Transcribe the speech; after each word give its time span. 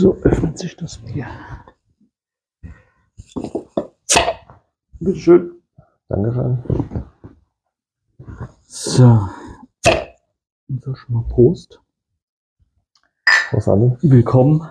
So 0.00 0.16
öffnet 0.22 0.58
sich 0.58 0.74
das 0.76 0.96
Bier. 0.96 1.26
Bitteschön. 4.98 5.60
Dankeschön. 6.08 6.58
So. 8.62 9.28
So, 10.68 10.94
schon 10.94 11.14
mal 11.14 11.24
Prost. 11.28 11.82
Was 13.52 13.68
an? 13.68 13.98
Willkommen 14.00 14.66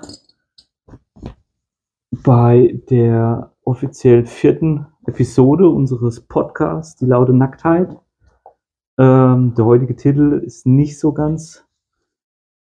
bei 2.09 2.81
der 2.89 3.53
offiziell 3.63 4.25
vierten 4.25 4.87
Episode 5.05 5.69
unseres 5.69 6.21
Podcasts, 6.21 6.95
Die 6.95 7.05
laute 7.05 7.33
Nacktheit. 7.33 7.95
Ähm, 8.97 9.53
der 9.53 9.65
heutige 9.65 9.95
Titel 9.95 10.41
ist 10.43 10.65
nicht 10.65 10.97
so 10.97 11.13
ganz 11.13 11.68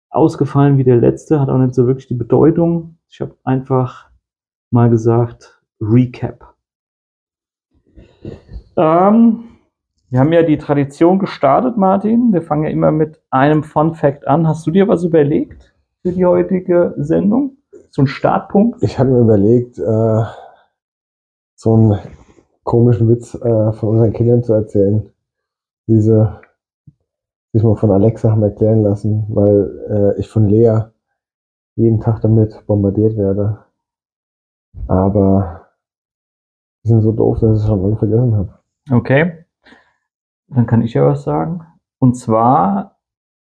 ausgefallen 0.09 0.77
wie 0.77 0.83
der 0.83 0.97
letzte, 0.97 1.39
hat 1.39 1.49
auch 1.49 1.57
nicht 1.57 1.75
so 1.75 1.87
wirklich 1.87 2.07
die 2.07 2.15
Bedeutung. 2.15 2.97
Ich 3.09 3.21
habe 3.21 3.35
einfach 3.43 4.09
mal 4.71 4.89
gesagt, 4.89 5.61
Recap. 5.79 6.55
Ähm, 8.75 9.43
wir 10.09 10.19
haben 10.19 10.31
ja 10.31 10.43
die 10.43 10.57
Tradition 10.57 11.19
gestartet, 11.19 11.77
Martin. 11.77 12.31
Wir 12.31 12.41
fangen 12.41 12.63
ja 12.63 12.69
immer 12.69 12.91
mit 12.91 13.21
einem 13.29 13.63
Fun 13.63 13.93
Fact 13.93 14.27
an. 14.27 14.47
Hast 14.47 14.65
du 14.65 14.71
dir 14.71 14.87
was 14.87 15.03
überlegt 15.03 15.73
für 16.01 16.11
die 16.11 16.25
heutige 16.25 16.93
Sendung? 16.97 17.57
So 17.89 18.03
ein 18.03 18.07
Startpunkt? 18.07 18.81
Ich 18.83 18.99
habe 18.99 19.09
mir 19.09 19.21
überlegt, 19.21 19.77
äh, 19.79 20.23
so 21.55 21.73
einen 21.73 21.99
komischen 22.63 23.09
Witz 23.09 23.33
äh, 23.35 23.71
von 23.73 23.89
unseren 23.89 24.13
Kindern 24.13 24.43
zu 24.43 24.53
erzählen, 24.53 25.09
wie 25.87 25.99
sie 27.57 27.61
sich 27.61 27.67
mal 27.67 27.75
von 27.75 27.91
Alexa 27.91 28.31
haben 28.31 28.43
erklären 28.43 28.83
lassen, 28.83 29.25
weil 29.29 29.79
äh, 29.89 30.19
ich 30.19 30.29
von 30.29 30.47
Lea 30.47 30.81
jeden 31.75 31.99
Tag 31.99 32.21
damit 32.21 32.65
bombardiert 32.67 33.17
werde. 33.17 33.59
Aber 34.87 35.67
die 36.83 36.89
sind 36.89 37.01
so 37.01 37.11
doof, 37.11 37.39
dass 37.39 37.57
ich 37.57 37.63
es 37.63 37.67
schon 37.67 37.81
lange 37.81 37.97
vergessen 37.97 38.35
habe. 38.35 38.59
Okay. 38.91 39.45
Dann 40.47 40.65
kann 40.65 40.81
ich 40.81 40.93
ja 40.93 41.05
was 41.05 41.23
sagen. 41.23 41.61
Und 41.99 42.15
zwar, 42.15 42.99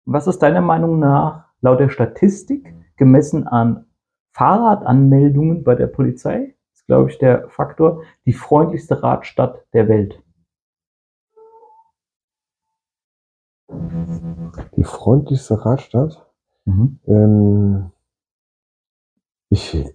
was 0.06 0.28
ist 0.28 0.40
deiner 0.40 0.62
Meinung 0.62 1.00
nach 1.00 1.46
laut 1.62 1.80
der 1.80 1.90
Statistik 1.90 2.74
gemessen 2.98 3.48
an 3.48 3.86
Fahrradanmeldungen 4.34 5.64
bei 5.64 5.76
der 5.76 5.88
Polizei? 5.88 6.56
ist, 6.74 6.88
glaube 6.88 7.10
ich, 7.10 7.18
der 7.18 7.48
Faktor, 7.50 8.04
die 8.26 8.34
freundlichste 8.34 9.02
Radstadt 9.02 9.66
der 9.74 9.88
Welt. 9.88 10.22
Die 14.76 14.84
freundlichste 14.84 15.66
Radstadt? 15.66 16.26
Mhm. 16.66 17.00
Ähm, 17.08 17.92
ich, 19.50 19.86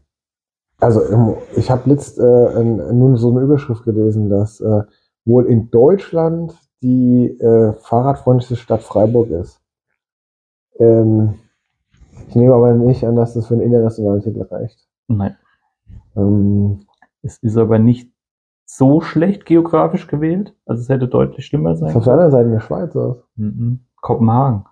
also 0.81 1.03
ähm, 1.05 1.37
ich 1.57 1.71
habe 1.71 1.89
letzt 1.89 2.19
äh, 2.19 2.65
nun 2.65 3.17
so 3.17 3.31
eine 3.31 3.41
Überschrift 3.41 3.85
gelesen, 3.85 4.29
dass 4.29 4.61
äh, 4.61 4.83
wohl 5.25 5.47
in 5.47 5.71
Deutschland 5.71 6.55
die 6.83 7.29
äh, 7.41 7.73
fahrradfreundlichste 7.73 8.57
Stadt 8.57 8.83
Freiburg 8.83 9.31
ist. 9.31 9.61
Ähm, 10.79 11.35
ich 12.29 12.35
nehme 12.35 12.55
aber 12.55 12.75
nicht 12.75 13.05
an, 13.07 13.17
dass 13.17 13.35
das 13.35 13.47
für 13.47 13.55
einen 13.55 13.63
internationalen 13.63 14.23
Titel 14.23 14.43
reicht. 14.43 14.87
Nein. 15.09 15.37
Ähm, 16.17 16.81
Es 17.23 17.39
ist 17.39 17.57
aber 17.57 17.79
nicht 17.79 18.13
so 18.67 19.01
schlecht 19.01 19.47
geografisch 19.47 20.07
gewählt. 20.07 20.55
Also 20.67 20.83
es 20.83 20.89
hätte 20.89 21.09
deutlich 21.09 21.47
schlimmer 21.47 21.77
sein 21.77 21.91
ist 21.91 21.97
auf 21.97 22.05
der 22.05 22.15
anderen 22.15 22.33
Seite 22.33 22.47
in 22.47 22.53
der 22.53 22.61
Schweiz 22.61 22.95
aus. 22.97 23.25
Mhm. 23.37 23.81
Kopenhagen. 24.07 24.65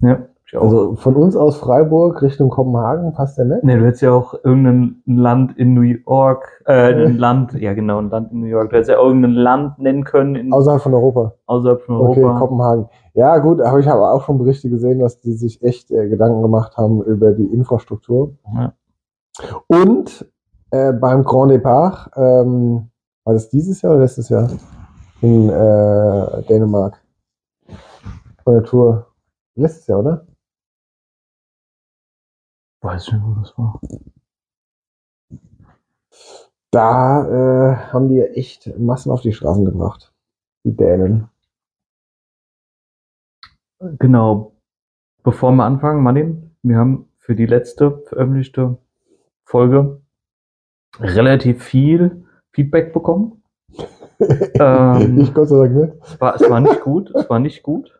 Ja, 0.00 0.26
ich 0.44 0.56
auch. 0.56 0.62
Also 0.62 0.94
von 0.96 1.14
uns 1.14 1.36
aus 1.36 1.56
Freiburg 1.56 2.20
Richtung 2.20 2.48
Kopenhagen 2.50 3.12
passt 3.12 3.38
der 3.38 3.44
nicht. 3.44 3.62
Ne, 3.62 3.78
du 3.78 3.84
hättest 3.86 4.02
ja 4.02 4.10
auch 4.12 4.34
irgendein 4.42 5.02
Land 5.06 5.56
in 5.56 5.72
New 5.74 5.82
York, 5.82 6.64
äh, 6.66 6.94
ein 7.06 7.16
Land, 7.16 7.52
ja 7.52 7.74
genau, 7.74 7.98
ein 7.98 8.10
Land 8.10 8.32
in 8.32 8.40
New 8.40 8.46
York. 8.46 8.70
Du 8.70 8.76
hättest 8.76 8.90
ja 8.90 9.00
irgendein 9.00 9.34
Land 9.34 9.78
nennen 9.78 10.02
können 10.02 10.34
in, 10.34 10.52
Außerhalb 10.52 10.82
von 10.82 10.94
Europa. 10.94 11.34
außerhalb 11.46 11.80
von 11.82 11.96
Okay, 11.98 12.24
Europa. 12.24 12.40
Kopenhagen. 12.40 12.88
Ja, 13.14 13.38
gut, 13.38 13.60
aber 13.60 13.78
ich 13.78 13.86
habe 13.86 14.00
auch 14.00 14.24
schon 14.24 14.38
Berichte 14.38 14.68
gesehen, 14.68 14.98
dass 14.98 15.20
die 15.20 15.34
sich 15.34 15.62
echt 15.62 15.92
äh, 15.92 16.08
Gedanken 16.08 16.42
gemacht 16.42 16.76
haben 16.76 17.04
über 17.04 17.30
die 17.30 17.46
Infrastruktur. 17.46 18.34
Ja. 18.52 18.72
Und 19.68 20.28
äh, 20.72 20.92
beim 20.92 21.22
Grand 21.22 21.52
Départ, 21.52 22.10
ähm, 22.16 22.88
war 23.24 23.34
das 23.34 23.48
dieses 23.48 23.80
Jahr 23.80 23.92
oder 23.92 24.02
letztes 24.02 24.28
Jahr? 24.28 24.48
In 25.22 25.48
äh, 25.48 26.42
Dänemark. 26.48 27.00
Von 28.42 28.54
der 28.54 28.64
Tour. 28.64 29.14
Letztes 29.54 29.86
Jahr, 29.86 30.00
oder? 30.00 30.26
Weiß 32.80 33.12
nicht, 33.12 33.22
wo 33.22 33.34
das 33.34 33.56
war. 33.56 33.80
Da 36.72 37.26
äh, 37.28 37.76
haben 37.92 38.08
die 38.08 38.20
echt 38.20 38.76
Massen 38.78 39.12
auf 39.12 39.20
die 39.20 39.32
Straßen 39.32 39.64
gebracht. 39.64 40.12
Die 40.64 40.74
Dänen. 40.74 41.28
Genau. 43.78 44.56
Bevor 45.22 45.52
wir 45.52 45.64
anfangen, 45.64 46.02
Martin, 46.02 46.56
wir 46.62 46.78
haben 46.78 47.08
für 47.18 47.36
die 47.36 47.46
letzte 47.46 48.02
veröffentlichte 48.06 48.76
Folge 49.44 50.02
relativ 50.98 51.62
viel 51.62 52.26
Feedback 52.50 52.92
bekommen. 52.92 53.41
Ähm. 54.60 55.18
ich 55.20 55.34
Gott 55.34 55.48
sei 55.48 55.56
Dank 55.58 55.74
nicht. 55.74 55.92
Es 56.04 56.20
war, 56.20 56.34
es 56.36 56.48
war 56.50 56.60
nicht 56.60 56.80
gut, 56.82 57.12
es 57.14 57.28
war 57.28 57.38
nicht 57.38 57.62
gut. 57.62 57.98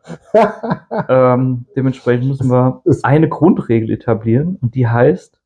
Ähm, 1.09 1.65
dementsprechend 1.75 2.27
müssen 2.27 2.49
wir 2.49 2.81
Es- 2.85 3.03
eine 3.03 3.27
Grundregel 3.29 3.91
etablieren 3.91 4.57
und 4.61 4.75
die 4.75 4.87
heißt, 4.87 5.39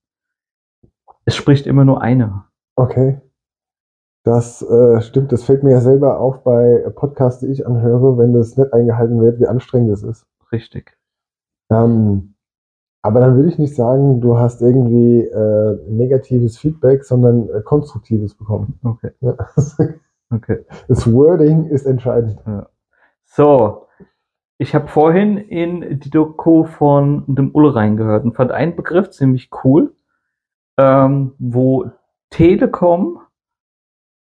es 1.26 1.36
spricht 1.36 1.68
immer 1.68 1.86
nur 1.86 2.02
einer. 2.02 2.48
Okay. 2.76 3.20
Das 4.24 4.62
äh, 4.62 5.02
stimmt, 5.02 5.32
das 5.32 5.44
fällt 5.44 5.64
mir 5.64 5.72
ja 5.72 5.82
selber 5.82 6.20
auf 6.20 6.44
bei 6.44 6.86
Podcasts, 6.96 7.40
die 7.40 7.48
ich 7.48 7.66
anhöre, 7.66 8.18
wenn 8.18 8.34
das 8.34 8.58
nicht 8.58 8.74
eingehalten 8.74 9.22
wird, 9.22 9.40
wie 9.40 9.48
anstrengend 9.48 9.92
das 9.92 10.04
ist. 10.04 10.26
Richtig. 10.52 10.98
Ähm, 11.72 12.34
aber 13.04 13.22
dann 13.22 13.36
würde 13.38 13.48
ich 13.50 13.58
nicht 13.58 13.76
sagen, 13.76 14.20
du 14.20 14.38
hast 14.38 14.62
irgendwie 14.62 15.22
äh, 15.22 15.78
negatives 15.90 16.58
Feedback, 16.58 17.06
sondern 17.06 17.50
äh, 17.50 17.62
konstruktives 17.62 18.36
bekommen. 18.36 18.80
Okay. 18.84 19.12
Ja. 19.22 19.36
Okay. 20.30 20.66
Das 20.88 21.12
Wording 21.12 21.66
ist 21.68 21.86
entscheidend. 21.86 22.40
So, 23.26 23.88
ich 24.58 24.74
habe 24.74 24.88
vorhin 24.88 25.38
in 25.38 26.00
die 26.00 26.10
Doku 26.10 26.64
von 26.64 27.24
dem 27.28 27.54
Ulle 27.54 27.76
reingehört 27.76 28.24
und 28.26 28.36
fand 28.36 28.52
einen 28.52 28.76
Begriff 28.76 29.12
ziemlich 29.12 29.50
cool, 29.64 29.96
ähm, 30.78 31.34
wo 31.38 31.92
Telekom 32.30 33.20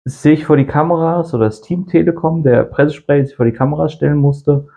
sich 0.05 0.45
vor 0.45 0.57
die 0.57 0.67
Kameras 0.67 1.35
oder 1.35 1.47
das 1.47 1.61
Team 1.61 1.87
Telekom, 1.87 2.43
der 2.43 2.65
Pressesprecher 2.65 3.27
sich 3.27 3.37
vor 3.37 3.47
die 3.47 3.53
Kameras 3.53 3.93
stellen 3.93 4.19
musste 4.19 4.69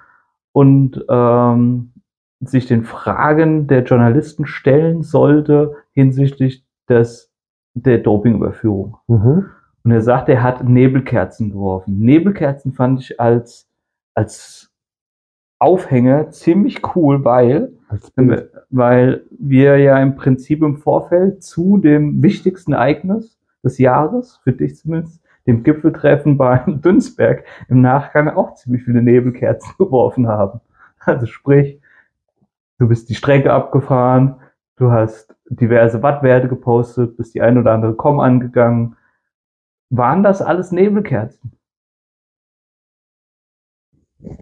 und 0.52 1.04
ähm, 1.10 1.94
sich 2.40 2.66
den 2.66 2.84
Fragen 2.84 3.68
der 3.68 3.84
Journalisten 3.84 4.46
stellen 4.46 5.04
sollte 5.04 5.76
hinsichtlich 5.92 6.66
des, 6.90 7.32
der 7.74 8.00
Dopingüberführung. 8.00 8.98
Mhm. 9.08 9.50
Und 9.84 9.92
er 9.92 10.02
sagt, 10.02 10.30
er 10.30 10.44
hat 10.44 10.64
Nebelkerzen 10.64 11.52
geworfen. 11.52 12.00
Nebelkerzen 12.00 12.74
fand 12.74 13.02
ich 13.02 13.20
als, 13.20 13.68
als 14.14 14.72
Aufhänger 15.60 16.30
ziemlich 16.32 16.82
cool, 16.96 17.24
weil, 17.24 17.74
weil 18.70 19.24
wir 19.30 19.78
ja 19.78 19.98
im 20.00 20.16
Prinzip 20.16 20.62
im 20.62 20.78
Vorfeld 20.78 21.44
zu 21.44 21.78
dem 21.78 22.22
wichtigsten 22.22 22.74
Ereignis 22.74 23.40
des 23.64 23.78
Jahres, 23.78 24.40
für 24.44 24.54
dich 24.54 24.76
zumindest, 24.76 25.22
dem 25.48 25.64
Gipfeltreffen 25.64 26.38
beim 26.38 26.82
Dünsberg, 26.84 27.44
im 27.68 27.82
Nachgang 27.82 28.30
auch 28.30 28.56
ziemlich 28.56 28.84
viele 28.84 29.02
Nebelkerzen 29.02 29.74
geworfen 29.78 30.28
haben. 30.28 30.62
Also 31.00 31.26
sprich, 31.26 31.80
du 32.78 32.88
bist 32.88 33.10
die 33.10 33.16
Strecke 33.16 33.52
abgefahren, 33.52 34.36
du 34.78 34.92
hast 34.92 35.36
diverse 35.50 36.02
Wattwerte 36.02 36.48
gepostet, 36.48 37.18
bist 37.18 37.34
die 37.36 37.42
ein 37.42 37.58
oder 37.58 37.72
andere 37.72 37.96
Com 37.96 38.20
angegangen, 38.20 38.96
waren 39.92 40.24
das 40.24 40.42
alles 40.42 40.72
Nebelkerzen? 40.72 41.52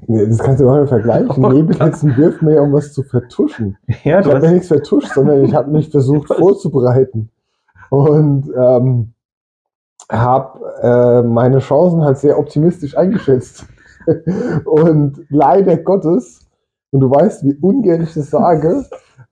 Nee, 0.07 0.25
das 0.27 0.39
kannst 0.39 0.61
du 0.61 0.65
mal 0.65 0.87
vergleichen. 0.87 1.29
Oh 1.43 1.49
Nebelkerzen 1.49 2.15
wirft 2.17 2.41
mir 2.41 2.55
ja, 2.55 2.61
um 2.61 2.73
was 2.73 2.93
zu 2.93 3.03
vertuschen. 3.03 3.77
Ja, 4.03 4.19
Ich 4.19 4.27
habe 4.27 4.45
ja 4.45 4.51
nichts 4.51 4.67
vertuscht, 4.67 5.13
sondern 5.13 5.43
ich 5.43 5.53
habe 5.53 5.71
mich 5.71 5.89
versucht 5.91 6.33
vorzubereiten. 6.33 7.29
Und 7.89 8.51
ähm, 8.55 9.13
habe 10.11 10.59
äh, 10.81 11.21
meine 11.23 11.59
Chancen 11.59 12.03
halt 12.03 12.17
sehr 12.17 12.37
optimistisch 12.37 12.95
eingeschätzt. 12.97 13.65
Und 14.65 15.25
leider 15.29 15.77
Gottes, 15.77 16.47
und 16.91 17.01
du 17.01 17.11
weißt, 17.11 17.43
wie 17.43 17.55
ungern 17.61 18.01
ich 18.01 18.15
das 18.15 18.31
sage, 18.31 18.85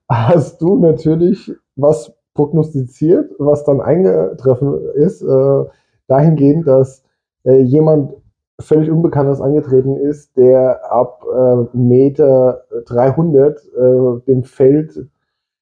hast 0.08 0.62
du 0.62 0.78
natürlich 0.78 1.52
was 1.74 2.12
prognostiziert, 2.34 3.32
was 3.38 3.64
dann 3.64 3.80
eingetreffen 3.80 4.78
ist, 4.94 5.22
äh, 5.22 5.64
dahingehend, 6.08 6.66
dass 6.66 7.04
äh, 7.44 7.60
jemand 7.60 8.14
völlig 8.60 8.90
Unbekanntes 8.90 9.40
angetreten 9.40 9.96
ist, 9.96 10.36
der 10.36 10.92
ab 10.92 11.24
äh, 11.32 11.76
Meter 11.76 12.64
300 12.86 13.56
äh, 13.58 14.20
dem 14.26 14.42
Feld 14.42 15.06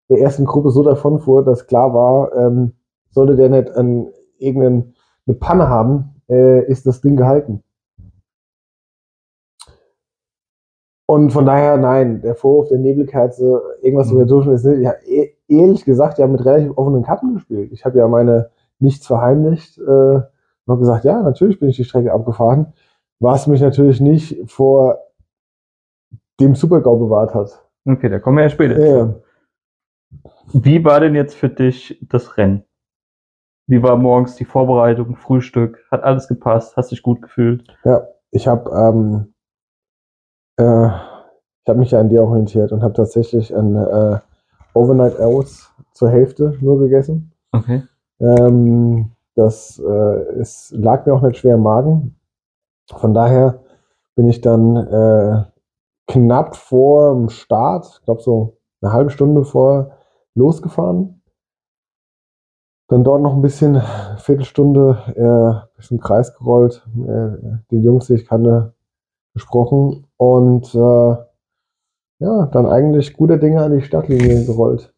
der 0.08 0.20
ersten 0.20 0.46
Gruppe 0.46 0.70
so 0.70 0.82
davon 0.82 1.19
fuhr, 1.19 1.44
dass 1.44 1.66
klar 1.66 1.93
war, 1.93 2.34
ähm, 2.34 2.72
sollte 3.10 3.37
der 3.37 3.50
nicht 3.50 3.70
an 3.72 4.08
irgendeine 4.38 4.93
Panne 5.38 5.69
haben, 5.69 6.14
äh, 6.28 6.64
ist 6.66 6.87
das 6.87 7.00
Ding 7.00 7.16
gehalten. 7.16 7.62
Und 11.08 11.31
von 11.32 11.46
daher, 11.46 11.76
nein, 11.76 12.20
der 12.20 12.34
Vorwurf 12.34 12.69
der 12.69 12.78
Nebelkerze, 12.78 13.62
irgendwas 13.81 14.10
über 14.10 14.25
Durchschnitt 14.25 14.56
ist 14.56 14.64
nicht. 14.64 14.81
Ja, 14.82 14.94
e 15.04 15.32
ehrlich 15.49 15.84
gesagt, 15.84 16.19
ja, 16.19 16.26
mit 16.26 16.44
relativ 16.44 16.72
offenen 16.76 17.04
Karten 17.04 17.34
gespielt. 17.34 17.70
Ich 17.72 17.84
habe 17.84 17.99
ja 17.99 18.08
meine 18.08 18.50
nichts 18.81 19.06
verheimlicht 19.06 19.78
äh, 19.78 20.20
und 20.66 20.72
habe 20.72 20.80
gesagt, 20.80 21.04
ja, 21.04 21.22
natürlich 21.22 21.58
bin 21.58 21.68
ich 21.68 21.76
die 21.76 21.84
Strecke 21.84 22.12
abgefahren, 22.12 22.72
was 23.20 23.46
mich 23.46 23.60
natürlich 23.60 24.00
nicht 24.00 24.50
vor 24.50 24.98
dem 26.40 26.54
Supergau 26.54 26.96
bewahrt 26.96 27.34
hat. 27.34 27.62
Okay, 27.86 28.08
da 28.08 28.18
kommen 28.18 28.38
wir 28.38 28.44
ja 28.44 28.50
später. 28.50 28.78
Ja. 28.78 29.14
Wie 30.52 30.84
war 30.84 31.00
denn 31.00 31.14
jetzt 31.14 31.34
für 31.34 31.48
dich 31.48 31.98
das 32.02 32.36
Rennen? 32.36 32.64
Wie 33.68 33.82
war 33.82 33.96
morgens 33.96 34.36
die 34.36 34.44
Vorbereitung, 34.44 35.16
Frühstück? 35.16 35.84
Hat 35.90 36.04
alles 36.04 36.28
gepasst? 36.28 36.76
Hast 36.76 36.92
dich 36.92 37.02
gut 37.02 37.22
gefühlt? 37.22 37.66
Ja, 37.84 38.06
ich 38.30 38.46
habe 38.46 38.70
ähm, 38.70 39.34
äh, 40.56 40.88
ich 41.66 41.68
habe 41.68 41.80
mich 41.80 41.90
ja 41.90 42.00
an 42.00 42.08
dir 42.08 42.22
orientiert 42.22 42.70
und 42.70 42.82
habe 42.82 42.94
tatsächlich 42.94 43.54
ein 43.54 43.74
äh, 43.74 44.20
Overnight 44.72 45.18
Oats 45.18 45.74
zur 45.92 46.10
Hälfte 46.10 46.56
nur 46.60 46.78
gegessen. 46.78 47.32
Okay. 47.50 47.82
Ähm, 48.20 49.15
das 49.36 49.78
äh, 49.78 50.38
es 50.40 50.72
lag 50.76 51.06
mir 51.06 51.14
auch 51.14 51.22
nicht 51.22 51.36
schwer 51.36 51.54
im 51.54 51.62
Magen. 51.62 52.18
Von 52.90 53.14
daher 53.14 53.60
bin 54.14 54.28
ich 54.28 54.40
dann 54.40 54.76
äh, 54.76 55.44
knapp 56.08 56.56
vor 56.56 57.14
dem 57.14 57.28
Start, 57.28 57.98
ich 58.00 58.04
glaube 58.04 58.22
so 58.22 58.56
eine 58.80 58.92
halbe 58.92 59.10
Stunde 59.10 59.44
vor 59.44 59.92
losgefahren. 60.34 61.22
Dann 62.88 63.04
dort 63.04 63.20
noch 63.20 63.34
ein 63.34 63.42
bisschen, 63.42 63.82
Viertelstunde, 64.18 64.98
äh, 65.16 65.76
bisschen 65.76 66.00
Kreis 66.00 66.36
gerollt, 66.36 66.86
äh, 66.96 67.58
den 67.70 67.82
Jungs, 67.82 68.06
die 68.06 68.14
ich 68.14 68.26
kannte, 68.26 68.74
gesprochen 69.34 70.06
und 70.16 70.74
äh, 70.74 71.16
ja, 72.18 72.46
dann 72.46 72.66
eigentlich 72.66 73.12
gute 73.14 73.38
Dinge 73.38 73.62
an 73.62 73.72
die 73.72 73.82
Stadtlinie 73.82 74.46
gerollt. 74.46 74.95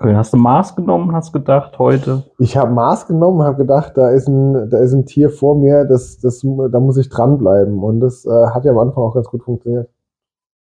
Okay, 0.00 0.14
hast 0.14 0.32
du 0.32 0.36
Maß 0.36 0.76
genommen, 0.76 1.12
hast 1.12 1.32
gedacht, 1.32 1.76
heute? 1.80 2.22
Ich 2.38 2.56
habe 2.56 2.70
Maß 2.70 3.08
genommen, 3.08 3.42
habe 3.42 3.56
gedacht, 3.56 3.96
da 3.96 4.10
ist 4.10 4.28
ein, 4.28 4.70
da 4.70 4.78
ist 4.78 4.92
ein 4.92 5.06
Tier 5.06 5.28
vor 5.28 5.56
mir, 5.56 5.84
das, 5.86 6.20
das, 6.20 6.40
da 6.40 6.78
muss 6.78 6.96
ich 6.98 7.08
dranbleiben. 7.08 7.82
Und 7.82 7.98
das 7.98 8.24
äh, 8.24 8.46
hat 8.50 8.64
ja 8.64 8.70
am 8.70 8.78
Anfang 8.78 9.02
auch 9.02 9.14
ganz 9.14 9.26
gut 9.26 9.42
funktioniert. 9.42 9.90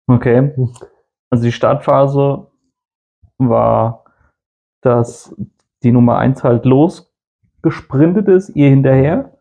Okay. 0.07 0.55
Also 1.29 1.45
die 1.45 1.53
Startphase 1.53 2.47
war, 3.37 4.05
dass 4.81 5.35
die 5.83 5.93
Nummer 5.93 6.17
1 6.17 6.43
halt 6.43 6.65
losgesprintet 6.65 8.29
ist, 8.29 8.57
ihr 8.57 8.71
hinterher. 8.71 9.33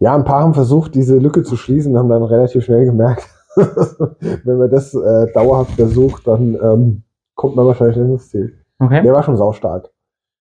Ja, 0.00 0.14
ein 0.14 0.24
paar 0.24 0.40
haben 0.40 0.54
versucht, 0.54 0.94
diese 0.94 1.18
Lücke 1.18 1.42
zu 1.42 1.56
schließen, 1.56 1.98
haben 1.98 2.08
dann 2.08 2.22
relativ 2.22 2.64
schnell 2.64 2.86
gemerkt, 2.86 3.28
wenn 3.56 4.56
man 4.56 4.70
das 4.70 4.94
äh, 4.94 5.30
dauerhaft 5.34 5.72
versucht, 5.72 6.26
dann 6.26 6.54
ähm, 6.54 7.02
kommt 7.34 7.56
man 7.56 7.66
wahrscheinlich 7.66 7.96
nicht 7.96 8.10
ins 8.10 8.30
Ziel. 8.30 8.58
Okay. 8.78 9.02
Der 9.02 9.12
war 9.12 9.22
schon 9.22 9.36
saustark. 9.36 9.90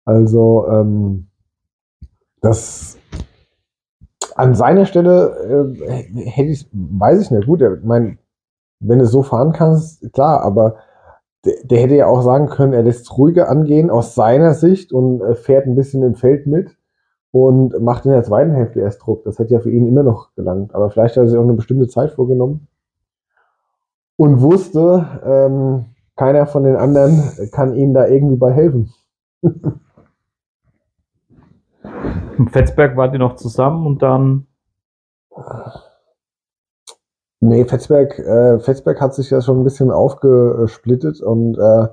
Also, 0.04 0.66
ähm, 0.68 1.28
das 2.40 2.98
an 4.34 4.54
seiner 4.54 4.86
Stelle 4.86 5.74
äh, 5.78 6.30
hätte 6.30 6.50
ich, 6.50 6.68
weiß 6.72 7.20
ich 7.20 7.30
nicht, 7.30 7.46
gut, 7.46 7.62
ich 7.62 7.84
mein, 7.84 8.18
wenn 8.80 8.98
du 8.98 9.06
so 9.06 9.22
fahren 9.22 9.52
kannst, 9.52 10.12
klar, 10.12 10.42
aber 10.42 10.76
der, 11.44 11.54
der, 11.64 11.80
hätte 11.80 11.94
ja 11.94 12.06
auch 12.06 12.22
sagen 12.22 12.48
können, 12.48 12.72
er 12.72 12.82
lässt 12.82 13.16
ruhiger 13.16 13.48
angehen 13.48 13.90
aus 13.90 14.14
seiner 14.14 14.54
Sicht 14.54 14.92
und 14.92 15.20
äh, 15.20 15.34
fährt 15.34 15.66
ein 15.66 15.76
bisschen 15.76 16.02
im 16.02 16.14
Feld 16.14 16.46
mit 16.46 16.76
und 17.30 17.80
macht 17.80 18.06
in 18.06 18.12
der 18.12 18.22
zweiten 18.22 18.52
Hälfte 18.52 18.80
erst 18.80 19.04
Druck. 19.04 19.24
Das 19.24 19.38
hätte 19.38 19.54
ja 19.54 19.60
für 19.60 19.70
ihn 19.70 19.86
immer 19.86 20.02
noch 20.02 20.34
gelangt. 20.34 20.74
Aber 20.74 20.90
vielleicht 20.90 21.16
hat 21.16 21.24
er 21.24 21.28
sich 21.28 21.38
auch 21.38 21.42
eine 21.42 21.54
bestimmte 21.54 21.88
Zeit 21.88 22.12
vorgenommen 22.12 22.68
und 24.16 24.40
wusste, 24.40 25.06
ähm, 25.24 25.84
keiner 26.16 26.46
von 26.46 26.64
den 26.64 26.76
anderen 26.76 27.50
kann 27.50 27.74
ihm 27.74 27.94
da 27.94 28.06
irgendwie 28.06 28.36
bei 28.36 28.52
helfen. 28.52 28.92
Im 32.38 32.48
Fetzberg 32.48 32.96
wart 32.96 33.12
ihr 33.12 33.18
noch 33.18 33.36
zusammen 33.36 33.86
und 33.86 34.02
dann. 34.02 34.46
Nee, 37.40 37.64
Fetzberg, 37.64 38.18
äh, 38.18 38.58
Fetzberg 38.58 39.00
hat 39.00 39.14
sich 39.14 39.30
ja 39.30 39.40
schon 39.42 39.60
ein 39.60 39.64
bisschen 39.64 39.90
aufgesplittet 39.90 41.20
und 41.20 41.58
äh, 41.58 41.88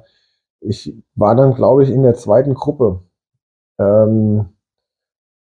ich 0.61 0.95
war 1.15 1.35
dann, 1.35 1.53
glaube 1.53 1.83
ich, 1.83 1.89
in 1.89 2.03
der 2.03 2.13
zweiten 2.13 2.53
Gruppe. 2.53 3.01
Ähm, 3.79 4.49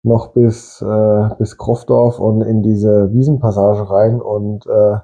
noch 0.04 0.30
bis, 0.30 0.82
äh, 0.82 1.30
bis 1.38 1.58
Krofdorf 1.58 2.20
und 2.20 2.42
in 2.42 2.64
diese 2.64 3.12
Wiesenpassage 3.12 3.90
rein 3.90 4.22
und 4.22 4.66
äh, 4.68 5.00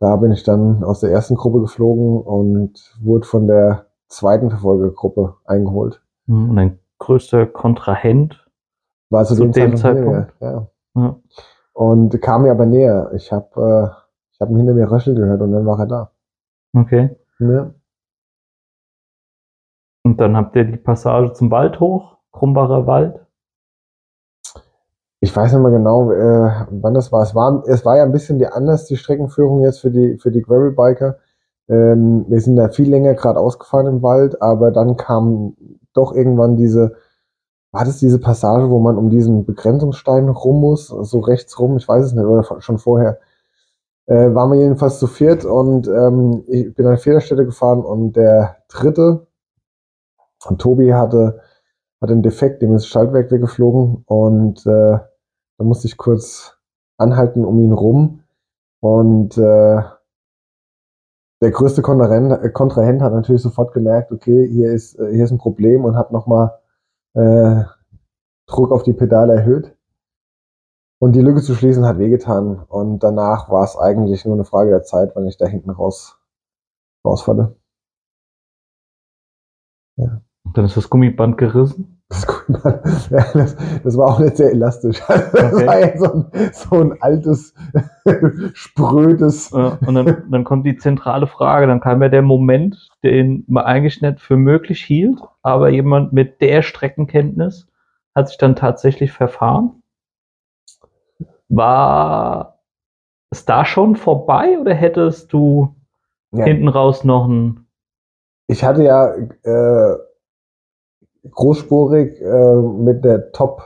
da 0.00 0.16
bin 0.16 0.32
ich 0.32 0.44
dann 0.44 0.84
aus 0.84 1.00
der 1.00 1.10
ersten 1.10 1.34
Gruppe 1.34 1.60
geflogen 1.60 2.20
und 2.20 2.96
wurde 3.00 3.26
von 3.26 3.46
der 3.46 3.86
zweiten 4.08 4.50
Verfolgergruppe 4.50 5.36
eingeholt. 5.44 6.02
Und 6.26 6.56
dein 6.56 6.78
größter 6.98 7.46
Kontrahent 7.46 8.46
war 9.10 9.24
zu, 9.24 9.34
zu 9.34 9.42
dem, 9.42 9.52
dem 9.52 9.76
Zeitpunkt. 9.76 10.32
Zeitpunkt? 10.38 10.40
Ja. 10.40 10.68
Ja. 10.94 11.16
Und 11.72 12.20
kam 12.22 12.42
mir 12.42 12.50
aber 12.50 12.66
näher. 12.66 13.10
Ich 13.14 13.32
habe 13.32 13.94
äh, 13.94 14.08
ich 14.32 14.40
hab 14.40 14.50
ihn 14.50 14.56
hinter 14.58 14.74
mir 14.74 14.90
röcheln 14.90 15.16
gehört 15.16 15.40
und 15.40 15.52
dann 15.52 15.66
war 15.66 15.78
er 15.80 15.86
da. 15.86 16.10
Okay. 16.74 17.16
Ja. 17.38 17.74
Und 20.04 20.20
dann 20.20 20.36
habt 20.36 20.56
ihr 20.56 20.64
die 20.64 20.76
Passage 20.76 21.32
zum 21.32 21.50
Wald 21.50 21.80
hoch, 21.80 22.18
Krumbacher 22.32 22.86
Wald. 22.86 23.20
Ich 25.28 25.36
weiß 25.36 25.52
nicht 25.52 25.60
mehr 25.60 25.70
genau, 25.70 26.10
äh, 26.10 26.66
wann 26.70 26.94
das 26.94 27.12
war. 27.12 27.22
Es, 27.22 27.34
war. 27.34 27.62
es 27.66 27.84
war 27.84 27.98
ja 27.98 28.02
ein 28.02 28.12
bisschen 28.12 28.38
die 28.38 28.46
anders, 28.46 28.86
die 28.86 28.96
Streckenführung 28.96 29.60
jetzt 29.60 29.80
für 29.80 29.90
die, 29.90 30.16
für 30.16 30.30
die 30.30 30.40
Gravelbiker. 30.40 31.18
Ähm, 31.68 32.24
wir 32.28 32.40
sind 32.40 32.56
da 32.56 32.70
viel 32.70 32.88
länger 32.88 33.12
gerade 33.12 33.38
ausgefahren 33.38 33.86
im 33.88 34.02
Wald, 34.02 34.40
aber 34.40 34.70
dann 34.70 34.96
kam 34.96 35.54
doch 35.92 36.14
irgendwann 36.14 36.56
diese, 36.56 36.94
war 37.72 37.84
das 37.84 37.98
diese 37.98 38.18
Passage, 38.18 38.70
wo 38.70 38.78
man 38.78 38.96
um 38.96 39.10
diesen 39.10 39.44
Begrenzungsstein 39.44 40.30
rum 40.30 40.62
muss, 40.62 40.86
so 40.86 41.20
rechts 41.20 41.58
rum, 41.58 41.76
ich 41.76 41.86
weiß 41.86 42.06
es 42.06 42.14
nicht, 42.14 42.24
oder 42.24 42.62
schon 42.62 42.78
vorher. 42.78 43.18
Äh, 44.06 44.34
waren 44.34 44.50
wir 44.50 44.60
jedenfalls 44.60 44.98
zu 44.98 45.06
viert 45.06 45.44
und 45.44 45.88
ähm, 45.88 46.42
ich 46.46 46.72
bin 46.74 46.86
an 46.86 46.92
der 46.92 46.98
Fehlerstelle 46.98 47.44
gefahren 47.44 47.84
und 47.84 48.16
der 48.16 48.56
dritte, 48.68 49.26
und 50.46 50.58
Tobi 50.58 50.94
hatte, 50.94 51.42
hatte 52.00 52.14
einen 52.14 52.22
Defekt, 52.22 52.62
dem 52.62 52.74
ist 52.74 52.84
das 52.84 52.88
Schaltwerk 52.88 53.30
weggeflogen 53.30 54.04
und 54.06 54.64
äh, 54.64 54.98
da 55.58 55.64
musste 55.64 55.86
ich 55.86 55.96
kurz 55.96 56.58
anhalten 56.96 57.44
um 57.44 57.60
ihn 57.60 57.72
rum 57.72 58.24
und 58.80 59.36
äh, 59.36 59.82
der 61.40 61.50
größte 61.52 61.82
Kontrahent, 61.82 62.32
äh, 62.44 62.50
Kontrahent 62.50 63.02
hat 63.02 63.12
natürlich 63.12 63.42
sofort 63.42 63.72
gemerkt, 63.72 64.10
okay, 64.10 64.48
hier 64.48 64.72
ist, 64.72 64.98
äh, 64.98 65.12
hier 65.12 65.24
ist 65.24 65.30
ein 65.30 65.38
Problem 65.38 65.84
und 65.84 65.96
hat 65.96 66.10
nochmal 66.12 66.58
äh, 67.14 67.62
Druck 68.46 68.72
auf 68.72 68.82
die 68.82 68.92
Pedale 68.92 69.34
erhöht. 69.34 69.76
Und 71.00 71.12
die 71.12 71.20
Lücke 71.20 71.42
zu 71.42 71.54
schließen 71.54 71.84
hat 71.84 71.98
wehgetan. 71.98 72.64
Und 72.64 73.04
danach 73.04 73.50
war 73.50 73.62
es 73.62 73.76
eigentlich 73.76 74.24
nur 74.24 74.34
eine 74.34 74.44
Frage 74.44 74.70
der 74.70 74.82
Zeit, 74.82 75.12
wann 75.14 75.26
ich 75.28 75.36
da 75.36 75.46
hinten 75.46 75.70
raus 75.70 76.18
rausfalle. 77.04 77.56
Und 79.96 80.56
dann 80.56 80.64
ist 80.64 80.76
das 80.76 80.90
Gummiband 80.90 81.38
gerissen. 81.38 81.97
Das, 82.10 82.26
ja, 83.10 83.24
das, 83.34 83.56
das 83.84 83.96
war 83.98 84.08
auch 84.08 84.18
nicht 84.18 84.36
sehr 84.36 84.50
elastisch. 84.52 85.00
Das 85.08 85.52
Okay. 85.52 85.66
war 85.66 85.78
ja 85.78 85.98
so 85.98 86.12
ein, 86.12 86.52
so 86.52 86.76
ein 86.80 87.02
altes, 87.02 87.54
sprödes. 88.54 89.50
Ja, 89.50 89.78
und 89.84 89.94
dann, 89.94 90.24
dann 90.30 90.44
kommt 90.44 90.64
die 90.66 90.76
zentrale 90.76 91.26
Frage, 91.26 91.66
dann 91.66 91.80
kam 91.80 92.02
ja 92.02 92.08
der 92.08 92.22
Moment, 92.22 92.88
den 93.02 93.44
man 93.46 93.64
eigentlich 93.64 94.00
nicht 94.00 94.20
für 94.20 94.36
möglich 94.36 94.82
hielt, 94.82 95.20
aber 95.42 95.68
jemand 95.68 96.12
mit 96.12 96.40
der 96.40 96.62
Streckenkenntnis 96.62 97.66
hat 98.14 98.28
sich 98.28 98.38
dann 98.38 98.56
tatsächlich 98.56 99.12
verfahren. 99.12 99.82
War 101.48 102.58
es 103.30 103.44
da 103.44 103.64
schon 103.64 103.96
vorbei 103.96 104.58
oder 104.58 104.74
hättest 104.74 105.32
du 105.32 105.74
Ja. 106.32 106.44
hinten 106.44 106.68
raus 106.68 107.04
noch 107.04 107.26
ein 107.28 107.66
Ich 108.48 108.64
hatte 108.64 108.82
ja 108.82 109.14
äh, 109.14 109.96
großspurig 111.30 112.20
äh, 112.20 112.54
mit 112.56 113.04
der 113.04 113.32
Top 113.32 113.62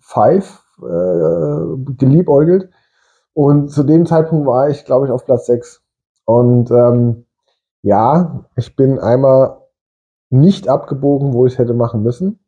5 0.00 0.62
äh, 0.80 1.94
geliebäugelt. 1.96 2.70
Und 3.34 3.70
zu 3.70 3.82
dem 3.82 4.06
Zeitpunkt 4.06 4.46
war 4.46 4.68
ich, 4.68 4.84
glaube 4.84 5.06
ich, 5.06 5.12
auf 5.12 5.24
Platz 5.24 5.46
6. 5.46 5.82
Und 6.24 6.70
ähm, 6.70 7.26
ja, 7.82 8.44
ich 8.56 8.76
bin 8.76 8.98
einmal 8.98 9.62
nicht 10.30 10.68
abgebogen, 10.68 11.32
wo 11.32 11.46
ich 11.46 11.54
es 11.54 11.58
hätte 11.58 11.74
machen 11.74 12.02
müssen. 12.02 12.40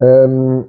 Ähm, 0.00 0.68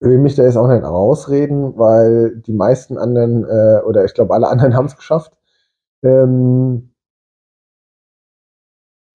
will 0.00 0.18
mich 0.18 0.34
da 0.34 0.44
jetzt 0.44 0.56
auch 0.56 0.68
nicht 0.68 0.84
rausreden, 0.84 1.78
weil 1.78 2.36
die 2.38 2.52
meisten 2.52 2.98
anderen, 2.98 3.44
äh, 3.44 3.80
oder 3.84 4.04
ich 4.04 4.14
glaube 4.14 4.34
alle 4.34 4.48
anderen 4.48 4.74
haben 4.76 4.86
es 4.86 4.96
geschafft. 4.96 5.36
Ähm, 6.02 6.92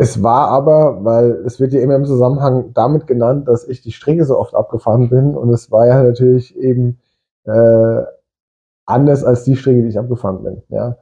Es 0.02 0.24
war 0.24 0.48
aber, 0.48 1.06
weil 1.06 1.44
es 1.46 1.60
wird 1.60 1.74
ja 1.74 1.80
immer 1.80 1.94
im 1.94 2.06
Zusammenhang 2.06 2.74
damit 2.74 3.06
genannt, 3.06 3.48
dass 3.48 3.68
ich 3.68 3.84
die 3.84 3.92
Strecke 3.92 4.26
so 4.26 4.36
oft 4.36 4.56
abgefahren 4.56 5.12
bin 5.12 5.38
und 5.38 5.54
es 5.54 5.70
war 5.70 5.86
ja 5.86 6.02
natürlich 6.02 6.58
eben 6.58 6.98
äh, 7.44 8.02
anders 8.88 9.24
als 9.24 9.44
die 9.44 9.56
Strecke, 9.56 9.84
die 9.84 9.90
ich 9.90 10.00
abgefahren 10.00 10.42
bin. 10.42 10.64
Ja. 10.70 10.98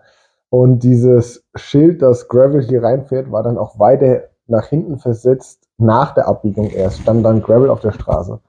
Und 0.49 0.83
dieses 0.83 1.45
Schild, 1.55 2.01
das 2.01 2.27
Gravel 2.27 2.61
hier 2.61 2.83
reinfährt, 2.83 3.31
war 3.31 3.41
dann 3.41 3.57
auch 3.57 3.79
weiter 3.79 4.23
nach 4.47 4.65
hinten 4.65 4.97
versetzt, 4.97 5.69
nach 5.77 6.13
der 6.13 6.27
Abbiegung 6.27 6.69
erst, 6.69 6.99
stand 6.99 7.25
dann 7.25 7.41
Gravel 7.41 7.69
auf 7.69 7.79
der 7.79 7.93
Straße. 7.93 8.41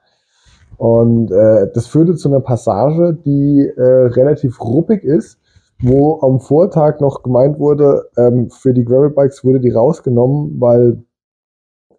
Und 0.75 1.31
äh, 1.31 1.71
das 1.73 1.87
führte 1.87 2.15
zu 2.15 2.27
einer 2.27 2.41
Passage, 2.41 3.17
die 3.23 3.71
äh, 3.77 3.81
relativ 3.81 4.59
ruppig 4.59 5.05
ist, 5.05 5.39
wo 5.81 6.19
am 6.21 6.39
Vortag 6.39 6.99
noch 6.99 7.23
gemeint 7.23 7.59
wurde, 7.59 8.09
ähm, 8.17 8.49
für 8.49 8.73
die 8.73 8.85
Gravelbikes 8.85 9.43
wurde 9.43 9.59
die 9.59 9.71
rausgenommen, 9.71 10.59
weil 10.59 11.03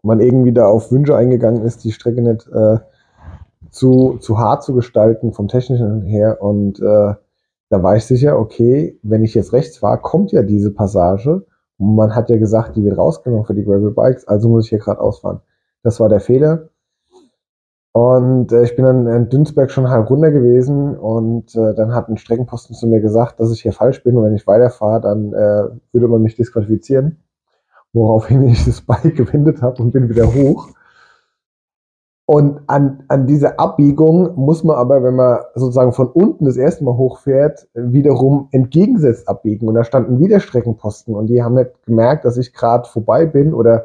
man 0.03 0.21
irgendwie 0.21 0.53
da 0.53 0.67
auf 0.67 0.91
Wünsche 0.91 1.17
eingegangen 1.17 1.63
ist, 1.63 1.85
die 1.85 1.93
Strecke 1.93 2.23
nicht 2.23 2.49
äh, 2.49 2.79
zu, 3.71 4.19
zu 4.21 4.39
hart 4.39 4.63
zu 4.63 4.75
gestalten 4.75 5.33
vom 5.33 5.49
technischen 5.49 6.03
her. 6.03 6.43
Und 6.43 6.81
äh, 6.81 7.15
da 7.69 7.83
war 7.83 7.97
ich 7.97 8.05
sicher, 8.05 8.39
okay, 8.39 8.99
wenn 9.03 9.25
ich 9.25 9.35
jetzt 9.35 9.53
rechts 9.53 9.79
fahre, 9.79 10.01
kommt 10.01 10.33
ja 10.33 10.43
diese 10.43 10.73
Passage. 10.73 11.47
Und 11.79 11.97
man 11.97 12.15
hat 12.15 12.31
ja 12.31 12.37
gesagt, 12.37 12.77
die 12.77 12.85
wird 12.85 12.99
rausgenommen 12.99 13.47
für 13.47 13.55
die 13.55 13.65
Gravelbikes, 13.65 14.29
also 14.29 14.49
muss 14.49 14.65
ich 14.65 14.71
hier 14.71 14.79
gerade 14.79 15.01
ausfahren. 15.01 15.41
Das 15.83 15.99
war 15.99 16.09
der 16.09 16.21
Fehler. 16.21 16.69
Und 17.93 18.53
äh, 18.53 18.63
ich 18.63 18.75
bin 18.75 18.87
dann 18.87 19.07
in 19.07 19.29
Dünsberg 19.29 19.71
schon 19.71 19.91
halb 19.91 20.09
runter 20.09 20.31
gewesen 20.31 20.97
und 20.97 21.55
äh, 21.55 21.75
dann 21.75 21.95
hat 21.95 22.09
ein 22.09 22.17
Streckenposten 22.17 22.75
zu 22.75 22.87
mir 22.87 23.01
gesagt, 23.01 23.39
dass 23.39 23.53
ich 23.53 23.61
hier 23.61 23.73
falsch 23.73 24.03
bin 24.03 24.17
und 24.17 24.25
wenn 24.25 24.35
ich 24.35 24.47
weiterfahre, 24.47 25.03
dann 25.03 25.35
äh, 25.35 25.69
würde 25.93 26.09
man 26.09 26.23
mich 26.23 26.35
disqualifizieren. 26.35 27.19
Woraufhin 27.93 28.45
ich 28.49 28.65
das 28.65 28.81
Bike 28.81 29.15
gewendet 29.15 29.61
habe 29.61 29.83
und 29.83 29.93
bin 29.93 30.09
wieder 30.09 30.33
hoch. 30.35 30.69
Und 32.25 32.61
an, 32.67 33.03
an 33.09 33.27
diese 33.27 33.59
Abbiegung 33.59 34.37
muss 34.37 34.65
man 34.65 34.77
aber, 34.77 35.03
wenn 35.03 35.17
man 35.17 35.41
sozusagen 35.55 35.93
von 35.93 36.07
unten 36.07 36.47
das 36.47 36.57
erste 36.57 36.85
Mal 36.85 36.97
hochfährt, 36.97 37.69
wiederum 37.75 38.49
entgegensetzt 38.53 39.29
abbiegen. 39.29 39.69
Und 39.69 39.75
da 39.75 39.85
standen 39.85 40.19
wieder 40.19 40.41
Streckenposten 40.41 41.15
und 41.15 41.27
die 41.27 41.43
haben 41.43 41.57
nicht 41.57 41.85
gemerkt, 41.85 42.25
dass 42.25 42.39
ich 42.39 42.55
gerade 42.55 42.89
vorbei 42.89 43.27
bin 43.27 43.53
oder 43.53 43.85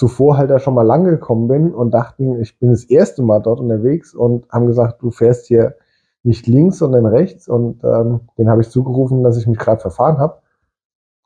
zuvor 0.00 0.38
halt 0.38 0.48
da 0.48 0.58
schon 0.58 0.72
mal 0.72 0.82
lang 0.82 1.04
gekommen 1.04 1.46
bin 1.46 1.74
und 1.74 1.90
dachten, 1.92 2.40
ich 2.40 2.58
bin 2.58 2.70
das 2.70 2.84
erste 2.84 3.22
Mal 3.22 3.40
dort 3.40 3.60
unterwegs 3.60 4.14
und 4.14 4.48
haben 4.50 4.66
gesagt, 4.66 5.02
du 5.02 5.10
fährst 5.10 5.46
hier 5.46 5.74
nicht 6.22 6.46
links, 6.46 6.78
sondern 6.78 7.04
rechts. 7.04 7.48
Und 7.48 7.84
ähm, 7.84 8.20
den 8.38 8.48
habe 8.48 8.62
ich 8.62 8.70
zugerufen, 8.70 9.22
dass 9.22 9.36
ich 9.36 9.46
mich 9.46 9.58
gerade 9.58 9.82
verfahren 9.82 10.16
habe. 10.16 10.38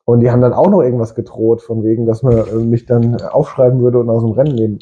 Und 0.05 0.21
die 0.21 0.31
haben 0.33 0.41
dann 0.41 0.53
auch 0.53 0.69
noch 0.69 0.83
irgendwas 0.83 1.15
gedroht, 1.15 1.63
von 1.63 1.85
wegen, 1.85 2.05
dass 2.05 2.25
man 2.25 2.37
äh, 2.37 2.55
mich 2.57 2.85
dann 2.85 3.21
aufschreiben 3.23 3.81
würde 3.81 4.01
und 4.01 4.11
aus 4.11 4.23
dem 4.23 4.33
Rennen 4.33 4.57
nehmen. 4.57 4.79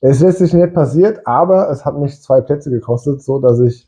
Es 0.00 0.16
ist 0.16 0.22
letztlich 0.22 0.52
nicht 0.52 0.74
passiert, 0.74 1.24
aber 1.24 1.70
es 1.70 1.84
hat 1.84 1.96
mich 1.96 2.20
zwei 2.20 2.40
Plätze 2.40 2.70
gekostet, 2.70 3.22
so 3.22 3.38
dass 3.38 3.60
ich 3.60 3.86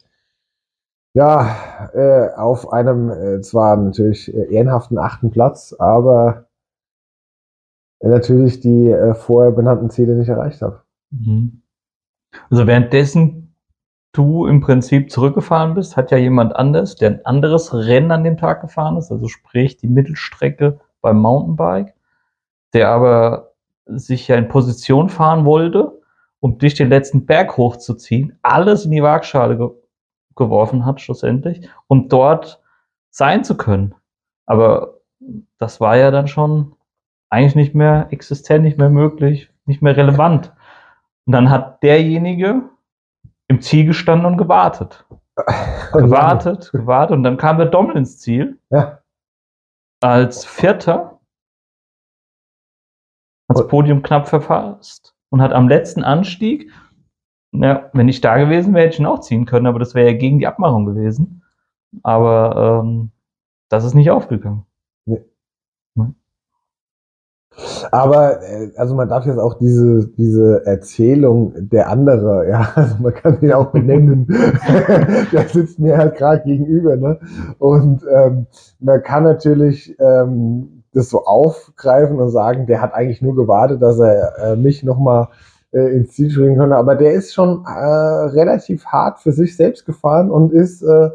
ja 1.14 1.48
äh, 1.94 2.28
auf 2.36 2.72
einem 2.72 3.10
äh, 3.10 3.40
zwar 3.40 3.76
natürlich 3.76 4.32
äh, 4.32 4.54
ehrenhaften 4.54 4.98
achten 4.98 5.30
Platz, 5.30 5.74
aber 5.76 6.47
natürlich 8.00 8.60
die 8.60 8.90
äh, 8.90 9.14
vorher 9.14 9.52
benannten 9.52 9.90
Ziele 9.90 10.14
nicht 10.14 10.28
erreicht 10.28 10.62
habe. 10.62 10.82
Mhm. 11.10 11.62
Also 12.50 12.66
währenddessen 12.66 13.54
du 14.12 14.46
im 14.46 14.60
Prinzip 14.60 15.10
zurückgefahren 15.10 15.74
bist, 15.74 15.96
hat 15.96 16.10
ja 16.10 16.18
jemand 16.18 16.56
anders, 16.56 16.96
der 16.96 17.10
ein 17.10 17.26
anderes 17.26 17.74
Rennen 17.74 18.10
an 18.10 18.24
dem 18.24 18.36
Tag 18.36 18.60
gefahren 18.60 18.96
ist, 18.96 19.10
also 19.12 19.28
sprich 19.28 19.76
die 19.76 19.88
Mittelstrecke 19.88 20.80
beim 21.00 21.20
Mountainbike, 21.20 21.94
der 22.72 22.88
aber 22.88 23.52
sich 23.86 24.28
ja 24.28 24.36
in 24.36 24.48
Position 24.48 25.08
fahren 25.08 25.44
wollte, 25.44 26.00
um 26.40 26.58
dich 26.58 26.74
den 26.74 26.88
letzten 26.88 27.26
Berg 27.26 27.56
hochzuziehen, 27.56 28.38
alles 28.42 28.84
in 28.84 28.90
die 28.90 29.02
Waagschale 29.02 29.56
ge 29.56 29.70
geworfen 30.36 30.86
hat 30.86 31.00
schlussendlich, 31.00 31.68
um 31.88 32.08
dort 32.08 32.62
sein 33.10 33.42
zu 33.42 33.56
können. 33.56 33.92
Aber 34.46 35.00
das 35.58 35.80
war 35.80 35.96
ja 35.96 36.12
dann 36.12 36.28
schon 36.28 36.76
eigentlich 37.30 37.54
nicht 37.54 37.74
mehr 37.74 38.08
existent, 38.10 38.64
nicht 38.64 38.78
mehr 38.78 38.90
möglich, 38.90 39.50
nicht 39.66 39.82
mehr 39.82 39.96
relevant. 39.96 40.52
Und 41.26 41.32
dann 41.32 41.50
hat 41.50 41.82
derjenige 41.82 42.62
im 43.48 43.60
Ziel 43.60 43.86
gestanden 43.86 44.26
und 44.26 44.38
gewartet. 44.38 45.06
gewartet, 45.92 46.70
gewartet 46.72 47.16
und 47.16 47.22
dann 47.22 47.36
kam 47.36 47.58
der 47.58 47.66
Dommel 47.66 47.96
ins 47.96 48.18
Ziel. 48.18 48.58
Ja. 48.70 49.00
Als 50.00 50.44
Vierter. 50.44 51.20
Als 53.48 53.66
Podium 53.66 54.02
knapp 54.02 54.28
verfasst 54.28 55.14
und 55.30 55.40
hat 55.40 55.52
am 55.52 55.68
letzten 55.68 56.04
Anstieg, 56.04 56.70
ja, 57.52 57.88
wenn 57.94 58.08
ich 58.08 58.20
da 58.20 58.36
gewesen 58.36 58.74
wäre, 58.74 58.84
hätte 58.84 58.94
ich 58.94 59.00
ihn 59.00 59.06
auch 59.06 59.20
ziehen 59.20 59.46
können, 59.46 59.66
aber 59.66 59.78
das 59.78 59.94
wäre 59.94 60.10
ja 60.10 60.18
gegen 60.18 60.38
die 60.38 60.46
Abmachung 60.46 60.84
gewesen. 60.84 61.42
Aber 62.02 62.82
ähm, 62.84 63.10
das 63.70 63.84
ist 63.84 63.94
nicht 63.94 64.10
aufgegangen. 64.10 64.66
Aber 67.90 68.42
äh, 68.42 68.70
also 68.76 68.94
man 68.94 69.08
darf 69.08 69.26
jetzt 69.26 69.38
auch 69.38 69.54
diese, 69.54 70.08
diese 70.16 70.64
Erzählung 70.66 71.54
der 71.56 71.90
andere, 71.90 72.48
ja, 72.50 72.68
also 72.74 72.96
man 73.00 73.14
kann 73.14 73.40
ihn 73.40 73.52
auch 73.52 73.72
benennen. 73.72 74.26
der 75.32 75.48
sitzt 75.48 75.78
mir 75.78 75.96
halt 75.96 76.16
gerade 76.16 76.42
gegenüber, 76.44 76.96
ne? 76.96 77.18
Und 77.58 78.04
ähm, 78.10 78.46
man 78.80 79.02
kann 79.02 79.24
natürlich 79.24 79.96
ähm, 79.98 80.82
das 80.92 81.10
so 81.10 81.24
aufgreifen 81.24 82.18
und 82.18 82.30
sagen, 82.30 82.66
der 82.66 82.80
hat 82.80 82.94
eigentlich 82.94 83.22
nur 83.22 83.34
gewartet, 83.34 83.82
dass 83.82 83.98
er 83.98 84.38
äh, 84.38 84.56
mich 84.56 84.82
nochmal 84.82 85.28
äh, 85.72 85.96
ins 85.96 86.12
Ziel 86.12 86.30
springen 86.30 86.58
könnte. 86.58 86.76
Aber 86.76 86.94
der 86.94 87.12
ist 87.12 87.34
schon 87.34 87.64
äh, 87.66 87.70
relativ 87.70 88.86
hart 88.86 89.20
für 89.20 89.32
sich 89.32 89.56
selbst 89.56 89.84
gefahren 89.84 90.30
und 90.30 90.52
ist 90.52 90.82
äh, 90.82 91.10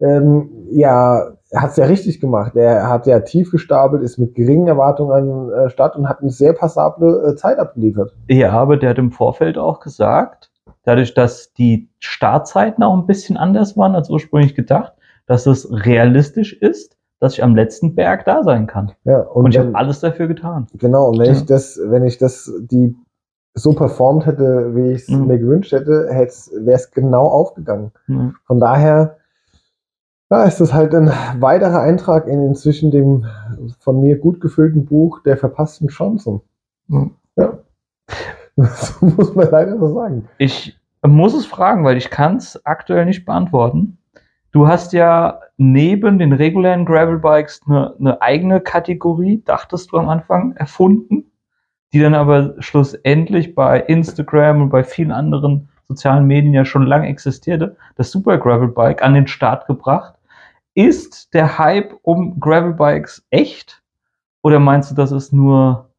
ähm, 0.00 0.50
ja 0.70 1.32
er 1.54 1.62
hat 1.62 1.70
es 1.70 1.76
ja 1.76 1.84
richtig 1.84 2.20
gemacht. 2.20 2.56
Er 2.56 2.88
hat 2.88 3.06
ja 3.06 3.20
tief 3.20 3.52
gestapelt, 3.52 4.02
ist 4.02 4.18
mit 4.18 4.34
geringen 4.34 4.66
Erwartungen 4.66 5.12
an 5.12 5.52
äh, 5.52 5.70
Start 5.70 5.94
und 5.94 6.08
hat 6.08 6.20
eine 6.20 6.30
sehr 6.30 6.52
passable 6.52 7.28
äh, 7.28 7.36
Zeit 7.36 7.60
abgeliefert. 7.60 8.16
Ja, 8.28 8.50
aber 8.50 8.76
der 8.76 8.90
hat 8.90 8.98
im 8.98 9.12
Vorfeld 9.12 9.56
auch 9.56 9.78
gesagt, 9.78 10.50
dadurch, 10.82 11.14
dass 11.14 11.52
die 11.52 11.88
Startzeiten 12.00 12.82
auch 12.82 12.96
ein 12.96 13.06
bisschen 13.06 13.36
anders 13.36 13.76
waren 13.76 13.94
als 13.94 14.10
ursprünglich 14.10 14.56
gedacht, 14.56 14.94
dass 15.26 15.46
es 15.46 15.70
realistisch 15.70 16.54
ist, 16.54 16.96
dass 17.20 17.34
ich 17.34 17.44
am 17.44 17.54
letzten 17.54 17.94
Berg 17.94 18.24
da 18.24 18.42
sein 18.42 18.66
kann. 18.66 18.90
Ja, 19.04 19.20
und, 19.20 19.44
und 19.44 19.54
ich 19.54 19.58
habe 19.60 19.76
alles 19.76 20.00
dafür 20.00 20.26
getan. 20.26 20.66
Genau, 20.74 21.10
und 21.10 21.20
wenn 21.20 21.26
ja. 21.26 21.32
ich 21.32 21.46
das, 21.46 21.80
wenn 21.84 22.04
ich 22.04 22.18
das, 22.18 22.52
die 22.58 22.96
so 23.54 23.74
performt 23.74 24.26
hätte, 24.26 24.74
wie 24.74 24.90
ich 24.90 25.02
es 25.02 25.08
mhm. 25.08 25.28
mir 25.28 25.38
gewünscht 25.38 25.70
hätte, 25.70 26.08
wäre 26.08 26.76
es 26.76 26.90
genau 26.90 27.26
aufgegangen. 27.26 27.92
Mhm. 28.08 28.34
Von 28.44 28.58
daher 28.58 29.18
ja, 30.38 30.44
ist 30.44 30.60
das 30.60 30.72
halt 30.72 30.94
ein 30.94 31.12
weiterer 31.38 31.80
Eintrag 31.80 32.26
in 32.26 32.44
inzwischen 32.44 32.90
dem 32.90 33.26
von 33.78 34.00
mir 34.00 34.18
gut 34.18 34.40
gefüllten 34.40 34.84
Buch 34.84 35.20
der 35.22 35.36
verpassten 35.36 35.88
Chancen. 35.88 36.40
Mhm. 36.88 37.12
Ja. 37.36 37.58
Das 38.56 39.00
muss 39.16 39.34
man 39.34 39.50
leider 39.50 39.78
so 39.78 39.94
sagen. 39.94 40.28
Ich 40.38 40.78
muss 41.02 41.34
es 41.34 41.46
fragen, 41.46 41.84
weil 41.84 41.96
ich 41.96 42.10
kann 42.10 42.36
es 42.36 42.64
aktuell 42.64 43.04
nicht 43.04 43.24
beantworten. 43.24 43.98
Du 44.52 44.68
hast 44.68 44.92
ja 44.92 45.40
neben 45.56 46.18
den 46.18 46.32
regulären 46.32 46.84
Gravelbikes 46.84 47.62
eine, 47.66 47.94
eine 47.98 48.22
eigene 48.22 48.60
Kategorie, 48.60 49.42
dachtest 49.44 49.92
du 49.92 49.98
am 49.98 50.08
Anfang, 50.08 50.52
erfunden, 50.56 51.32
die 51.92 52.00
dann 52.00 52.14
aber 52.14 52.54
schlussendlich 52.60 53.54
bei 53.54 53.80
Instagram 53.80 54.62
und 54.62 54.70
bei 54.70 54.84
vielen 54.84 55.12
anderen 55.12 55.68
sozialen 55.88 56.26
Medien 56.26 56.54
ja 56.54 56.64
schon 56.64 56.86
lange 56.86 57.08
existierte, 57.08 57.76
das 57.96 58.10
Super 58.10 58.38
Gravelbike 58.38 59.02
an 59.02 59.14
den 59.14 59.26
Start 59.26 59.66
gebracht. 59.66 60.14
Ist 60.74 61.32
der 61.34 61.58
Hype 61.58 61.94
um 62.02 62.40
Gravelbikes 62.40 63.26
echt? 63.30 63.82
Oder 64.42 64.58
meinst 64.58 64.90
du, 64.90 64.94
das 64.94 65.12
ist 65.12 65.32
nur 65.32 65.90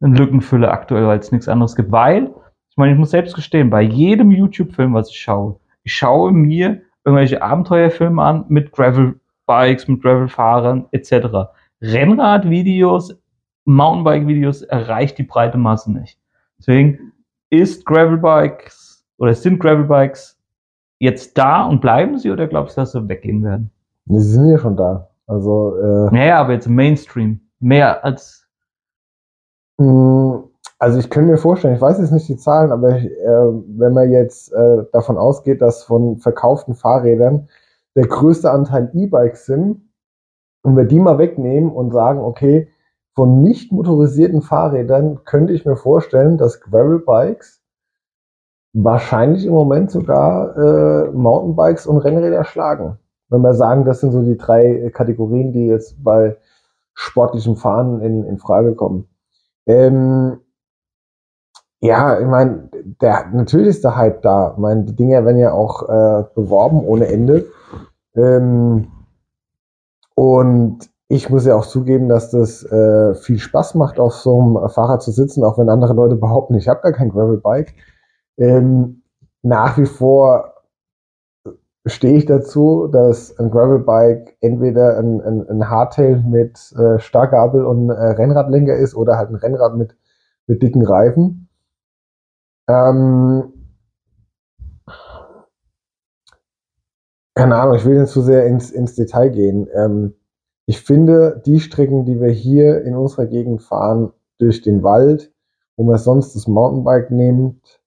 eine 0.00 0.16
Lückenfülle 0.16 0.70
aktuell, 0.70 1.06
weil 1.06 1.18
es 1.18 1.32
nichts 1.32 1.48
anderes 1.48 1.74
gibt? 1.74 1.90
Weil, 1.90 2.32
ich 2.70 2.76
meine, 2.76 2.92
ich 2.92 2.98
muss 2.98 3.10
selbst 3.10 3.34
gestehen, 3.34 3.70
bei 3.70 3.82
jedem 3.82 4.30
YouTube-Film, 4.30 4.94
was 4.94 5.10
ich 5.10 5.20
schaue, 5.20 5.58
ich 5.82 5.94
schaue 5.94 6.32
mir 6.32 6.82
irgendwelche 7.04 7.42
Abenteuerfilme 7.42 8.22
an 8.22 8.44
mit 8.48 8.72
Gravel-Bikes, 8.72 9.88
mit 9.88 10.02
Gravel-Fahrern 10.02 10.86
etc. 10.92 11.50
Rennrad-Videos, 11.80 13.18
Mountainbike-Videos 13.64 14.62
erreicht 14.62 15.18
die 15.18 15.24
breite 15.24 15.58
Masse 15.58 15.92
nicht. 15.92 16.18
Deswegen 16.58 17.12
ist 17.50 17.84
Gravel-Bikes 17.84 19.04
oder 19.18 19.34
sind 19.34 19.58
Gravel-Bikes 19.58 20.31
jetzt 21.02 21.36
da 21.36 21.64
und 21.64 21.80
bleiben 21.80 22.16
sie 22.18 22.30
oder 22.30 22.46
glaubst 22.46 22.76
du, 22.76 22.80
dass 22.80 22.92
sie 22.92 23.08
weggehen 23.08 23.42
werden? 23.42 23.72
Sie 24.06 24.20
sind 24.20 24.48
ja 24.48 24.58
schon 24.58 24.76
da. 24.76 25.08
Also, 25.26 25.76
äh, 25.76 26.14
naja, 26.14 26.38
aber 26.38 26.52
jetzt 26.52 26.68
Mainstream. 26.68 27.40
Mehr 27.58 28.04
als. 28.04 28.46
Mh, 29.78 30.44
also 30.78 30.98
ich 31.00 31.10
könnte 31.10 31.32
mir 31.32 31.38
vorstellen, 31.38 31.74
ich 31.74 31.80
weiß 31.80 31.98
jetzt 31.98 32.12
nicht 32.12 32.28
die 32.28 32.36
Zahlen, 32.36 32.70
aber 32.70 32.96
ich, 32.98 33.06
äh, 33.06 33.52
wenn 33.78 33.92
man 33.92 34.12
jetzt 34.12 34.52
äh, 34.52 34.84
davon 34.92 35.18
ausgeht, 35.18 35.60
dass 35.60 35.82
von 35.82 36.18
verkauften 36.18 36.74
Fahrrädern 36.74 37.48
der 37.96 38.06
größte 38.06 38.50
Anteil 38.50 38.90
E-Bikes 38.94 39.46
sind, 39.46 39.88
und 40.64 40.76
wir 40.76 40.84
die 40.84 41.00
mal 41.00 41.18
wegnehmen 41.18 41.72
und 41.72 41.92
sagen, 41.92 42.20
okay, 42.20 42.68
von 43.14 43.42
nicht 43.42 43.72
motorisierten 43.72 44.42
Fahrrädern 44.42 45.24
könnte 45.24 45.52
ich 45.52 45.66
mir 45.66 45.74
vorstellen, 45.74 46.38
dass 46.38 46.60
Gravel-Bikes 46.60 47.61
wahrscheinlich 48.72 49.46
im 49.46 49.52
Moment 49.52 49.90
sogar 49.90 50.56
äh, 50.56 51.10
Mountainbikes 51.10 51.86
und 51.86 51.98
Rennräder 51.98 52.44
schlagen. 52.44 52.98
Wenn 53.28 53.42
wir 53.42 53.54
sagen, 53.54 53.84
das 53.84 54.00
sind 54.00 54.12
so 54.12 54.22
die 54.22 54.36
drei 54.36 54.90
Kategorien, 54.92 55.52
die 55.52 55.66
jetzt 55.66 56.02
bei 56.02 56.36
sportlichem 56.94 57.56
Fahren 57.56 58.00
in, 58.00 58.24
in 58.24 58.38
Frage 58.38 58.74
kommen. 58.74 59.08
Ähm, 59.66 60.38
ja, 61.80 62.20
ich 62.20 62.26
meine, 62.26 62.68
der, 63.00 63.26
natürlich 63.32 63.68
ist 63.68 63.84
der 63.84 63.96
Hype 63.96 64.22
da. 64.22 64.52
Ich 64.52 64.58
meine, 64.58 64.84
die 64.84 64.94
Dinger 64.94 65.24
werden 65.24 65.38
ja 65.38 65.52
auch 65.52 65.88
äh, 65.88 66.24
beworben 66.34 66.84
ohne 66.84 67.08
Ende. 67.08 67.46
Ähm, 68.14 68.88
und 70.14 70.90
ich 71.08 71.28
muss 71.28 71.44
ja 71.44 71.56
auch 71.56 71.66
zugeben, 71.66 72.08
dass 72.08 72.30
das 72.30 72.64
äh, 72.64 73.14
viel 73.14 73.38
Spaß 73.38 73.74
macht, 73.74 73.98
auf 73.98 74.14
so 74.14 74.40
einem 74.40 74.68
Fahrrad 74.70 75.02
zu 75.02 75.10
sitzen, 75.10 75.44
auch 75.44 75.58
wenn 75.58 75.68
andere 75.68 75.92
Leute 75.94 76.16
behaupten, 76.16 76.54
ich 76.54 76.68
habe 76.68 76.80
gar 76.82 76.92
kein 76.92 77.10
Gravelbike. 77.10 77.74
Ähm, 78.38 79.02
nach 79.42 79.78
wie 79.78 79.86
vor 79.86 80.52
stehe 81.86 82.16
ich 82.16 82.26
dazu, 82.26 82.86
dass 82.86 83.38
ein 83.38 83.50
Gravelbike 83.50 84.36
entweder 84.40 84.98
ein, 84.98 85.20
ein, 85.20 85.48
ein 85.48 85.68
Hardtail 85.68 86.22
mit 86.22 86.72
äh, 86.72 86.98
Starkgabel 86.98 87.64
und 87.64 87.90
äh, 87.90 87.92
Rennradlenker 87.92 88.76
ist 88.76 88.94
oder 88.94 89.16
halt 89.16 89.30
ein 89.30 89.36
Rennrad 89.36 89.76
mit, 89.76 89.96
mit 90.46 90.62
dicken 90.62 90.86
Reifen. 90.86 91.48
Ähm, 92.68 93.52
keine 97.34 97.56
Ahnung, 97.56 97.76
ich 97.76 97.84
will 97.84 98.00
nicht 98.00 98.12
zu 98.12 98.22
sehr 98.22 98.46
ins, 98.46 98.70
ins 98.70 98.94
Detail 98.94 99.30
gehen. 99.30 99.68
Ähm, 99.74 100.14
ich 100.66 100.80
finde, 100.80 101.42
die 101.44 101.58
Strecken, 101.58 102.04
die 102.04 102.20
wir 102.20 102.30
hier 102.30 102.82
in 102.82 102.94
unserer 102.94 103.26
Gegend 103.26 103.62
fahren, 103.62 104.12
durch 104.38 104.62
den 104.62 104.82
Wald, 104.82 105.32
wo 105.76 105.84
man 105.84 105.98
sonst 105.98 106.34
das 106.36 106.46
Mountainbike 106.46 107.10
nimmt, 107.10 107.81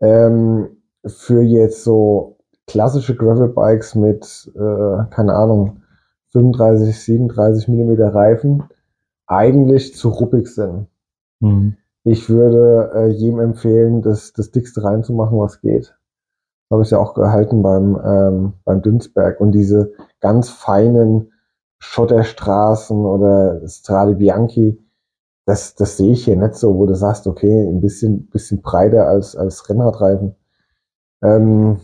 ähm, 0.00 0.68
für 1.06 1.42
jetzt 1.42 1.84
so 1.84 2.36
klassische 2.66 3.16
Gravelbikes 3.16 3.94
mit, 3.94 4.50
äh, 4.54 5.04
keine 5.10 5.34
Ahnung, 5.34 5.82
35, 6.32 6.98
37 7.00 7.68
Millimeter 7.68 8.14
Reifen, 8.14 8.64
eigentlich 9.26 9.94
zu 9.94 10.08
ruppig 10.08 10.48
sind. 10.48 10.86
Mhm. 11.40 11.76
Ich 12.04 12.30
würde 12.30 12.92
äh, 12.94 13.08
jedem 13.08 13.40
empfehlen, 13.40 14.02
das, 14.02 14.32
das 14.32 14.50
dickste 14.50 14.82
reinzumachen, 14.82 15.38
was 15.38 15.60
geht. 15.60 15.96
Das 16.68 16.76
habe 16.76 16.82
ich 16.82 16.90
ja 16.90 16.98
auch 16.98 17.14
gehalten 17.14 17.62
beim, 17.62 18.00
ähm, 18.04 18.52
beim 18.64 18.80
Dünsberg. 18.82 19.40
Und 19.40 19.52
diese 19.52 19.92
ganz 20.20 20.48
feinen 20.48 21.32
Schotterstraßen 21.78 23.04
oder 23.04 23.66
Strade 23.66 24.14
Bianchi, 24.14 24.78
das, 25.46 25.74
das 25.74 25.96
sehe 25.96 26.12
ich 26.12 26.24
hier 26.24 26.36
nicht 26.36 26.54
so, 26.54 26.76
wo 26.76 26.86
du 26.86 26.94
sagst, 26.94 27.26
okay, 27.26 27.66
ein 27.68 27.80
bisschen, 27.80 28.28
bisschen 28.28 28.62
breiter 28.62 29.06
als, 29.06 29.36
als 29.36 29.68
Rennradreifen. 29.68 30.34
Ähm, 31.22 31.80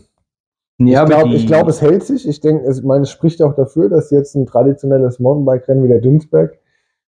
ja, 0.79 1.03
ich 1.03 1.09
glaube, 1.09 1.45
glaub, 1.45 1.67
es 1.67 1.81
hält 1.81 2.03
sich. 2.03 2.27
Ich 2.27 2.39
denke, 2.39 2.65
es, 2.65 2.83
meine, 2.83 3.03
es 3.03 3.09
spricht 3.09 3.41
auch 3.41 3.55
dafür, 3.55 3.89
dass 3.89 4.11
jetzt 4.11 4.35
ein 4.35 4.45
traditionelles 4.45 5.19
Mountainbike-Rennen 5.19 5.83
wie 5.83 5.87
der 5.87 6.01
Dünsberg 6.01 6.59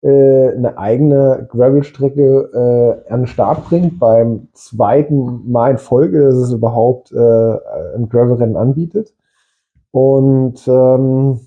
äh, 0.01 0.49
eine 0.49 0.77
eigene 0.77 1.47
Gravel-Strecke 1.49 3.03
äh, 3.07 3.11
an 3.11 3.21
den 3.21 3.27
Start 3.27 3.65
bringt. 3.65 3.99
Beim 3.99 4.49
zweiten 4.51 5.49
Mal 5.49 5.71
in 5.71 5.77
Folge, 5.77 6.25
dass 6.25 6.35
es 6.35 6.51
überhaupt 6.51 7.13
äh, 7.13 7.15
ein 7.95 8.09
Gravel-Rennen 8.09 8.57
anbietet. 8.57 9.13
Und 9.91 10.67
ähm, 10.67 11.39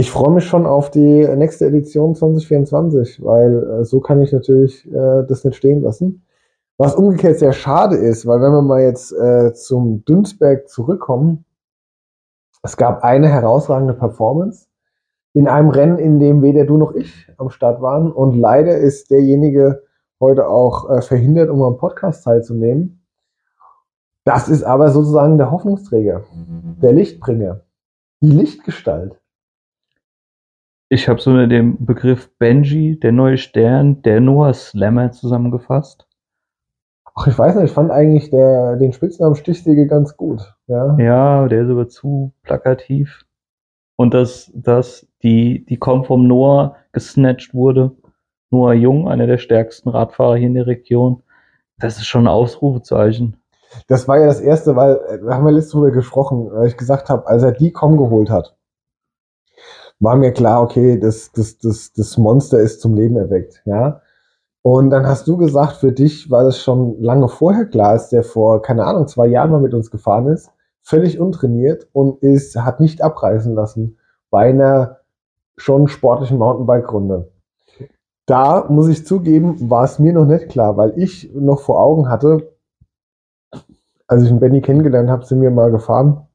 ich 0.00 0.10
freue 0.10 0.32
mich 0.32 0.46
schon 0.46 0.64
auf 0.64 0.90
die 0.90 1.28
nächste 1.36 1.66
Edition 1.66 2.14
2024, 2.14 3.22
weil 3.22 3.80
äh, 3.80 3.84
so 3.84 4.00
kann 4.00 4.22
ich 4.22 4.32
natürlich 4.32 4.90
äh, 4.90 5.26
das 5.28 5.44
nicht 5.44 5.56
stehen 5.56 5.82
lassen. 5.82 6.24
Was 6.78 6.94
umgekehrt 6.94 7.38
sehr 7.38 7.52
schade 7.52 7.96
ist, 7.96 8.26
weil 8.26 8.40
wenn 8.40 8.52
wir 8.52 8.62
mal 8.62 8.80
jetzt 8.80 9.12
äh, 9.12 9.52
zum 9.52 10.02
Dünsberg 10.06 10.70
zurückkommen, 10.70 11.44
es 12.62 12.78
gab 12.78 13.04
eine 13.04 13.28
herausragende 13.28 13.92
Performance 13.92 14.68
in 15.34 15.46
einem 15.46 15.68
Rennen, 15.68 15.98
in 15.98 16.18
dem 16.18 16.40
weder 16.40 16.64
du 16.64 16.78
noch 16.78 16.94
ich 16.94 17.30
am 17.36 17.50
Start 17.50 17.82
waren 17.82 18.10
und 18.10 18.34
leider 18.34 18.78
ist 18.78 19.10
derjenige 19.10 19.82
heute 20.18 20.48
auch 20.48 20.88
äh, 20.88 21.02
verhindert, 21.02 21.50
um 21.50 21.62
am 21.62 21.76
Podcast 21.76 22.24
teilzunehmen. 22.24 23.06
Das 24.24 24.48
ist 24.48 24.62
aber 24.62 24.88
sozusagen 24.88 25.36
der 25.36 25.50
Hoffnungsträger, 25.50 26.24
der 26.80 26.92
Lichtbringer, 26.92 27.60
die 28.22 28.30
Lichtgestalt. 28.30 29.19
Ich 30.92 31.08
habe 31.08 31.20
so 31.20 31.30
mit 31.30 31.52
dem 31.52 31.86
Begriff 31.86 32.36
Benji, 32.36 32.98
der 32.98 33.12
neue 33.12 33.38
Stern, 33.38 34.02
der 34.02 34.20
Noah 34.20 34.52
Slammer 34.52 35.12
zusammengefasst. 35.12 36.08
Ach, 37.14 37.28
ich 37.28 37.38
weiß 37.38 37.54
nicht, 37.54 37.66
ich 37.66 37.70
fand 37.70 37.92
eigentlich 37.92 38.30
der, 38.30 38.74
den 38.74 38.92
Spitznamen 38.92 39.36
Stichsäge 39.36 39.86
ganz 39.86 40.16
gut. 40.16 40.52
Ja, 40.66 40.98
ja 40.98 41.46
der 41.46 41.62
ist 41.62 41.70
aber 41.70 41.86
zu 41.86 42.32
plakativ. 42.42 43.24
Und 43.94 44.14
dass, 44.14 44.50
dass 44.52 45.06
die, 45.22 45.64
die 45.64 45.76
kommt 45.76 46.08
vom 46.08 46.26
Noah 46.26 46.74
gesnatcht 46.90 47.54
wurde. 47.54 47.92
Noah 48.50 48.74
Jung, 48.74 49.08
einer 49.08 49.28
der 49.28 49.38
stärksten 49.38 49.90
Radfahrer 49.90 50.38
hier 50.38 50.48
in 50.48 50.54
der 50.54 50.66
Region. 50.66 51.22
Das 51.78 51.98
ist 51.98 52.06
schon 52.06 52.24
ein 52.24 52.32
Ausrufezeichen. 52.32 53.36
Das 53.86 54.08
war 54.08 54.18
ja 54.18 54.26
das 54.26 54.40
erste, 54.40 54.74
weil, 54.74 54.96
äh, 55.08 55.22
wir 55.22 55.34
haben 55.34 55.46
ja 55.46 55.52
letztes 55.52 55.70
drüber 55.70 55.92
gesprochen, 55.92 56.50
weil 56.50 56.66
ich 56.66 56.76
gesagt 56.76 57.10
habe, 57.10 57.28
als 57.28 57.44
er 57.44 57.52
die 57.52 57.70
Com 57.70 57.96
geholt 57.96 58.28
hat, 58.28 58.56
war 60.00 60.16
mir 60.16 60.32
klar, 60.32 60.62
okay, 60.62 60.98
das, 60.98 61.30
das, 61.32 61.58
das, 61.58 61.92
das 61.92 62.16
Monster 62.18 62.58
ist 62.58 62.80
zum 62.80 62.94
Leben 62.94 63.16
erweckt, 63.16 63.62
ja. 63.66 64.00
Und 64.62 64.90
dann 64.90 65.06
hast 65.06 65.26
du 65.26 65.36
gesagt, 65.36 65.76
für 65.76 65.92
dich 65.92 66.30
war 66.30 66.44
das 66.44 66.60
schon 66.60 67.00
lange 67.00 67.28
vorher 67.28 67.66
klar, 67.66 67.90
als 67.90 68.10
der 68.10 68.24
vor, 68.24 68.60
keine 68.60 68.84
Ahnung, 68.84 69.06
zwei 69.06 69.26
Jahren 69.26 69.50
mal 69.50 69.60
mit 69.60 69.72
uns 69.72 69.90
gefahren 69.90 70.26
ist, 70.26 70.50
völlig 70.82 71.18
untrainiert 71.18 71.88
und 71.92 72.22
ist, 72.22 72.56
hat 72.56 72.80
nicht 72.80 73.02
abreißen 73.02 73.54
lassen 73.54 73.98
bei 74.30 74.50
einer 74.50 74.98
schon 75.56 75.88
sportlichen 75.88 76.38
Mountainbike-Runde. 76.38 77.30
Da 78.26 78.66
muss 78.68 78.88
ich 78.88 79.06
zugeben, 79.06 79.70
war 79.70 79.84
es 79.84 79.98
mir 79.98 80.12
noch 80.12 80.26
nicht 80.26 80.48
klar, 80.48 80.76
weil 80.76 80.98
ich 80.98 81.30
noch 81.34 81.60
vor 81.60 81.80
Augen 81.80 82.08
hatte, 82.08 82.54
als 84.06 84.22
ich 84.22 84.28
den 84.28 84.40
Benny 84.40 84.60
kennengelernt 84.60 85.10
habe, 85.10 85.24
sind 85.24 85.40
wir 85.42 85.50
mal 85.50 85.70
gefahren, 85.70 86.26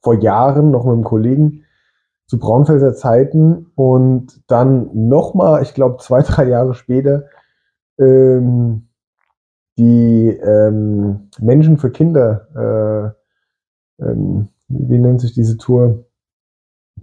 vor 0.00 0.14
Jahren 0.14 0.70
noch 0.70 0.84
mit 0.84 0.94
einem 0.94 1.04
Kollegen, 1.04 1.64
zu 2.28 2.38
Braunfelser 2.38 2.94
Zeiten 2.94 3.72
und 3.74 4.42
dann 4.48 4.90
nochmal, 5.08 5.62
ich 5.62 5.74
glaube 5.74 5.96
zwei, 5.98 6.22
drei 6.22 6.44
Jahre 6.44 6.74
später, 6.74 7.24
ähm, 7.98 8.88
die 9.78 10.28
ähm, 10.28 11.30
Menschen 11.40 11.78
für 11.78 11.90
Kinder, 11.90 13.14
äh, 13.98 14.04
ähm, 14.04 14.48
wie 14.68 14.98
nennt 14.98 15.20
sich 15.20 15.32
diese 15.32 15.56
Tour? 15.56 16.04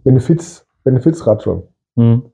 Benefiz, 0.03 0.67
Benefizradtour. 0.83 1.69
Mhm. 1.95 2.31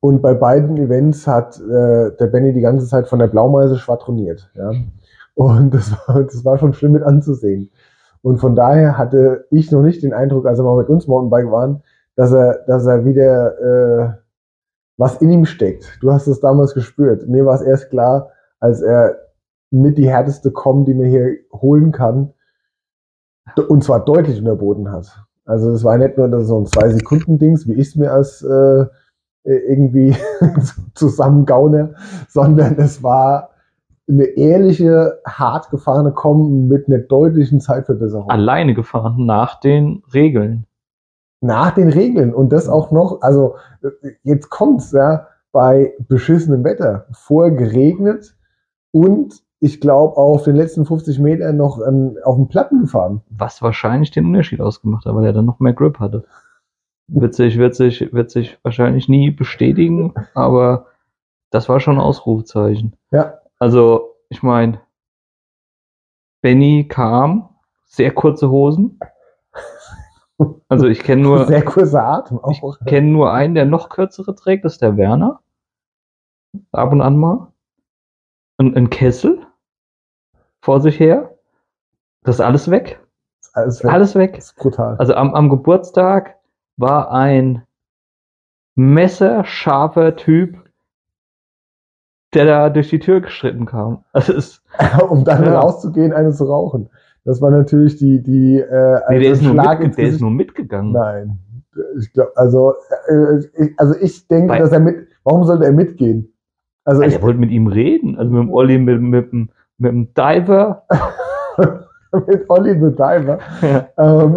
Und 0.00 0.20
bei 0.20 0.34
beiden 0.34 0.76
Events 0.76 1.26
hat 1.26 1.58
äh, 1.60 2.10
der 2.16 2.26
Benny 2.26 2.52
die 2.52 2.60
ganze 2.60 2.86
Zeit 2.86 3.08
von 3.08 3.18
der 3.18 3.28
Blaumeise 3.28 3.78
schwadroniert. 3.78 4.50
Ja? 4.54 4.72
Und 5.34 5.72
das 5.72 5.92
war, 5.92 6.24
das 6.24 6.44
war 6.44 6.58
schon 6.58 6.74
schlimm 6.74 6.92
mit 6.92 7.02
anzusehen. 7.02 7.70
Und 8.22 8.38
von 8.38 8.54
daher 8.54 8.98
hatte 8.98 9.46
ich 9.50 9.72
noch 9.72 9.82
nicht 9.82 10.02
den 10.02 10.12
Eindruck, 10.12 10.46
als 10.46 10.58
er 10.58 10.64
mal 10.64 10.76
mit 10.76 10.88
uns 10.88 11.06
Mountainbike 11.06 11.50
waren, 11.50 11.82
dass 12.16 12.32
er, 12.32 12.64
dass 12.66 12.86
er 12.86 13.04
wieder 13.04 13.58
äh, 13.60 14.12
was 14.98 15.16
in 15.22 15.30
ihm 15.30 15.46
steckt. 15.46 15.98
Du 16.02 16.12
hast 16.12 16.26
es 16.26 16.40
damals 16.40 16.74
gespürt. 16.74 17.26
Mir 17.26 17.46
war 17.46 17.54
es 17.54 17.62
erst 17.62 17.88
klar, 17.88 18.30
als 18.58 18.82
er 18.82 19.16
mit 19.70 19.96
die 19.96 20.10
härteste 20.10 20.50
kommen, 20.50 20.84
die 20.84 20.94
man 20.94 21.06
hier 21.06 21.36
holen 21.52 21.92
kann, 21.92 22.34
und 23.68 23.82
zwar 23.82 24.04
deutlich 24.04 24.38
unterboten 24.38 24.92
hat. 24.92 25.24
Also 25.44 25.70
es 25.70 25.82
war 25.82 25.96
nicht 25.96 26.18
nur 26.18 26.44
so 26.44 26.60
ein 26.60 26.66
zwei 26.66 26.90
Sekunden 26.90 27.38
Dings, 27.38 27.66
wie 27.66 27.72
ich 27.72 27.88
es 27.88 27.96
mir 27.96 28.12
als 28.12 28.42
äh, 28.42 28.86
irgendwie 29.44 30.14
zusammengaune, 30.94 31.94
sondern 32.28 32.78
es 32.78 33.02
war 33.02 33.50
eine 34.10 34.24
ehrliche, 34.24 35.20
hart 35.26 35.70
gefahrene 35.70 36.12
kommen 36.12 36.68
mit 36.68 36.88
einer 36.88 36.98
deutlichen 36.98 37.60
Zeitverbesserung. 37.60 38.28
Alleine 38.28 38.74
gefahren, 38.74 39.24
nach 39.24 39.60
den 39.60 40.02
Regeln. 40.12 40.66
Nach 41.40 41.70
den 41.70 41.88
Regeln. 41.88 42.34
Und 42.34 42.52
das 42.52 42.68
auch 42.68 42.90
noch, 42.90 43.22
also 43.22 43.54
jetzt 44.22 44.50
kommt's, 44.50 44.92
ja, 44.92 45.26
bei 45.52 45.94
beschissenem 46.08 46.64
Wetter. 46.64 47.06
Vorher 47.12 47.54
geregnet 47.54 48.36
und 48.92 49.42
ich 49.60 49.80
glaube 49.80 50.16
auf 50.16 50.44
den 50.44 50.56
letzten 50.56 50.86
50 50.86 51.18
Metern 51.18 51.56
noch 51.56 51.80
an, 51.80 52.16
auf 52.24 52.36
den 52.36 52.48
Platten 52.48 52.80
gefahren. 52.80 53.22
Was 53.30 53.60
wahrscheinlich 53.62 54.10
den 54.10 54.26
Unterschied 54.26 54.60
ausgemacht 54.60 55.04
hat, 55.04 55.14
weil 55.14 55.26
er 55.26 55.32
dann 55.32 55.44
noch 55.44 55.60
mehr 55.60 55.74
Grip 55.74 55.98
hatte. 55.98 56.24
Wird 57.08 57.34
sich, 57.34 57.58
wird 57.58 57.74
sich, 57.74 58.12
wird 58.12 58.30
sich 58.30 58.58
wahrscheinlich 58.62 59.08
nie 59.08 59.30
bestätigen, 59.30 60.14
aber 60.34 60.86
das 61.50 61.68
war 61.68 61.80
schon 61.80 61.96
ein 61.96 62.00
Ausrufezeichen. 62.00 62.94
Ja. 63.10 63.40
Also, 63.60 64.16
ich 64.30 64.42
meine, 64.42 64.80
Benny 66.42 66.88
kam, 66.88 67.50
sehr 67.84 68.12
kurze 68.12 68.50
Hosen, 68.50 68.98
Also 70.68 70.86
ich 70.86 71.00
kenne 71.00 71.22
nur, 71.22 71.46
Sehr 71.46 71.64
kurzer 71.64 72.02
Atem 72.02 72.40
ich 72.50 72.62
auch. 72.62 72.78
kenne 72.86 73.08
nur 73.08 73.32
einen, 73.32 73.54
der 73.54 73.66
noch 73.66 73.90
kürzere 73.90 74.34
trägt, 74.34 74.64
das 74.64 74.74
ist 74.74 74.82
der 74.82 74.96
Werner. 74.96 75.40
Ab 76.72 76.92
und 76.92 77.02
an 77.02 77.16
mal. 77.18 77.52
Und 78.58 78.76
ein 78.76 78.90
Kessel 78.90 79.46
vor 80.62 80.80
sich 80.80 80.98
her. 80.98 81.36
Das 82.22 82.36
ist 82.36 82.40
alles 82.40 82.70
weg. 82.70 83.00
Ist 83.40 83.56
Alles 83.56 83.84
weg. 83.84 83.92
Alles 83.92 84.14
weg. 84.14 84.34
Das 84.36 84.44
ist 84.46 84.56
brutal. 84.56 84.96
Also 84.96 85.14
am, 85.14 85.34
am 85.34 85.48
Geburtstag 85.48 86.36
war 86.76 87.10
ein 87.10 87.66
messerscharfer 88.76 90.16
Typ, 90.16 90.59
der 92.34 92.44
da 92.44 92.70
durch 92.70 92.88
die 92.90 92.98
Tür 92.98 93.20
geschritten 93.20 93.66
kam. 93.66 94.04
Also 94.12 94.32
es, 94.34 94.62
um 95.08 95.24
dann 95.24 95.44
Ja. 95.44 95.60
rauszugehen, 95.60 96.12
eine 96.12 96.32
zu 96.32 96.44
rauchen. 96.44 96.88
Das 97.24 97.40
war 97.42 97.50
natürlich 97.50 97.96
die, 97.96 98.22
die 98.22 98.58
äh, 98.60 99.00
nee, 99.10 99.16
also 99.16 99.20
der, 99.20 99.32
ist 99.32 99.42
nur 99.42 99.80
ins 99.80 99.96
der 99.96 100.08
ist 100.08 100.20
nur 100.20 100.30
mitgegangen. 100.30 100.92
Nein. 100.92 101.38
Ich 101.98 102.12
glaube, 102.12 102.32
also, 102.36 102.74
äh, 103.08 103.38
ich, 103.58 103.72
also 103.78 103.94
ich 104.00 104.26
denke, 104.26 104.48
Bei- 104.48 104.58
dass 104.58 104.72
er 104.72 104.80
mit. 104.80 105.06
Warum 105.24 105.44
sollte 105.44 105.64
er 105.66 105.72
mitgehen? 105.72 106.32
Also 106.84 107.02
Also 107.02 107.14
ich, 107.14 107.20
er 107.20 107.22
wollte 107.22 107.38
mit 107.38 107.50
ihm 107.50 107.66
reden. 107.66 108.16
Also 108.16 108.30
mit 108.32 108.42
dem 108.42 108.52
Olli, 108.52 108.78
mit, 108.78 109.00
mit, 109.02 109.32
dem- 109.32 109.50
mit 109.78 109.92
dem 109.92 110.14
Diver. 110.14 110.82
mit 112.26 112.44
Olli 112.48 112.72
the 112.74 112.90
Diver. 112.96 113.38
Ja. 113.62 113.88
Ähm, 113.98 114.36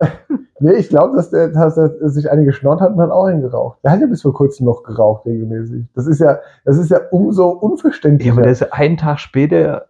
nee, 0.60 0.72
ich 0.74 0.88
glaube, 0.88 1.16
dass, 1.16 1.30
der, 1.30 1.48
dass 1.48 1.76
er 1.76 2.08
sich 2.08 2.30
eine 2.30 2.44
geschnort 2.44 2.80
hat 2.80 2.92
und 2.92 3.00
hat 3.00 3.10
auch 3.10 3.24
einen 3.24 3.42
geraucht. 3.42 3.78
Der 3.84 3.92
hat 3.92 4.00
ja 4.00 4.06
bis 4.06 4.22
vor 4.22 4.32
kurzem 4.34 4.66
noch 4.66 4.82
geraucht, 4.82 5.26
regelmäßig. 5.26 5.86
Das 5.94 6.06
ist 6.06 6.20
ja, 6.20 6.38
das 6.64 6.78
ist 6.78 6.90
ja 6.90 7.00
umso 7.10 7.52
Ja, 7.54 7.58
unverständlicher. 7.58 8.32
aber 8.32 8.42
der 8.42 8.52
ist 8.52 8.72
einen 8.72 8.96
Tag 8.96 9.18
später, 9.20 9.86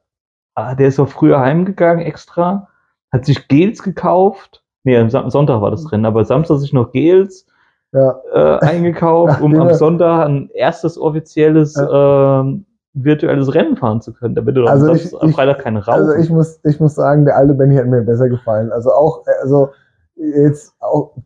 ah, 0.55 0.75
der 0.75 0.89
ist 0.89 0.99
auch 1.01 1.09
früher 1.09 1.41
heimgegangen 1.41 2.05
extra, 2.05 2.69
hat 3.13 3.25
sich 3.25 3.49
Gels 3.49 3.83
gekauft. 3.83 4.63
Nee, 4.85 4.97
am 4.97 5.11
Sonntag 5.11 5.61
war 5.61 5.71
das 5.71 5.85
drin, 5.85 6.07
aber 6.07 6.25
Samstag 6.25 6.59
sich 6.59 6.73
noch 6.73 6.93
Gels 6.93 7.47
ja. 7.93 8.15
äh, 8.33 8.59
eingekauft, 8.65 9.41
um 9.43 9.59
am 9.61 9.75
Sonntag 9.75 10.27
ein 10.27 10.51
erstes 10.55 10.99
offizielles 10.99 11.77
ähm, 11.77 12.65
virtuelles 12.95 13.55
Rennen 13.55 13.77
fahren 13.77 14.01
zu 14.01 14.13
können, 14.13 14.35
damit 14.35 14.57
du 14.57 14.65
Also 14.67 14.89
am, 14.89 14.97
ich- 14.97 15.03
Samstag- 15.03 15.23
am 15.23 15.29
ich- 15.29 15.35
Freitag 15.35 15.59
keine 15.61 15.85
rauchen. 15.85 15.95
Also 16.01 16.13
ich 16.15 16.31
muss, 16.31 16.61
ich 16.65 16.81
muss 16.81 16.95
sagen, 16.95 17.25
der 17.27 17.37
alte 17.37 17.55
Benny 17.55 17.77
hat 17.77 17.87
mir 17.87 18.03
besser 18.03 18.29
gefallen. 18.29 18.73
Also 18.73 18.91
auch, 18.93 19.25
also 19.43 19.71
jetzt 20.19 20.75
auch 20.81 21.17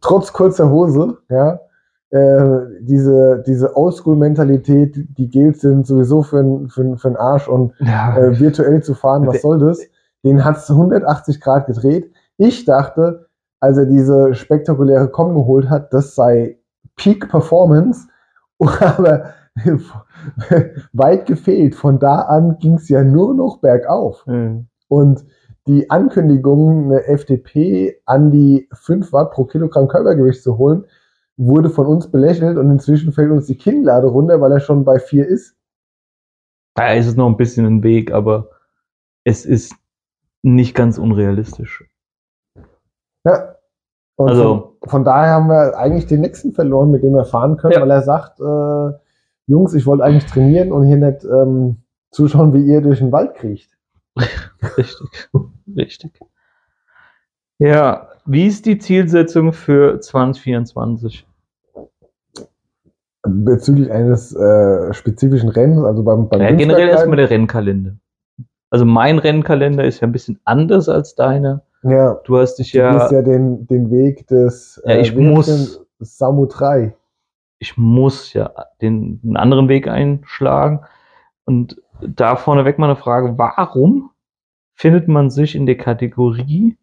trotz 0.00 0.32
kurzer 0.32 0.70
Hose, 0.70 1.18
ja, 1.28 1.60
äh, 2.10 2.60
diese, 2.80 3.42
diese 3.46 3.76
Oldschool-Mentalität, 3.76 5.08
die 5.16 5.28
Gels 5.30 5.60
sind 5.62 5.86
sowieso 5.86 6.22
für 6.22 6.40
einen 6.40 6.68
für, 6.68 6.96
für 6.98 7.18
Arsch 7.18 7.48
und 7.48 7.72
ja, 7.78 8.16
äh, 8.16 8.38
virtuell 8.38 8.82
zu 8.82 8.94
fahren, 8.94 9.26
was 9.26 9.42
soll 9.42 9.58
das? 9.58 9.80
Den 10.24 10.44
hat 10.44 10.58
es 10.58 10.70
180 10.70 11.40
Grad 11.40 11.66
gedreht. 11.66 12.12
Ich 12.36 12.64
dachte, 12.64 13.26
als 13.60 13.78
er 13.78 13.86
diese 13.86 14.34
spektakuläre 14.34 15.08
Com 15.08 15.34
geholt 15.34 15.70
hat, 15.70 15.92
das 15.94 16.14
sei 16.14 16.58
Peak 16.96 17.28
Performance, 17.30 18.08
aber 18.58 19.24
weit 20.92 21.26
gefehlt. 21.26 21.74
Von 21.74 21.98
da 21.98 22.22
an 22.22 22.58
ging 22.58 22.74
es 22.74 22.88
ja 22.88 23.02
nur 23.02 23.34
noch 23.34 23.58
bergauf. 23.58 24.24
äh, 24.26 24.64
Und 24.88 25.24
die 25.66 25.90
Ankündigung, 25.90 26.86
eine 26.86 27.04
FDP 27.06 28.00
an 28.04 28.30
die 28.30 28.68
5 28.72 29.12
Watt 29.12 29.30
pro 29.32 29.44
Kilogramm 29.44 29.88
Körpergewicht 29.88 30.42
zu 30.42 30.58
holen, 30.58 30.84
wurde 31.36 31.70
von 31.70 31.86
uns 31.86 32.10
belächelt 32.10 32.58
und 32.58 32.70
inzwischen 32.70 33.12
fällt 33.12 33.30
uns 33.30 33.46
die 33.46 33.56
Kinnlade 33.56 34.06
runter, 34.08 34.40
weil 34.40 34.52
er 34.52 34.60
schon 34.60 34.84
bei 34.84 34.98
4 34.98 35.26
ist. 35.26 35.56
da 36.74 36.92
ist 36.94 37.06
es 37.06 37.16
noch 37.16 37.26
ein 37.26 37.36
bisschen 37.36 37.66
ein 37.66 37.82
Weg, 37.82 38.12
aber 38.12 38.48
es 39.24 39.44
ist 39.44 39.74
nicht 40.42 40.74
ganz 40.74 40.96
unrealistisch. 40.98 41.84
Ja. 43.26 43.56
Und 44.16 44.28
Also- 44.30 44.76
von, 44.80 44.88
von 44.88 45.04
daher 45.04 45.32
haben 45.34 45.48
wir 45.48 45.76
eigentlich 45.76 46.06
den 46.06 46.22
nächsten 46.22 46.52
verloren, 46.52 46.90
mit 46.90 47.02
dem 47.02 47.12
wir 47.14 47.24
fahren 47.26 47.56
können, 47.58 47.74
Ja. 47.74 47.80
weil 47.82 47.90
er 47.90 48.02
sagt, 48.02 48.40
äh, 48.40 48.98
Jungs, 49.46 49.74
ich 49.74 49.86
wollte 49.86 50.04
eigentlich 50.04 50.26
trainieren 50.26 50.72
und 50.72 50.84
hier 50.86 50.96
nicht 50.96 51.24
ähm, 51.24 51.82
zuschauen, 52.10 52.52
wie 52.54 52.64
ihr 52.64 52.80
durch 52.80 52.98
den 53.00 53.12
Wald 53.12 53.34
kriecht. 53.34 53.70
Richtig, 54.76 55.28
richtig. 55.76 56.12
Ja, 57.58 58.08
wie 58.26 58.46
ist 58.46 58.66
die 58.66 58.78
Zielsetzung 58.78 59.52
für 59.52 60.00
2024? 60.00 61.26
Bezüglich 63.24 63.90
eines 63.90 64.34
äh, 64.34 64.92
spezifischen 64.92 65.48
Rennens, 65.48 65.84
also 65.84 66.02
beim, 66.02 66.28
beim 66.28 66.40
Ja, 66.40 66.50
generell 66.52 66.88
erstmal 66.88 67.16
der 67.16 67.30
Rennkalender. 67.30 67.96
Also 68.70 68.84
mein 68.84 69.18
Rennkalender 69.18 69.84
ist 69.84 70.00
ja 70.00 70.08
ein 70.08 70.12
bisschen 70.12 70.40
anders 70.44 70.88
als 70.88 71.14
deiner. 71.14 71.62
Ja, 71.84 72.14
Du 72.24 72.38
hast 72.38 72.56
dich 72.56 72.72
du 72.72 72.78
ja, 72.78 72.98
gehst 72.98 73.12
ja 73.12 73.22
den, 73.22 73.66
den 73.66 73.90
Weg 73.90 74.26
des 74.28 74.80
Ja, 74.84 74.96
ich 74.96 75.16
wie 75.16 75.24
heißt 75.24 75.34
muss. 75.34 75.46
denn? 75.46 75.86
Samu 76.00 76.46
3. 76.46 76.96
ich 77.60 77.76
muss 77.76 78.32
ja 78.32 78.52
den 78.80 79.20
einen 79.22 79.36
anderen 79.36 79.68
Weg 79.68 79.86
einschlagen. 79.88 80.80
Und 81.44 81.80
da 82.08 82.36
vorneweg 82.36 82.78
mal 82.78 82.86
eine 82.86 82.96
Frage, 82.96 83.38
warum 83.38 84.10
findet 84.74 85.08
man 85.08 85.30
sich 85.30 85.54
in 85.54 85.66
der 85.66 85.76
Kategorie 85.76 86.78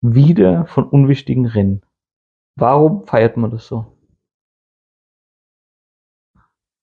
wieder 0.00 0.66
von 0.66 0.88
unwichtigen 0.88 1.46
Rennen? 1.46 1.82
Warum 2.56 3.04
feiert 3.06 3.36
man 3.36 3.50
das 3.50 3.66
so? 3.66 3.86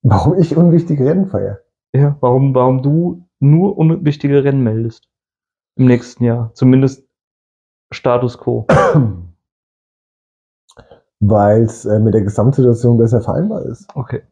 Warum 0.03 0.37
ich 0.39 0.55
unwichtige 0.55 1.05
Rennen 1.05 1.27
feiere? 1.27 1.61
Ja, 1.93 2.17
warum, 2.21 2.55
warum 2.55 2.81
du 2.81 3.27
nur 3.39 3.77
unwichtige 3.77 4.43
Rennen 4.43 4.63
meldest? 4.63 5.07
Im 5.75 5.85
nächsten 5.85 6.23
Jahr. 6.23 6.53
Zumindest 6.53 7.07
Status 7.93 8.37
quo. 8.37 8.65
Weil 11.19 11.63
es 11.63 11.85
äh, 11.85 11.99
mit 11.99 12.13
der 12.13 12.21
Gesamtsituation 12.21 12.97
besser 12.97 13.21
vereinbar 13.21 13.63
ist. 13.65 13.87
Okay. 13.95 14.23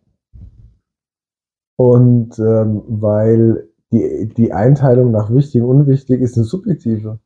Und 1.80 2.38
ähm, 2.39 2.84
weil 2.89 3.70
die, 3.94 4.28
die 4.36 4.52
Einteilung 4.52 5.12
nach 5.12 5.34
wichtig 5.34 5.62
und 5.62 5.70
unwichtig 5.70 6.20
ist 6.20 6.36
eine 6.36 6.44
subjektive. 6.44 7.20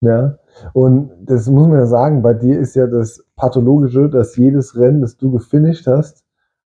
Ja. 0.00 0.38
Und 0.72 1.12
das 1.20 1.48
muss 1.48 1.68
man 1.68 1.78
ja 1.78 1.86
sagen, 1.86 2.22
bei 2.22 2.34
dir 2.34 2.58
ist 2.58 2.74
ja 2.74 2.88
das 2.88 3.24
Pathologische, 3.36 4.08
dass 4.10 4.34
jedes 4.34 4.76
Rennen, 4.76 5.00
das 5.00 5.16
du 5.16 5.30
gefinisht 5.30 5.86
hast, 5.86 6.24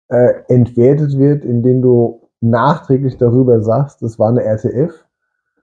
äh, 0.10 0.44
entwertet 0.48 1.18
wird, 1.18 1.44
indem 1.44 1.82
du 1.82 2.30
nachträglich 2.40 3.18
darüber 3.18 3.60
sagst, 3.62 4.04
das 4.04 4.20
war 4.20 4.30
eine 4.30 4.44
RTF. 4.44 4.94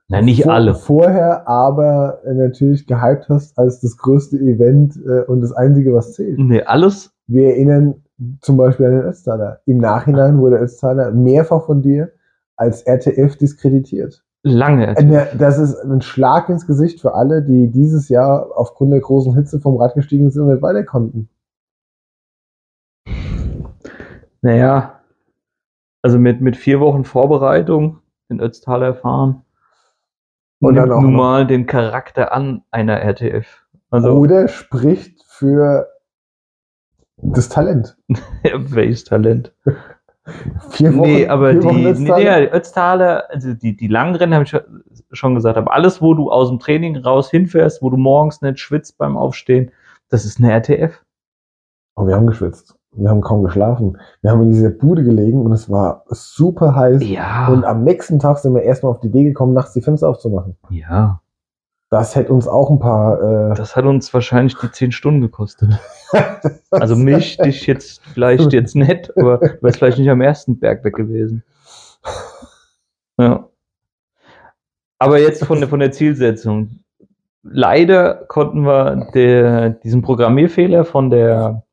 Na, 0.09 0.21
nicht 0.21 0.43
Vor- 0.43 0.53
alle. 0.55 0.75
Vorher 0.75 1.47
aber 1.47 2.19
natürlich 2.25 2.85
gehypt 2.85 3.29
hast 3.29 3.57
als 3.57 3.79
das 3.79 3.95
größte 3.95 4.35
Event 4.35 4.97
äh, 5.05 5.21
und 5.23 5.39
das 5.39 5.53
einzige, 5.53 5.93
was 5.93 6.15
zählt. 6.15 6.37
Nee, 6.37 6.63
alles. 6.63 7.13
Wir 7.27 7.47
erinnern 7.51 8.03
zum 8.41 8.57
Beispiel 8.57 8.85
an 8.87 8.91
den 8.93 9.01
Ötztaler. 9.03 9.61
Im 9.65 9.77
Nachhinein 9.77 10.39
wurde 10.39 10.57
Ötztaler 10.57 11.11
mehrfach 11.11 11.65
von 11.65 11.81
dir 11.81 12.11
als 12.55 12.81
RTF 12.83 13.37
diskreditiert. 13.37 14.23
Lange. 14.43 14.95
Äh, 14.97 15.03
ne, 15.03 15.27
Das 15.37 15.57
ist 15.57 15.75
ein 15.83 16.01
Schlag 16.01 16.49
ins 16.49 16.65
Gesicht 16.67 17.01
für 17.01 17.13
alle, 17.13 17.43
die 17.43 17.69
dieses 17.71 18.09
Jahr 18.09 18.49
aufgrund 18.55 18.91
der 18.93 19.01
großen 19.01 19.33
Hitze 19.35 19.59
vom 19.59 19.77
Rad 19.77 19.93
gestiegen 19.95 20.29
sind 20.31 20.43
und 20.43 20.49
nicht 20.53 20.61
weiter 20.61 20.83
konnten. 20.83 21.29
Naja, 24.41 24.99
also 26.01 26.17
mit, 26.17 26.41
mit 26.41 26.55
vier 26.55 26.79
Wochen 26.79 27.03
Vorbereitung 27.03 27.99
in 28.29 28.39
Ötztaler 28.39 28.95
fahren 28.95 29.41
Und 30.61 30.75
nimmt 30.75 30.87
nun 30.87 31.11
noch- 31.11 31.17
mal 31.17 31.47
den 31.47 31.65
Charakter 31.65 32.31
an 32.31 32.63
einer 32.71 33.01
RTF. 33.01 33.65
Also, 33.89 34.11
Oder 34.13 34.47
spricht 34.47 35.23
für 35.27 35.87
das 37.21 37.49
Talent. 37.49 37.97
welches 38.43 39.03
Talent? 39.03 39.53
Vier 40.71 40.91
nee, 40.91 41.27
aber 41.27 41.53
die, 41.53 41.63
Wochen 41.63 41.75
nee, 41.77 41.89
Ötztaler? 41.89 42.53
Ötztaler, 42.53 43.23
also 43.29 43.53
die, 43.53 43.75
die 43.75 43.87
langen 43.87 44.15
Rennen 44.15 44.33
habe 44.33 44.43
ich 44.43 44.55
schon- 45.11 45.35
gesagt, 45.35 45.57
aber 45.57 45.73
alles, 45.73 46.01
wo 46.01 46.13
du 46.13 46.31
aus 46.31 46.49
dem 46.49 46.59
Training 46.59 46.97
raus 46.97 47.31
hinfährst, 47.31 47.81
wo 47.81 47.89
du 47.89 47.97
morgens 47.97 48.41
nicht 48.41 48.59
schwitzt 48.59 48.97
beim 48.97 49.17
Aufstehen, 49.17 49.71
das 50.09 50.25
ist 50.25 50.39
eine 50.39 50.51
RTF. 50.51 51.03
Oh, 51.95 52.05
wir 52.05 52.15
haben 52.15 52.27
geschwitzt. 52.27 52.75
Wir 52.91 53.09
haben 53.09 53.21
kaum 53.21 53.43
geschlafen. 53.43 53.97
Wir 54.21 54.31
haben 54.31 54.43
in 54.43 54.51
dieser 54.51 54.69
Bude 54.69 55.03
gelegen 55.03 55.41
und 55.45 55.51
es 55.51 55.69
war 55.69 56.05
super 56.09 56.75
heiß. 56.75 57.03
Ja. 57.03 57.47
Und 57.47 57.63
am 57.63 57.83
nächsten 57.83 58.19
Tag 58.19 58.37
sind 58.39 58.53
wir 58.53 58.63
erstmal 58.63 58.91
auf 58.91 58.99
die 58.99 59.07
Idee 59.07 59.23
gekommen, 59.23 59.53
nachts 59.53 59.73
die 59.73 59.81
Fenster 59.81 60.09
aufzumachen. 60.09 60.57
ja. 60.69 61.21
Das 61.89 62.15
hätte 62.15 62.31
uns 62.31 62.47
auch 62.47 62.69
ein 62.69 62.79
paar. 62.79 63.51
Äh, 63.51 63.55
Das 63.55 63.75
hat 63.75 63.85
uns 63.85 64.13
wahrscheinlich 64.13 64.55
die 64.57 64.71
zehn 64.71 64.91
Stunden 64.91 65.21
gekostet. 65.21 65.79
Also 66.71 66.95
mich, 66.95 67.37
dich 67.37 67.67
jetzt 67.67 68.01
vielleicht 68.13 68.51
jetzt 68.51 68.75
nicht, 68.75 69.15
aber 69.15 69.37
du 69.37 69.61
wärst 69.61 69.77
vielleicht 69.77 69.99
nicht 69.99 70.09
am 70.09 70.21
ersten 70.21 70.59
Berg 70.59 70.83
weg 70.83 70.95
gewesen. 70.95 71.43
Ja. 73.19 73.47
Aber 74.97 75.19
jetzt 75.19 75.45
von 75.45 75.59
der, 75.59 75.69
von 75.69 75.79
der 75.79 75.91
Zielsetzung. 75.91 76.79
Leider 77.43 78.15
konnten 78.15 78.65
wir 78.65 79.09
der, 79.13 79.69
diesen 79.69 80.01
Programmierfehler 80.01 80.83
von 80.83 81.09
der, 81.11 81.63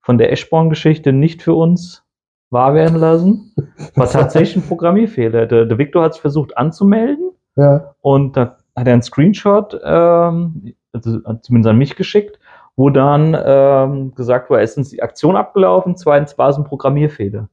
von 0.00 0.16
der 0.16 0.30
Eschborn-Geschichte 0.32 1.12
nicht 1.12 1.42
für 1.42 1.54
uns 1.54 2.04
wahr 2.50 2.74
werden 2.74 2.98
lassen. 2.98 3.52
War 3.96 4.08
tatsächlich 4.08 4.56
ein 4.64 4.68
Programmierfehler. 4.68 5.46
Der, 5.46 5.66
der 5.66 5.78
Victor 5.78 6.04
hat 6.04 6.12
es 6.12 6.18
versucht 6.18 6.56
anzumelden 6.56 7.32
ja, 7.56 7.94
und 8.00 8.36
da 8.36 8.58
hat 8.76 8.86
er 8.86 8.92
einen 8.94 9.02
Screenshot 9.02 9.78
ähm, 9.84 10.74
also 10.92 11.18
zumindest 11.40 11.70
an 11.70 11.78
mich 11.78 11.96
geschickt, 11.96 12.38
wo 12.76 12.90
dann 12.90 13.36
ähm, 13.44 14.14
gesagt 14.14 14.50
war, 14.50 14.60
erstens 14.60 14.90
die 14.90 15.02
Aktion 15.02 15.36
abgelaufen, 15.36 15.96
zweitens 15.96 16.36
war 16.38 16.50
es 16.50 16.56
ein 16.56 16.64
Programmierfehler. 16.64 17.48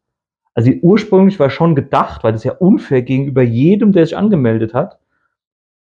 Also 0.54 0.72
ursprünglich 0.82 1.40
war 1.40 1.50
schon 1.50 1.76
gedacht, 1.76 2.24
weil 2.24 2.34
das 2.34 2.44
ja 2.44 2.54
unfair 2.54 3.02
gegenüber 3.02 3.42
jedem, 3.42 3.92
der 3.92 4.06
sich 4.06 4.18
angemeldet 4.18 4.74
hat, 4.74 5.00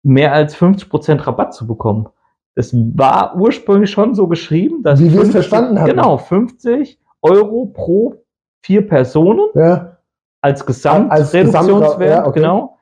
mehr 0.04 0.34
als 0.34 0.56
50% 0.56 1.26
Rabatt 1.26 1.54
zu 1.54 1.66
bekommen. 1.66 2.08
Das 2.56 2.74
war 2.74 3.36
ursprünglich 3.36 3.92
schon 3.92 4.16
so 4.16 4.28
geschrieben, 4.28 4.84
dass 4.84 5.00
Wie 5.00 5.06
wir 5.12 5.22
es 5.22 5.32
50 5.32 5.34
verstanden 5.34 5.80
haben. 5.80 5.90
Genau, 5.90 6.18
50 6.18 7.00
Euro 7.22 7.66
pro 7.68 8.16
vier 8.62 8.88
Personen 8.88 9.48
Ja, 9.54 9.98
als 10.42 10.66
Gesamtreduktionswert, 10.66 11.82
Gesamt- 11.82 12.02
ja, 12.06 12.26
okay. 12.28 12.40
genau. 12.40 12.78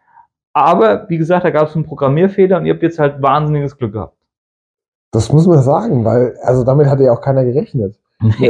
Aber 0.53 1.09
wie 1.09 1.17
gesagt, 1.17 1.45
da 1.45 1.49
gab 1.49 1.67
es 1.67 1.75
einen 1.75 1.85
Programmierfehler 1.85 2.57
und 2.57 2.65
ihr 2.65 2.73
habt 2.73 2.83
jetzt 2.83 2.99
halt 2.99 3.21
wahnsinniges 3.21 3.77
Glück 3.77 3.93
gehabt. 3.93 4.17
das 5.11 5.31
muss 5.31 5.47
man 5.47 5.61
sagen, 5.61 6.05
weil, 6.05 6.37
also 6.43 6.63
damit 6.63 6.87
hatte 6.87 7.03
ja 7.03 7.11
auch 7.11 7.21
keiner 7.21 7.43
gerechnet. 7.43 7.99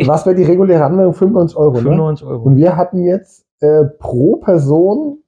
Was 0.05 0.25
wäre 0.25 0.35
die 0.35 0.43
reguläre 0.43 0.85
Anmeldung? 0.85 1.13
95 1.13 1.57
Euro, 1.57 1.73
ne? 1.73 1.81
95 1.81 2.27
Euro. 2.27 2.43
Und 2.43 2.57
wir 2.57 2.75
hatten 2.77 3.03
jetzt 3.03 3.45
äh, 3.59 3.85
pro 3.85 4.35
Person 4.37 5.23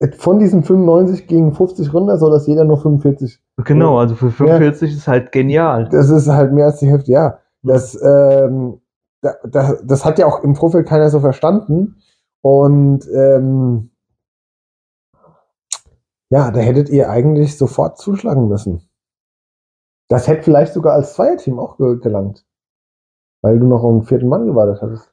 äh, 0.00 0.08
von 0.12 0.38
diesen 0.38 0.62
95 0.62 1.26
gegen 1.26 1.52
50 1.52 1.94
runter, 1.94 2.18
so 2.18 2.30
dass 2.30 2.46
jeder 2.46 2.64
nur 2.64 2.78
45. 2.78 3.40
Genau, 3.64 3.98
also 3.98 4.14
für 4.14 4.30
45 4.30 4.92
ist 4.92 5.08
halt 5.08 5.32
genial. 5.32 5.88
Das 5.90 6.10
ist 6.10 6.28
halt 6.28 6.52
mehr 6.52 6.66
als 6.66 6.80
die 6.80 6.88
Hälfte, 6.88 7.12
ja. 7.12 7.38
Das, 7.62 7.98
ähm, 8.02 8.80
da, 9.22 9.34
da, 9.48 9.74
das 9.82 10.04
hat 10.04 10.18
ja 10.18 10.26
auch 10.26 10.44
im 10.44 10.54
Vorfeld 10.54 10.86
keiner 10.86 11.08
so 11.08 11.20
verstanden. 11.20 11.96
Und 12.42 13.08
ähm, 13.12 13.90
ja, 16.30 16.50
da 16.50 16.60
hättet 16.60 16.88
ihr 16.88 17.08
eigentlich 17.10 17.56
sofort 17.56 17.98
zuschlagen 17.98 18.48
müssen. 18.48 18.82
Das 20.08 20.28
hätte 20.28 20.42
vielleicht 20.42 20.72
sogar 20.72 20.94
als 20.94 21.14
Zweierteam 21.14 21.58
auch 21.58 21.76
ge 21.78 21.98
gelangt. 22.00 22.44
Weil 23.42 23.58
du 23.58 23.66
noch 23.66 23.84
einen 23.84 24.02
vierten 24.02 24.28
Mann 24.28 24.46
gewartet 24.46 24.82
hattest. 24.82 25.12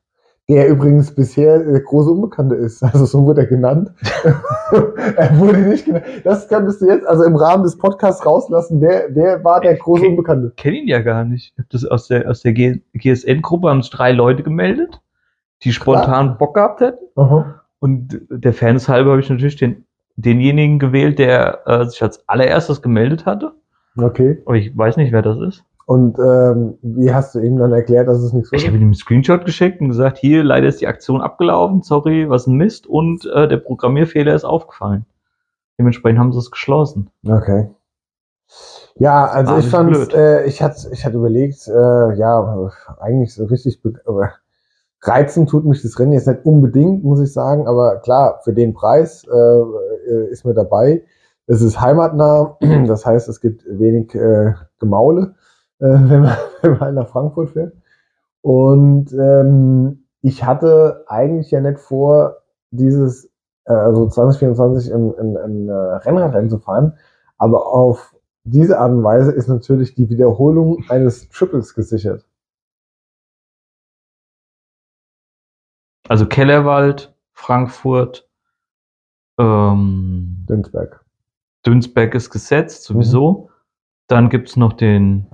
Der 0.49 0.67
übrigens 0.67 1.15
bisher 1.15 1.59
der 1.59 1.79
große 1.79 2.11
Unbekannte 2.11 2.55
ist. 2.55 2.83
Also 2.93 3.05
so 3.05 3.25
wurde 3.25 3.41
er 3.41 3.47
genannt. 3.47 3.91
er 5.15 5.39
wurde 5.39 5.59
nicht 5.59 5.85
genannt. 5.85 6.05
Das 6.23 6.47
könntest 6.47 6.81
du 6.81 6.87
jetzt 6.87 7.07
also 7.07 7.23
im 7.23 7.35
Rahmen 7.35 7.63
des 7.63 7.77
Podcasts 7.77 8.25
rauslassen. 8.25 8.81
Wer, 8.81 9.15
wer 9.15 9.43
war 9.43 9.61
der 9.61 9.75
große 9.75 10.01
Okay. 10.01 10.09
Unbekannte? 10.09 10.53
kenne 10.57 10.77
ihn 10.77 10.87
ja 10.87 10.99
gar 10.99 11.23
nicht. 11.25 11.53
Das 11.69 11.85
aus 11.85 12.07
der, 12.07 12.29
aus 12.29 12.41
der 12.41 12.53
GSN-Gruppe 12.53 13.69
haben 13.69 13.81
sich 13.81 13.91
drei 13.91 14.11
Leute 14.11 14.43
gemeldet, 14.43 15.01
die 15.63 15.71
spontan 15.71 16.37
Bock 16.37 16.55
gehabt 16.55 16.81
hätten. 16.81 17.05
Aha. 17.15 17.61
Und 17.79 18.21
der 18.29 18.53
Fairness 18.53 18.89
halber 18.89 19.11
habe 19.11 19.21
ich 19.21 19.29
natürlich 19.29 19.55
den, 19.55 19.85
denjenigen 20.15 20.79
gewählt, 20.79 21.19
der 21.19 21.61
äh, 21.65 21.85
sich 21.85 22.01
als 22.01 22.27
allererstes 22.27 22.81
gemeldet 22.81 23.25
hatte. 23.25 23.53
Okay. 23.97 24.41
Aber 24.45 24.55
ich 24.55 24.75
weiß 24.75 24.97
nicht, 24.97 25.11
wer 25.11 25.21
das 25.21 25.39
ist. 25.39 25.63
Und 25.85 26.17
ähm, 26.17 26.77
wie 26.81 27.13
hast 27.13 27.35
du 27.35 27.39
ihm 27.39 27.57
dann 27.57 27.73
erklärt, 27.73 28.07
dass 28.07 28.19
es 28.19 28.31
nichts 28.31 28.49
Ich 28.53 28.61
wird? 28.61 28.67
habe 28.67 28.77
ihm 28.77 28.83
einen 28.83 28.93
Screenshot 28.93 29.43
geschickt 29.45 29.81
und 29.81 29.89
gesagt, 29.89 30.17
hier, 30.17 30.43
leider 30.43 30.67
ist 30.67 30.79
die 30.79 30.87
Aktion 30.87 31.21
abgelaufen, 31.21 31.81
sorry, 31.81 32.29
was 32.29 32.47
ein 32.47 32.55
Mist 32.55 32.87
und 32.87 33.25
äh, 33.25 33.47
der 33.49 33.57
Programmierfehler 33.57 34.33
ist 34.33 34.45
aufgefallen. 34.45 35.05
Dementsprechend 35.77 36.19
haben 36.19 36.31
sie 36.31 36.39
es 36.39 36.51
geschlossen. 36.51 37.09
Okay. 37.27 37.69
Ja, 38.95 39.25
also 39.25 39.51
War 39.51 39.59
ich 39.59 39.65
nicht 39.65 39.71
fand, 39.71 40.13
äh, 40.13 40.45
ich 40.45 40.61
hatte, 40.61 40.89
ich 40.91 41.05
hatte 41.05 41.17
überlegt, 41.17 41.67
äh, 41.67 42.13
ja, 42.15 42.69
eigentlich 42.99 43.33
so 43.33 43.45
richtig 43.45 43.81
reizen 45.01 45.47
tut 45.47 45.65
mich 45.65 45.81
das 45.81 45.99
Rennen 45.99 46.13
jetzt 46.13 46.27
nicht 46.27 46.45
unbedingt, 46.45 47.03
muss 47.03 47.19
ich 47.19 47.33
sagen, 47.33 47.67
aber 47.67 47.97
klar, 47.97 48.39
für 48.43 48.53
den 48.53 48.73
Preis 48.73 49.25
äh, 49.25 49.61
äh, 50.07 50.29
ist 50.29 50.45
mir 50.45 50.53
dabei. 50.53 51.03
Es 51.47 51.61
ist 51.61 51.79
heimatnah, 51.79 52.57
das 52.87 53.05
heißt, 53.05 53.27
es 53.29 53.41
gibt 53.41 53.65
wenig 53.67 54.13
äh, 54.15 54.53
Gemaule, 54.79 55.35
äh, 55.79 55.85
wenn, 55.87 56.21
man, 56.21 56.37
wenn 56.61 56.77
man 56.77 56.95
nach 56.95 57.09
Frankfurt 57.09 57.51
fährt. 57.51 57.73
Und 58.41 59.13
ähm, 59.13 60.05
ich 60.21 60.43
hatte 60.43 61.05
eigentlich 61.07 61.51
ja 61.51 61.61
nicht 61.61 61.79
vor, 61.79 62.37
dieses, 62.71 63.29
äh, 63.65 63.73
also 63.73 64.07
2024 64.07 64.93
ein, 64.93 65.13
ein, 65.17 65.37
ein 65.37 65.69
äh, 65.69 65.73
Rennradrennen 65.73 66.49
zu 66.49 66.59
fahren, 66.59 66.97
aber 67.37 67.67
auf 67.67 68.15
diese 68.43 68.79
Art 68.79 68.91
und 68.91 69.03
Weise 69.03 69.31
ist 69.31 69.47
natürlich 69.47 69.95
die 69.95 70.09
Wiederholung 70.09 70.83
eines 70.89 71.29
Triples 71.29 71.73
gesichert. 71.73 72.25
Also 76.09 76.25
Kellerwald, 76.25 77.15
Frankfurt, 77.31 78.29
ähm, 79.39 80.45
Dünsberg. 80.49 81.03
Dünsberg 81.65 82.13
ist 82.15 82.29
gesetzt, 82.29 82.89
Mhm. 82.89 82.93
sowieso. 82.95 83.49
Dann 84.07 84.29
gibt's 84.29 84.55
noch 84.57 84.73
den 84.73 85.27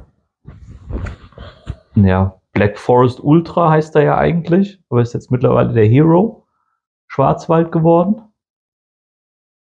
ja, 1.96 2.40
Black 2.54 2.78
Forest 2.78 3.20
Ultra 3.24 3.70
heißt 3.72 3.96
er 3.96 4.04
ja 4.04 4.18
eigentlich, 4.18 4.82
aber 4.90 5.02
ist 5.02 5.14
jetzt 5.14 5.32
mittlerweile 5.32 5.74
der 5.74 5.86
Hero 5.86 6.46
Schwarzwald 7.08 7.72
geworden. 7.72 8.16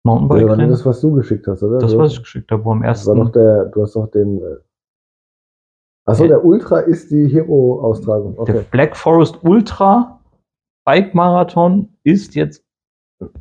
Das 0.04 0.14
war 0.16 0.20
Mountainbike-Rennen. 0.22 0.70
das, 0.70 0.86
was 0.86 1.02
du 1.02 1.14
geschickt 1.14 1.46
hast, 1.48 1.62
oder? 1.62 1.78
Das, 1.78 1.96
was 1.98 2.14
ich 2.14 2.20
geschickt 2.20 2.52
habe, 2.52 2.64
wo 2.66 2.72
am 2.72 2.82
das 2.82 3.06
war 3.06 3.16
ersten. 3.18 3.32
der, 3.34 3.66
du 3.66 3.82
hast 3.84 3.96
doch 3.96 4.08
den. 4.08 4.42
Äh, 4.42 4.58
Achso, 6.06 6.26
der 6.28 6.44
Ultra 6.44 6.80
ist 6.80 7.12
die 7.12 7.28
Hero-Austragung. 7.28 8.34
Der 8.34 8.42
Okay. 8.42 8.66
Black 8.72 8.98
Forest 8.98 9.44
Ultra 9.44 10.20
Bike 10.86 11.14
Marathon 11.14 11.96
ist 12.04 12.34
jetzt 12.34 12.66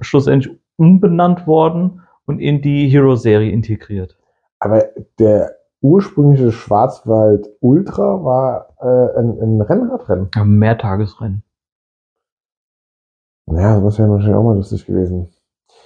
schlussendlich 0.02 0.58
umbenannt 0.78 1.46
worden 1.46 2.02
und 2.26 2.38
in 2.38 2.62
die 2.62 2.88
Hero 2.88 3.16
Serie 3.16 3.50
integriert. 3.50 4.16
Aber 4.60 4.84
der 5.18 5.56
ursprüngliche 5.80 6.52
Schwarzwald 6.52 7.48
Ultra 7.60 8.24
war 8.24 8.74
äh, 8.80 9.18
ein, 9.18 9.38
ein 9.40 9.60
Rennradrennen. 9.60 10.30
Ja, 10.34 10.44
Mehrtagesrennen. 10.44 11.42
Ja, 13.46 13.80
das 13.80 13.98
wäre 13.98 14.10
wahrscheinlich 14.10 14.36
auch 14.36 14.42
mal 14.42 14.56
lustig 14.56 14.86
gewesen. 14.86 15.28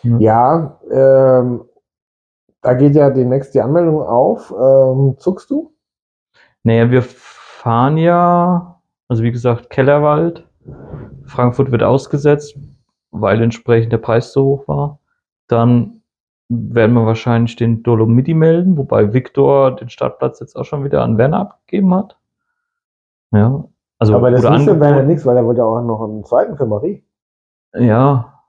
Ja. 0.02 0.18
Ja, 0.18 0.80
ähm, 0.90 1.64
da 2.60 2.74
geht 2.74 2.94
ja 2.94 3.10
demnächst 3.10 3.54
die 3.54 3.60
Anmeldung 3.60 4.02
auf. 4.02 4.52
Ähm, 4.52 5.16
zuckst 5.18 5.50
du? 5.50 5.72
Naja, 6.64 6.90
wir 6.90 7.02
fahren 7.02 7.96
ja, 7.96 8.80
also 9.08 9.22
wie 9.22 9.32
gesagt, 9.32 9.70
Kellerwald. 9.70 10.46
Frankfurt 11.24 11.70
wird 11.70 11.82
ausgesetzt, 11.82 12.56
weil 13.12 13.40
entsprechend 13.42 13.92
der 13.92 13.98
Preis 13.98 14.32
so 14.32 14.44
hoch 14.44 14.68
war. 14.68 14.98
Dann 15.46 16.02
werden 16.48 16.94
wir 16.94 17.06
wahrscheinlich 17.06 17.56
den 17.56 17.82
Dolomiti 17.82 18.34
melden, 18.34 18.76
wobei 18.76 19.12
Viktor 19.12 19.76
den 19.76 19.88
Startplatz 19.88 20.40
jetzt 20.40 20.56
auch 20.56 20.64
schon 20.64 20.84
wieder 20.84 21.02
an 21.02 21.18
Werner 21.18 21.40
abgegeben 21.40 21.94
hat. 21.94 22.18
Ja, 23.30 23.64
also 23.98 24.16
Aber 24.16 24.30
das 24.30 24.44
oder 24.44 24.54
wusste 24.54 24.80
Werner 24.80 25.04
nichts, 25.04 25.24
weil 25.24 25.36
er 25.36 25.46
wollte 25.46 25.60
ja 25.60 25.64
auch 25.64 25.82
noch 25.82 26.02
einen 26.02 26.24
zweiten 26.24 26.56
für 26.56 26.66
Marie. 26.66 27.04
Ja, 27.74 28.40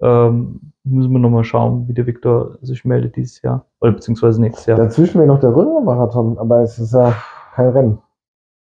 ähm, 0.00 0.72
müssen 0.84 1.12
wir 1.12 1.18
nochmal 1.18 1.44
schauen, 1.44 1.88
wie 1.88 1.94
der 1.94 2.06
Viktor 2.06 2.58
sich 2.62 2.84
meldet 2.84 3.16
dieses 3.16 3.42
Jahr. 3.42 3.66
Oder 3.80 3.92
beziehungsweise 3.92 4.40
nächstes 4.40 4.66
Jahr. 4.66 4.78
Dazwischen 4.78 5.18
wäre 5.18 5.26
noch 5.26 5.40
der 5.40 5.54
Römer-Marathon, 5.54 6.38
aber 6.38 6.60
es 6.60 6.78
ist 6.78 6.92
ja 6.92 7.14
kein 7.54 7.68
Rennen. 7.70 7.98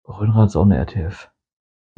Röhnrad 0.08 0.48
ist 0.48 0.56
auch 0.56 0.64
eine 0.64 0.78
RTF. 0.78 1.30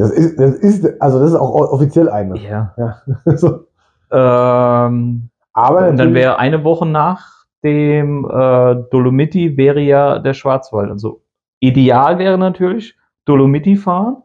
Das 0.01 0.09
ist, 0.09 0.39
das 0.39 0.55
ist, 0.55 0.99
also 0.99 1.19
das 1.19 1.29
ist 1.29 1.35
auch 1.35 1.53
offiziell 1.53 2.09
eine. 2.09 2.35
Ja. 2.39 2.73
Ja. 2.75 3.01
so. 3.37 3.67
Ähm, 4.11 5.29
Aber 5.53 5.89
und 5.89 5.97
dann 5.97 6.15
wäre 6.15 6.39
eine 6.39 6.63
Woche 6.63 6.87
nach 6.87 7.45
dem 7.63 8.25
äh, 8.25 8.75
Dolomiti 8.89 9.57
wäre 9.57 9.79
ja 9.79 10.17
der 10.17 10.33
Schwarzwald. 10.33 10.89
Also 10.89 11.21
ideal 11.59 12.17
wäre 12.17 12.39
natürlich 12.39 12.97
Dolomiti 13.25 13.75
fahren, 13.75 14.23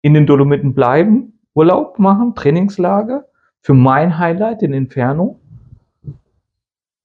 in 0.00 0.14
den 0.14 0.26
Dolomiten 0.26 0.74
bleiben, 0.74 1.38
Urlaub 1.54 2.00
machen, 2.00 2.34
Trainingslager. 2.34 3.26
Für 3.60 3.74
mein 3.74 4.18
Highlight, 4.18 4.62
den 4.62 4.72
Inferno. 4.72 5.38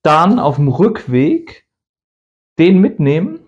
Dann 0.01 0.39
auf 0.39 0.55
dem 0.55 0.69
Rückweg 0.69 1.67
den 2.57 2.81
mitnehmen 2.81 3.41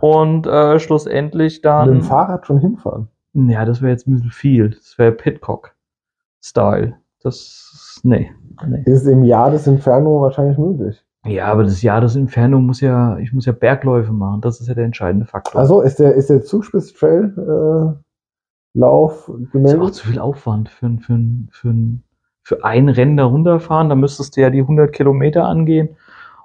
und 0.00 0.46
äh, 0.46 0.78
schlussendlich 0.78 1.56
mit 1.56 1.64
dem 1.64 1.70
dann. 1.70 2.02
Fahrrad 2.02 2.46
schon 2.46 2.60
hinfahren. 2.60 3.08
Ja, 3.48 3.64
das 3.64 3.80
wäre 3.82 3.92
jetzt 3.92 4.06
ein 4.08 4.12
bisschen 4.14 4.30
viel. 4.30 4.70
Das 4.70 4.98
wäre 4.98 5.12
Pitcock-Style. 5.12 6.94
Das. 7.22 8.00
Nee. 8.04 8.30
nee. 8.66 8.82
Ist 8.86 9.06
im 9.06 9.24
Jahr 9.24 9.50
des 9.50 9.66
Inferno 9.66 10.20
wahrscheinlich 10.22 10.56
möglich. 10.58 11.04
Ja, 11.26 11.46
aber 11.46 11.64
das 11.64 11.82
Jahr 11.82 12.00
des 12.00 12.14
Inferno 12.16 12.60
muss 12.60 12.80
ja, 12.80 13.18
ich 13.18 13.32
muss 13.32 13.44
ja 13.44 13.52
Bergläufe 13.52 14.12
machen. 14.12 14.40
Das 14.40 14.60
ist 14.60 14.68
ja 14.68 14.74
der 14.74 14.84
entscheidende 14.84 15.26
Faktor. 15.26 15.60
Also 15.60 15.80
ist 15.82 15.98
der, 15.98 16.14
ist 16.14 16.30
der 16.30 16.42
Zugspitz-Trail 16.42 17.34
äh, 17.36 18.78
Lauf 18.78 19.26
das 19.26 19.34
ist 19.40 19.48
auch 19.48 19.52
gemeldet? 19.52 19.94
zu 19.94 20.06
viel 20.06 20.18
Aufwand 20.20 20.68
für, 20.68 20.86
ein- 20.86 21.00
für, 21.00 21.14
ein- 21.14 21.48
für, 21.50 21.68
ein- 21.70 22.04
für 22.44 22.64
ein 22.64 22.88
Rennen 22.88 23.16
da 23.16 23.24
runterfahren. 23.24 23.88
Da 23.88 23.94
müsstest 23.96 24.36
du 24.36 24.40
ja 24.40 24.50
die 24.50 24.60
100 24.60 24.92
Kilometer 24.92 25.44
angehen. 25.44 25.96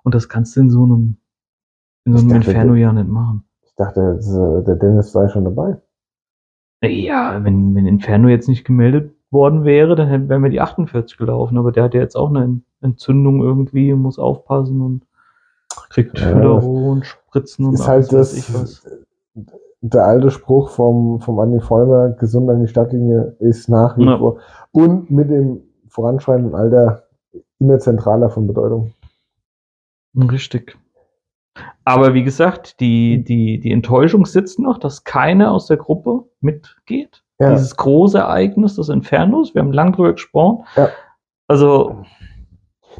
Und 0.03 0.15
das 0.15 0.27
kannst 0.27 0.56
du 0.56 0.62
in 0.62 0.69
so 0.69 0.84
einem, 0.84 1.17
in 2.06 2.13
so 2.17 2.19
einem 2.19 2.29
dachte, 2.29 2.49
Inferno 2.51 2.73
ja 2.73 2.91
nicht 2.91 3.08
machen. 3.08 3.45
Ich 3.63 3.75
dachte, 3.75 4.19
äh, 4.19 4.63
der 4.65 4.75
Dennis 4.75 5.12
sei 5.12 5.27
schon 5.29 5.45
dabei. 5.45 5.77
Ja, 6.84 7.43
wenn, 7.43 7.74
wenn 7.76 7.86
Inferno 7.88 8.28
jetzt 8.28 8.48
nicht 8.50 8.65
gemeldet 8.65 9.13
worden 9.32 9.63
wäre, 9.63 9.96
dann 9.96 10.08
hätten- 10.10 10.30
wären 10.30 10.43
wir 10.43 10.50
die 10.50 10.62
48 10.62 11.17
gelaufen. 11.17 11.58
Aber 11.58 11.72
der 11.72 11.84
hat 11.84 11.93
ja 11.93 12.02
jetzt 12.02 12.15
auch 12.15 12.30
eine 12.30 12.62
Entzündung 12.82 13.41
irgendwie 13.41 13.91
und 13.93 14.02
muss 14.02 14.19
aufpassen. 14.19 14.82
Und 14.82 15.06
Kriegt 15.89 16.19
Ja. 16.19 16.28
Füllerung 16.28 16.86
und 16.89 17.06
Spritzen 17.06 17.65
und 17.65 17.74
ist 17.74 17.88
halt 17.88 18.13
alles, 18.13 18.34
ich 18.38 18.46
das, 18.54 18.86
was. 18.86 18.98
der 19.82 20.06
alte 20.06 20.30
Spruch 20.30 20.69
vom, 20.69 21.19
vom 21.19 21.39
Andi 21.39 21.60
Vollmer, 21.62 22.10
gesund 22.12 22.50
an 22.50 22.62
die 22.62 22.67
Stadtlinie, 22.67 23.36
ist 23.39 23.69
nach 23.69 23.98
wie 23.98 24.06
Ja. 24.06 24.17
vor 24.19 24.38
und 24.72 25.10
mit 25.10 25.30
dem 25.32 25.62
voranschreitenden 25.88 26.54
Alter 26.54 27.04
immer 27.60 27.80
zentraler 27.80 28.30
von 28.30 28.46
Bedeutung. 28.48 28.91
Richtig. 30.15 30.78
Aber 31.86 32.13
wie 32.13 32.24
gesagt, 32.24 32.80
die, 32.80 33.24
die, 33.24 33.60
die 33.60 33.72
Enttäuschung 33.72 34.26
sitzt 34.26 34.60
noch, 34.60 34.78
dass 34.78 35.04
keiner 35.04 35.52
aus 35.52 35.68
der 35.68 35.78
Gruppe 35.78 36.24
mitgeht. 36.42 37.24
Ja. 37.39 37.52
Dieses 37.52 37.76
große 37.76 38.18
Ereignis 38.20 38.76
des 38.76 38.89
Infernos, 38.89 39.54
wir 39.54 39.62
haben 39.62 39.74
lang 39.74 39.94
drüber 39.94 40.13
gesprochen. 40.13 40.66
Ja. 40.76 40.89
Also, 41.48 42.04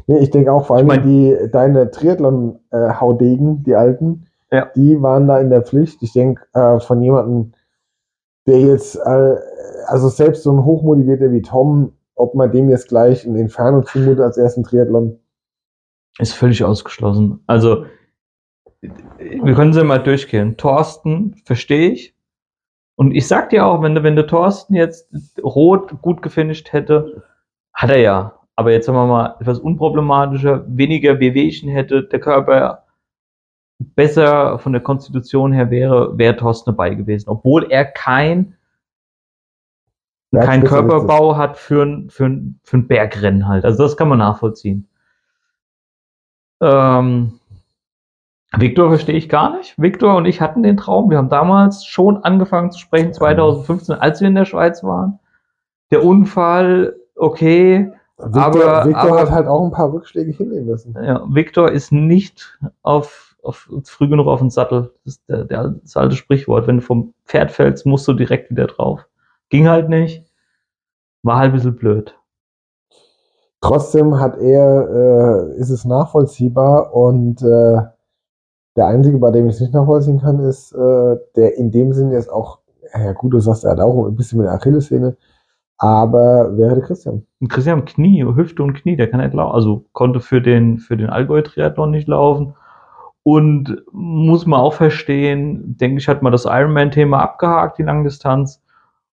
Nee, 0.08 0.18
ich 0.18 0.30
denke 0.30 0.52
auch 0.52 0.66
vor 0.66 0.76
allem 0.76 0.86
Ich 0.90 0.96
mein- 0.96 1.02
die, 1.06 1.36
deine 1.52 1.90
Triathlon-Haudegen, 1.90 3.62
die 3.62 3.74
alten, 3.74 4.26
Ja. 4.50 4.68
die 4.74 5.00
waren 5.00 5.26
da 5.28 5.38
in 5.38 5.50
der 5.50 5.62
Pflicht. 5.62 6.02
Ich 6.02 6.12
denke, 6.12 6.42
äh, 6.52 6.80
von 6.80 7.00
jemandem, 7.02 7.52
der 8.46 8.60
jetzt, 8.60 8.96
äh, 8.96 9.34
also 9.86 10.08
selbst 10.08 10.42
so 10.42 10.52
ein 10.52 10.64
Hochmotivierter 10.64 11.30
wie 11.32 11.42
Tom, 11.42 11.92
ob 12.16 12.34
man 12.34 12.50
dem 12.52 12.68
jetzt 12.70 12.88
gleich 12.88 13.24
ein 13.24 13.36
Inferno 13.36 13.82
zumutet 13.82 14.20
als 14.20 14.36
ersten 14.36 14.62
Triathlon. 14.64 15.18
ist 16.18 16.32
völlig 16.34 16.62
ausgeschlossen. 16.64 17.42
Also, 17.48 17.86
wir 19.18 19.54
können 19.54 19.72
sie 19.72 19.84
mal 19.84 20.02
durchgehen. 20.02 20.56
Thorsten, 20.56 21.36
verstehe 21.44 21.90
ich. 21.90 22.14
Und 22.96 23.12
ich 23.12 23.26
sag 23.26 23.50
dir 23.50 23.66
auch, 23.66 23.82
wenn 23.82 23.94
du, 23.94 24.02
wenn 24.02 24.16
der 24.16 24.26
Thorsten 24.26 24.74
jetzt 24.74 25.08
rot 25.42 26.00
gut 26.00 26.22
gefinisht 26.22 26.72
hätte, 26.72 27.24
hat 27.72 27.90
er 27.90 27.98
ja. 27.98 28.38
Aber 28.56 28.70
jetzt 28.70 28.86
sagen 28.86 28.98
wir 28.98 29.06
mal 29.06 29.36
etwas 29.40 29.58
unproblematischer, 29.58 30.64
weniger 30.68 31.18
Wehwehchen 31.18 31.68
hätte, 31.68 32.04
der 32.04 32.20
Körper 32.20 32.84
besser 33.78 34.58
von 34.58 34.72
der 34.72 34.82
Konstitution 34.82 35.52
her 35.52 35.70
wäre, 35.70 36.16
wäre 36.16 36.36
Thorsten 36.36 36.70
dabei 36.70 36.94
gewesen. 36.94 37.28
Obwohl 37.28 37.70
er 37.70 37.84
kein, 37.84 38.56
kein. 40.32 40.62
Körperbau 40.64 41.36
hat 41.36 41.56
für 41.56 41.82
ein, 41.82 42.10
für, 42.10 42.26
ein, 42.26 42.60
für 42.62 42.76
ein 42.78 42.86
Bergrennen 42.86 43.48
halt. 43.48 43.64
Also 43.64 43.82
das 43.82 43.96
kann 43.96 44.08
man 44.08 44.18
nachvollziehen. 44.18 44.88
Ähm, 46.60 47.40
Victor 48.58 48.88
verstehe 48.88 49.16
ich 49.16 49.28
gar 49.28 49.56
nicht. 49.56 49.74
Victor 49.80 50.16
und 50.16 50.26
ich 50.26 50.40
hatten 50.40 50.62
den 50.62 50.76
Traum. 50.76 51.10
Wir 51.10 51.18
haben 51.18 51.28
damals 51.28 51.84
schon 51.84 52.18
angefangen 52.24 52.70
zu 52.70 52.78
sprechen, 52.78 53.12
2015, 53.12 53.94
als 53.96 54.20
wir 54.20 54.28
in 54.28 54.34
der 54.34 54.44
Schweiz 54.44 54.82
waren. 54.84 55.18
Der 55.90 56.04
Unfall, 56.04 56.94
okay. 57.16 57.92
Victor, 58.18 58.42
Aber- 58.44 58.84
Victor 58.86 59.02
aber- 59.02 59.20
hat 59.20 59.30
halt 59.30 59.46
auch 59.48 59.64
ein 59.64 59.72
paar 59.72 59.92
Rückschläge 59.92 60.30
hinnehmen 60.32 60.66
müssen. 60.66 60.94
Ja, 61.02 61.22
Victor 61.28 61.70
ist 61.70 61.90
nicht 61.92 62.58
auf, 62.82 63.36
auf 63.42 63.68
früh 63.84 64.08
genug 64.08 64.26
auf 64.28 64.40
den 64.40 64.50
Sattel. 64.50 64.92
Das 65.04 65.14
ist 65.14 65.28
der, 65.28 65.44
der, 65.44 65.74
das 65.82 65.96
alte 65.96 66.14
Sprichwort. 66.16 66.66
Wenn 66.66 66.76
du 66.76 66.82
vom 66.82 67.12
Pferd 67.26 67.50
fällst, 67.50 67.86
musst 67.86 68.06
du 68.08 68.12
direkt 68.12 68.50
wieder 68.50 68.66
drauf. 68.66 69.06
Ging 69.50 69.68
halt 69.68 69.88
nicht. 69.88 70.24
War 71.22 71.38
halt 71.38 71.50
ein 71.50 71.54
bisschen 71.54 71.76
blöd. 71.76 72.16
Trotzdem 73.60 74.20
hat 74.20 74.36
er, 74.38 75.48
äh, 75.50 75.56
ist 75.58 75.70
es 75.70 75.84
nachvollziehbar 75.86 76.92
und 76.94 77.40
äh, 77.42 77.80
der 78.76 78.86
einzige, 78.86 79.18
bei 79.18 79.30
dem 79.30 79.48
ich 79.48 79.54
es 79.54 79.60
nicht 79.60 79.74
nachvollziehen 79.74 80.20
kann, 80.20 80.40
ist, 80.40 80.72
äh, 80.72 81.16
der 81.36 81.56
in 81.56 81.70
dem 81.70 81.92
Sinne 81.92 82.14
jetzt 82.14 82.30
auch, 82.30 82.58
ja 82.92 83.12
gut, 83.12 83.32
du 83.32 83.40
sagst, 83.40 83.64
er 83.64 83.72
hat 83.72 83.80
auch 83.80 84.06
ein 84.06 84.16
bisschen 84.16 84.38
mit 84.38 84.46
der 84.46 84.54
Achillessehne, 84.54 85.16
aber 85.78 86.56
wäre 86.56 86.76
der 86.76 86.84
Christian. 86.84 87.26
Und 87.40 87.48
Christian 87.48 87.84
Knie, 87.84 88.24
Hüfte 88.24 88.62
und 88.62 88.74
Knie, 88.74 88.96
der 88.96 89.10
kann 89.10 89.20
nicht 89.20 89.34
laufen. 89.34 89.54
Also 89.54 89.84
konnte 89.92 90.20
für 90.20 90.40
den, 90.40 90.78
für 90.78 90.96
den 90.96 91.10
Allgäu-Triathlon 91.10 91.90
nicht 91.90 92.08
laufen. 92.08 92.54
Und 93.22 93.82
muss 93.92 94.46
man 94.46 94.60
auch 94.60 94.74
verstehen, 94.74 95.76
denke 95.78 95.98
ich, 95.98 96.08
hat 96.08 96.22
man 96.22 96.32
das 96.32 96.44
Ironman-Thema 96.44 97.20
abgehakt, 97.20 97.78
die 97.78 97.82
Langdistanz. 97.82 98.62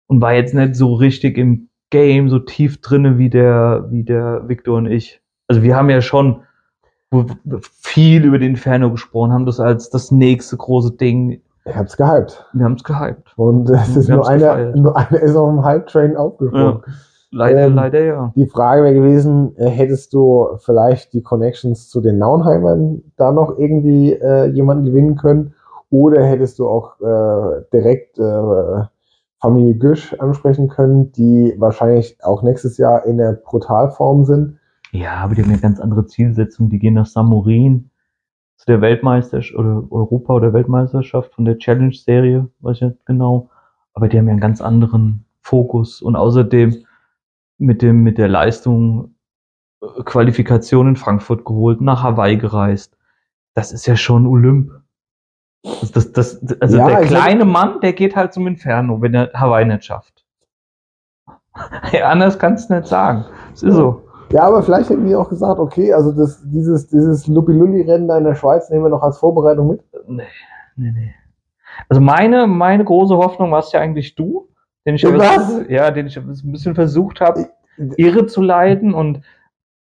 Und 0.07 0.21
war 0.21 0.33
jetzt 0.33 0.53
nicht 0.53 0.75
so 0.75 0.93
richtig 0.93 1.37
im 1.37 1.69
Game, 1.89 2.29
so 2.29 2.39
tief 2.39 2.81
drinne 2.81 3.17
wie 3.17 3.29
der, 3.29 3.87
wie 3.89 4.03
der 4.03 4.47
Victor 4.47 4.77
und 4.77 4.85
ich. 4.85 5.21
Also 5.47 5.63
wir 5.63 5.75
haben 5.75 5.89
ja 5.89 6.01
schon 6.01 6.43
viel 7.81 8.23
über 8.25 8.39
den 8.39 8.51
Inferno 8.51 8.91
gesprochen, 8.91 9.33
haben 9.33 9.45
das 9.45 9.59
als 9.59 9.89
das 9.89 10.11
nächste 10.11 10.57
große 10.57 10.93
Ding. 10.93 11.41
Er 11.65 11.75
hat's 11.75 11.97
gehypt. 11.97 12.45
Wir 12.53 12.65
haben 12.65 12.75
es 12.75 12.83
gehypt. 12.83 13.33
Und 13.35 13.69
es 13.69 13.95
ist 13.95 14.09
nur 14.09 14.25
haben's 14.27 14.43
einer, 14.43 14.75
nur 14.75 14.95
einer 14.97 15.19
ist 15.19 15.35
auf 15.35 15.49
dem 15.49 15.63
Hype-Train 15.63 16.17
aufgesprungen. 16.17 16.81
Leider, 17.33 17.67
Ähm, 17.67 17.75
leider 17.75 18.03
ja. 18.03 18.33
Die 18.35 18.45
Frage 18.45 18.83
wäre 18.83 18.93
gewesen, 18.93 19.55
äh, 19.57 19.67
hättest 19.69 20.13
du 20.13 20.47
vielleicht 20.59 21.13
die 21.13 21.21
Connections 21.21 21.89
zu 21.89 22.01
den 22.01 22.17
Naunheimern 22.17 23.03
da 23.15 23.31
noch 23.31 23.57
irgendwie 23.57 24.13
äh, 24.13 24.47
jemanden 24.47 24.85
gewinnen 24.85 25.15
können? 25.15 25.53
Oder 25.89 26.23
hättest 26.25 26.59
du 26.59 26.67
auch 26.67 26.99
äh, 26.99 27.63
direkt 27.71 28.17
äh, 28.19 28.83
Familie 29.39 29.75
Güsch 29.75 30.13
ansprechen 30.19 30.67
können, 30.67 31.11
die 31.13 31.55
wahrscheinlich 31.57 32.17
auch 32.21 32.43
nächstes 32.43 32.77
Jahr 32.77 33.05
in 33.05 33.17
der 33.17 33.33
Brutalform 33.33 34.25
sind? 34.25 34.57
Ja, 34.91 35.15
aber 35.15 35.35
die 35.35 35.43
haben 35.43 35.51
ja 35.51 35.57
ganz 35.57 35.79
andere 35.79 36.05
Zielsetzungen. 36.05 36.69
Die 36.69 36.79
gehen 36.79 36.93
nach 36.93 37.05
Samorin 37.05 37.89
zu 38.57 38.65
der 38.65 38.81
Weltmeisterschaft 38.81 39.57
oder 39.57 39.83
Europa- 39.89 40.33
oder 40.33 40.53
Weltmeisterschaft 40.53 41.33
von 41.33 41.45
der 41.45 41.57
Challenge-Serie, 41.57 42.47
weiß 42.59 42.77
ich 42.77 42.83
nicht 42.83 43.05
genau. 43.05 43.49
Aber 43.93 44.07
die 44.07 44.17
haben 44.17 44.27
ja 44.27 44.31
einen 44.31 44.41
ganz 44.41 44.61
anderen 44.61 45.25
Fokus 45.41 46.01
und 46.01 46.15
außerdem 46.15 46.85
mit 47.57 47.81
dem, 47.81 48.03
mit 48.03 48.17
der 48.17 48.27
Leistung 48.27 49.15
äh, 49.81 50.03
Qualifikation 50.03 50.89
in 50.89 50.95
Frankfurt 50.95 51.45
geholt, 51.45 51.81
nach 51.81 52.03
Hawaii 52.03 52.37
gereist. 52.37 52.97
Das 53.53 53.71
ist 53.71 53.85
ja 53.85 53.95
schon 53.95 54.27
Olymp. 54.27 54.71
Das, 55.63 55.91
das, 55.91 56.11
das, 56.11 56.61
also 56.61 56.77
Ja, 56.77 56.87
der 56.87 57.01
ich 57.03 57.07
kleine 57.07 57.45
Mann, 57.45 57.79
der 57.81 57.93
geht 57.93 58.15
halt 58.15 58.33
zum 58.33 58.47
Inferno, 58.47 59.01
wenn 59.01 59.13
er 59.13 59.31
Hawaii 59.33 59.65
nicht 59.65 59.85
schafft. 59.85 60.25
Ja, 61.91 62.09
anders 62.09 62.39
kannst 62.39 62.69
du 62.69 62.75
nicht 62.75 62.87
sagen. 62.87 63.25
Es 63.53 63.61
ist 63.61 63.75
so. 63.75 64.07
Ja, 64.31 64.43
aber 64.43 64.63
vielleicht 64.63 64.89
hätten 64.89 65.05
die 65.05 65.15
auch 65.15 65.29
gesagt, 65.29 65.59
okay, 65.59 65.93
also 65.93 66.11
das, 66.11 66.41
dieses, 66.45 66.87
dieses 66.87 67.27
Luppi-Lulli-Rennen 67.27 68.07
da 68.07 68.17
in 68.17 68.23
der 68.23 68.35
Schweiz 68.35 68.69
nehmen 68.69 68.83
wir 68.85 68.89
noch 68.89 69.03
als 69.03 69.17
Vorbereitung 69.17 69.69
mit. 69.69 69.81
Nee, 70.07 70.23
nee, 70.75 70.91
nee. 70.91 71.13
Also 71.89 72.01
meine, 72.01 72.47
meine 72.47 72.83
große 72.83 73.15
Hoffnung 73.15 73.51
warst 73.51 73.73
ja 73.73 73.79
eigentlich 73.79 74.15
du, 74.15 74.49
den 74.85 74.95
ich, 74.95 75.05
aber- 75.05 75.17
Was? 75.19 75.61
ja, 75.69 75.91
den 75.91 76.07
ich 76.07 76.17
ein 76.17 76.27
bisschen 76.51 76.75
versucht 76.75 77.21
habe, 77.21 77.49
irre 77.97 78.25
zu 78.25 78.41
leiten 78.41 78.93
und, 78.93 79.21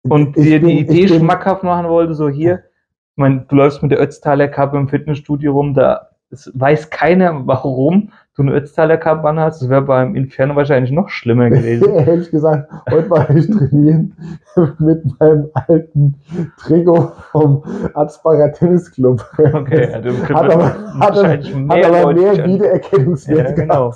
und 0.02 0.36
dir 0.36 0.60
die 0.60 0.78
Idee 0.80 1.08
schmackhaft 1.08 1.62
machen 1.62 1.88
wollte, 1.88 2.14
so 2.14 2.28
hier, 2.28 2.64
ich 3.12 3.16
meine, 3.16 3.44
du 3.48 3.56
läufst 3.56 3.82
mit 3.82 3.92
der 3.92 4.00
Ötztaler 4.00 4.48
Kappe 4.48 4.76
im 4.76 4.88
Fitnessstudio 4.88 5.52
rum, 5.52 5.74
da 5.74 6.08
es 6.34 6.50
weiß 6.54 6.90
keiner, 6.90 7.46
warum 7.46 8.10
du 8.36 8.42
eine 8.42 8.52
Ötztaler 8.52 8.96
Kappe 8.96 9.28
anhast. 9.28 9.62
Das 9.62 9.68
wäre 9.68 9.82
beim 9.82 10.14
Inferno 10.16 10.56
wahrscheinlich 10.56 10.90
noch 10.90 11.08
schlimmer 11.08 11.50
gewesen. 11.50 11.92
Hätte 11.98 12.22
ich 12.22 12.30
gesagt, 12.30 12.70
heute 12.90 13.08
war 13.10 13.30
ich 13.30 13.46
trainieren 13.46 14.16
mit 14.78 15.02
meinem 15.20 15.48
alten 15.54 16.14
Trikot 16.58 17.12
vom 17.30 17.62
Arzbacher 17.94 18.52
Tennisclub. 18.52 19.24
Okay, 19.38 19.92
hat 19.92 20.04
aber, 20.30 20.64
hat 20.98 21.16
wahrscheinlich 21.16 21.54
hat 21.54 21.84
aber 21.84 22.12
mehr. 22.12 22.44
Wiedererkennungswert 22.44 23.50
Ja, 23.50 23.54
genau. 23.54 23.94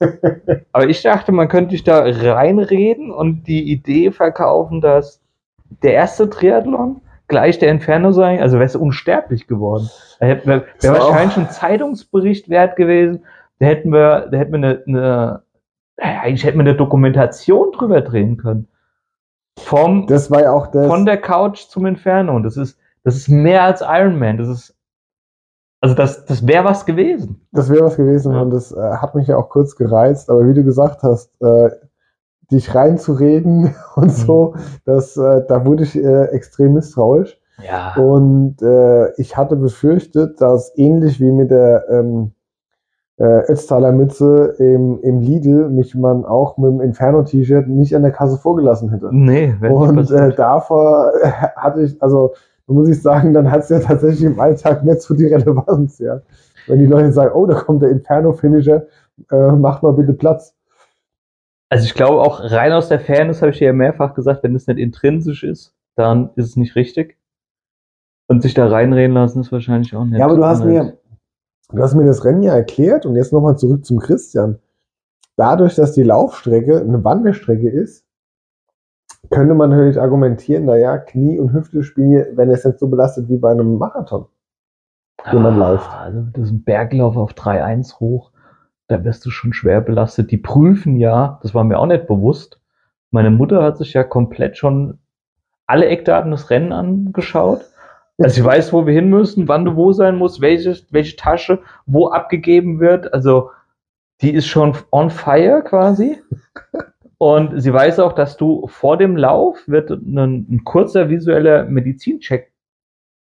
Aber 0.72 0.88
ich 0.88 1.02
dachte, 1.02 1.32
man 1.32 1.48
könnte 1.48 1.70
dich 1.70 1.82
da 1.82 2.04
reinreden 2.04 3.10
und 3.10 3.48
die 3.48 3.72
Idee 3.72 4.12
verkaufen, 4.12 4.80
dass 4.80 5.20
der 5.82 5.94
erste 5.94 6.30
Triathlon 6.30 7.00
gleich 7.28 7.58
der 7.58 7.70
Inferno 7.70 8.12
sein, 8.12 8.40
also 8.40 8.58
wärst 8.58 8.74
du 8.74 8.80
unsterblich 8.80 9.46
geworden. 9.46 9.88
Da 10.20 10.26
hätten 10.26 10.48
wir, 10.48 10.64
So. 10.78 10.88
wäre 10.88 11.00
wahrscheinlich 11.04 11.34
schon 11.34 11.50
Zeitungsbericht 11.50 12.48
wert 12.48 12.76
gewesen. 12.76 13.24
Da 13.58 13.66
hätten 13.66 13.92
wir, 13.92 14.28
da 14.30 14.38
hätten 14.38 14.52
wir 14.52 14.56
eine, 14.58 14.82
eine 14.86 15.42
naja, 15.96 16.20
eigentlich 16.22 16.44
hätten 16.44 16.58
wir 16.58 16.62
eine 16.64 16.76
Dokumentation 16.76 17.72
drüber 17.72 18.00
drehen 18.02 18.36
können. 18.36 18.68
Vom, 19.58 20.06
Das 20.06 20.30
war 20.30 20.42
ja 20.42 20.52
auch 20.52 20.68
das. 20.68 20.86
von 20.86 21.04
der 21.04 21.20
Couch 21.20 21.66
zum 21.68 21.86
Inferno. 21.86 22.34
Und 22.36 22.44
das 22.44 22.56
ist, 22.56 22.78
das 23.04 23.16
ist 23.16 23.28
mehr 23.28 23.64
als 23.64 23.80
Iron 23.82 24.18
Man. 24.18 24.38
Das 24.38 24.48
ist, 24.48 24.76
also 25.80 25.94
das, 25.94 26.24
das 26.26 26.46
wäre 26.46 26.64
was 26.64 26.86
gewesen. 26.86 27.46
Das 27.52 27.68
wäre 27.70 27.84
was 27.84 27.96
gewesen 27.96 28.32
Ja. 28.32 28.40
und 28.42 28.50
das 28.50 28.72
äh, 28.72 28.76
hat 28.80 29.14
mich 29.14 29.26
ja 29.28 29.36
auch 29.36 29.48
kurz 29.48 29.76
gereizt, 29.76 30.30
aber 30.30 30.46
wie 30.48 30.54
du 30.54 30.62
gesagt 30.64 31.02
hast, 31.02 31.30
äh, 31.42 31.70
dich 32.50 32.74
reinzureden 32.74 33.74
und 33.94 34.10
so, 34.10 34.54
das, 34.84 35.16
äh, 35.16 35.44
da 35.46 35.64
wurde 35.64 35.84
ich 35.84 35.96
äh, 35.96 36.24
extrem 36.26 36.74
misstrauisch. 36.74 37.38
Ja. 37.66 37.94
Und 37.96 38.62
äh, 38.62 39.12
ich 39.16 39.36
hatte 39.36 39.56
befürchtet, 39.56 40.40
dass 40.40 40.72
ähnlich 40.76 41.20
wie 41.20 41.32
mit 41.32 41.50
der 41.50 41.86
ähm, 41.90 42.32
äh, 43.18 43.50
Ötztaler 43.50 43.90
Mütze 43.92 44.54
im, 44.58 45.00
im 45.02 45.20
Lidl 45.20 45.68
mich 45.68 45.94
man 45.94 46.24
auch 46.24 46.56
mit 46.56 46.70
dem 46.70 46.80
Inferno-T-Shirt 46.80 47.66
nicht 47.66 47.96
an 47.96 48.02
der 48.02 48.12
Kasse 48.12 48.38
vorgelassen 48.38 48.90
hätte. 48.90 49.08
Nee, 49.10 49.54
nicht 49.60 49.70
Und 49.70 50.10
äh, 50.12 50.32
davor 50.34 51.12
äh, 51.20 51.30
hatte 51.56 51.82
ich, 51.82 52.00
also 52.00 52.34
da 52.68 52.74
muss 52.74 52.88
ich 52.88 53.02
sagen, 53.02 53.32
dann 53.32 53.50
hat 53.50 53.62
es 53.62 53.70
ja 53.70 53.80
tatsächlich 53.80 54.24
im 54.24 54.38
Alltag 54.38 54.84
nicht 54.84 55.00
so 55.02 55.14
die 55.14 55.26
Relevanz, 55.26 55.98
ja. 55.98 56.20
Wenn 56.68 56.78
die 56.78 56.86
Leute 56.86 57.12
sagen, 57.12 57.32
oh, 57.34 57.46
da 57.46 57.54
kommt 57.54 57.82
der 57.82 57.90
Inferno-Finisher, 57.90 58.86
äh, 59.30 59.52
macht 59.52 59.82
mal 59.82 59.94
bitte 59.94 60.12
Platz. 60.12 60.54
Also 61.70 61.84
ich 61.84 61.94
glaube 61.94 62.20
auch 62.22 62.40
rein 62.42 62.72
aus 62.72 62.88
der 62.88 63.00
Fairness 63.00 63.42
habe 63.42 63.50
ich 63.50 63.58
dir 63.58 63.66
ja 63.66 63.72
mehrfach 63.72 64.14
gesagt, 64.14 64.42
wenn 64.42 64.54
es 64.54 64.66
nicht 64.66 64.78
intrinsisch 64.78 65.44
ist, 65.44 65.74
dann 65.96 66.30
ist 66.36 66.46
es 66.46 66.56
nicht 66.56 66.76
richtig. 66.76 67.18
Und 68.26 68.42
sich 68.42 68.54
da 68.54 68.68
reinreden 68.68 69.14
lassen 69.14 69.40
ist 69.40 69.52
wahrscheinlich 69.52 69.94
auch 69.94 70.04
nett. 70.04 70.20
Ja, 70.20 70.26
aber 70.26 70.36
du 70.36 70.44
hast 70.44 70.64
mir, 70.64 70.98
du 71.70 71.82
hast 71.82 71.94
mir 71.94 72.04
das 72.04 72.24
Rennen 72.24 72.42
ja 72.42 72.54
erklärt 72.54 73.06
und 73.06 73.16
jetzt 73.16 73.32
nochmal 73.32 73.56
zurück 73.56 73.84
zum 73.84 73.98
Christian. 73.98 74.58
Dadurch, 75.36 75.76
dass 75.76 75.92
die 75.92 76.02
Laufstrecke 76.02 76.80
eine 76.80 77.04
Wanderstrecke 77.04 77.68
ist, 77.70 78.04
könnte 79.30 79.54
man 79.54 79.70
natürlich 79.70 80.00
argumentieren, 80.00 80.64
naja, 80.64 80.98
Knie 80.98 81.38
und 81.38 81.52
Hüfte 81.52 81.82
spielen, 81.82 82.36
wenn 82.36 82.50
es 82.50 82.64
jetzt 82.64 82.80
so 82.80 82.88
belastet 82.88 83.28
wie 83.28 83.36
bei 83.36 83.50
einem 83.50 83.76
Marathon, 83.76 84.26
den 85.30 85.42
man 85.42 85.54
Ah, 85.60 85.70
läuft. 85.70 85.90
Also 85.90 86.22
das 86.32 86.44
ist 86.44 86.50
ein 86.52 86.64
Berglauf 86.64 87.16
auf 87.16 87.32
3-1 87.32 88.00
hoch. 88.00 88.32
Da 88.88 89.04
wirst 89.04 89.24
du 89.24 89.30
schon 89.30 89.52
schwer 89.52 89.80
belastet. 89.80 90.30
Die 90.30 90.38
prüfen 90.38 90.96
ja, 90.96 91.38
das 91.42 91.54
war 91.54 91.64
mir 91.64 91.78
auch 91.78 91.86
nicht 91.86 92.06
bewusst. 92.06 92.60
Meine 93.10 93.30
Mutter 93.30 93.62
hat 93.62 93.78
sich 93.78 93.92
ja 93.92 94.02
komplett 94.02 94.56
schon 94.56 94.98
alle 95.66 95.86
Eckdaten 95.86 96.30
des 96.30 96.50
Rennen 96.50 96.72
angeschaut. 96.72 97.64
Also 98.18 98.34
sie 98.34 98.44
weiß, 98.44 98.72
wo 98.72 98.86
wir 98.86 98.94
hin 98.94 99.10
müssen, 99.10 99.46
wann 99.46 99.64
du 99.64 99.76
wo 99.76 99.92
sein 99.92 100.16
musst, 100.16 100.40
welche, 100.40 100.76
welche 100.90 101.16
Tasche 101.16 101.60
wo 101.86 102.08
abgegeben 102.08 102.80
wird. 102.80 103.12
Also 103.14 103.50
die 104.22 104.32
ist 104.32 104.46
schon 104.46 104.74
on 104.90 105.10
fire 105.10 105.62
quasi. 105.62 106.20
Und 107.18 107.60
sie 107.60 107.72
weiß 107.72 108.00
auch, 108.00 108.12
dass 108.12 108.36
du 108.36 108.66
vor 108.68 108.96
dem 108.96 109.16
Lauf 109.16 109.68
wird 109.68 109.90
ein, 109.90 110.46
ein 110.50 110.62
kurzer 110.64 111.10
visueller 111.10 111.64
Medizincheck 111.64 112.52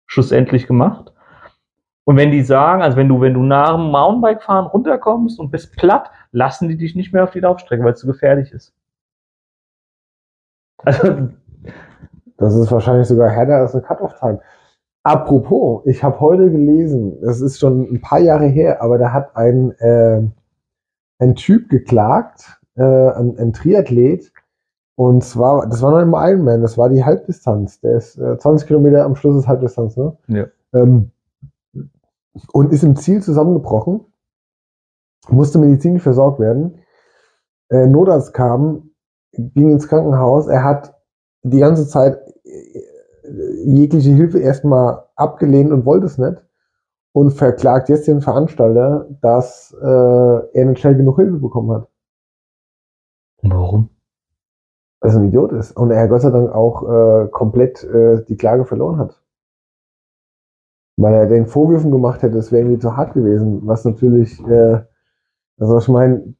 schlussendlich 0.06 0.68
gemacht. 0.68 1.13
Und 2.06 2.18
wenn 2.18 2.32
die 2.32 2.44
sagen, 2.44 2.82
also 2.82 2.98
wenn 2.98 3.08
du, 3.08 3.22
wenn 3.22 3.34
du 3.34 3.44
nach 3.44 3.76
dem 3.76 3.92
Mountainbike-Fahren 3.92 4.68
runterkommst 4.68 5.40
und 5.40 5.52
bist 5.52 5.76
platt, 5.78 6.12
lassen 6.32 6.68
die 6.68 6.78
dich 6.78 6.96
nicht 6.96 7.14
mehr 7.14 7.24
auf 7.24 7.32
die 7.32 7.40
Laufstrecke, 7.40 7.84
weil 7.84 7.94
es 7.94 8.00
zu 8.00 8.08
gefährlich 8.08 8.52
ist. 8.52 8.74
Also, 10.84 11.30
Das 12.38 12.56
ist 12.56 12.72
wahrscheinlich 12.72 13.08
sogar 13.08 13.30
härter 13.30 13.56
als 13.56 13.74
eine 13.74 13.84
Cut-Off-Time. 13.84 14.40
Apropos, 15.04 15.86
ich 15.86 16.04
habe 16.04 16.20
heute 16.20 16.52
gelesen, 16.52 17.18
es 17.24 17.40
ist 17.40 17.60
schon 17.60 17.84
ein 17.90 18.02
paar 18.02 18.20
Jahre 18.20 18.48
her, 18.48 18.82
aber 18.82 18.98
da 18.98 19.14
hat 19.14 19.36
ein, 19.38 19.72
äh, 19.80 20.22
ein 21.20 21.36
Typ 21.36 21.70
geklagt, 21.70 22.60
äh, 22.76 22.84
ein, 22.84 23.38
ein 23.38 23.54
Triathlet, 23.54 24.34
und 24.96 25.24
zwar, 25.24 25.68
das 25.68 25.82
war 25.82 25.92
noch 25.92 26.02
im 26.02 26.14
Ironman, 26.16 26.62
das 26.62 26.78
war 26.78 26.90
die 26.90 27.04
Halbdistanz. 27.04 27.80
Der 27.80 27.96
ist 27.98 28.18
äh, 28.18 28.38
20 28.38 28.68
Kilometer 28.68 29.06
am 29.06 29.16
Schluss 29.16 29.38
ist 29.38 29.48
Halbdistanz, 29.48 29.96
ne? 29.96 30.18
Ja. 30.28 30.46
Ähm, 30.74 31.13
und 32.52 32.72
ist 32.72 32.84
im 32.84 32.96
Ziel 32.96 33.22
zusammengebrochen, 33.22 34.02
musste 35.30 35.60
medizinisch 35.60 36.04
versorgt 36.04 36.40
werden. 36.40 36.80
Äh, 37.70 37.88
Notarzt 37.88 38.34
kam, 38.34 38.92
ging 39.32 39.72
ins 39.72 39.88
Krankenhaus. 39.88 40.48
Er 40.48 40.64
hat 40.64 40.96
die 41.44 41.60
ganze 41.60 41.88
Zeit 41.88 42.20
äh, 42.44 43.64
jegliche 43.66 44.12
Hilfe 44.12 44.40
erstmal 44.40 45.04
abgelehnt 45.16 45.72
und 45.72 45.86
wollte 45.86 46.06
es 46.06 46.18
nicht. 46.18 46.38
Und 47.16 47.32
verklagt 47.32 47.90
jetzt 47.90 48.08
den 48.08 48.22
Veranstalter, 48.22 49.08
dass 49.22 49.76
äh, 49.80 49.86
er 49.86 50.66
nicht 50.66 50.80
schnell 50.80 50.96
genug 50.96 51.18
Hilfe 51.18 51.38
bekommen 51.38 51.72
hat. 51.72 51.88
warum? 53.44 53.90
Weil 55.00 55.12
er 55.12 55.18
ein 55.18 55.28
Idiot 55.28 55.52
ist. 55.52 55.78
Und 55.78 55.92
er 55.92 56.08
Gott 56.08 56.22
sei 56.22 56.32
Dank 56.32 56.50
auch 56.52 56.82
äh, 56.90 57.28
komplett 57.28 57.84
äh, 57.84 58.24
die 58.26 58.36
Klage 58.36 58.66
verloren 58.66 58.98
hat. 58.98 59.23
Weil 60.98 61.14
er 61.14 61.26
den 61.28 61.48
Vorwürfen 61.48 61.92
gemacht 61.92 62.22
hätte, 62.22 62.38
es 62.38 62.52
wäre 62.52 62.64
irgendwie 62.64 62.80
zu 62.80 62.96
hart 62.96 63.14
gewesen. 63.14 63.62
Was 63.64 63.84
natürlich, 63.86 64.40
äh, 64.48 64.82
also 65.58 65.78
ich 65.78 65.88
meine, 65.88 66.36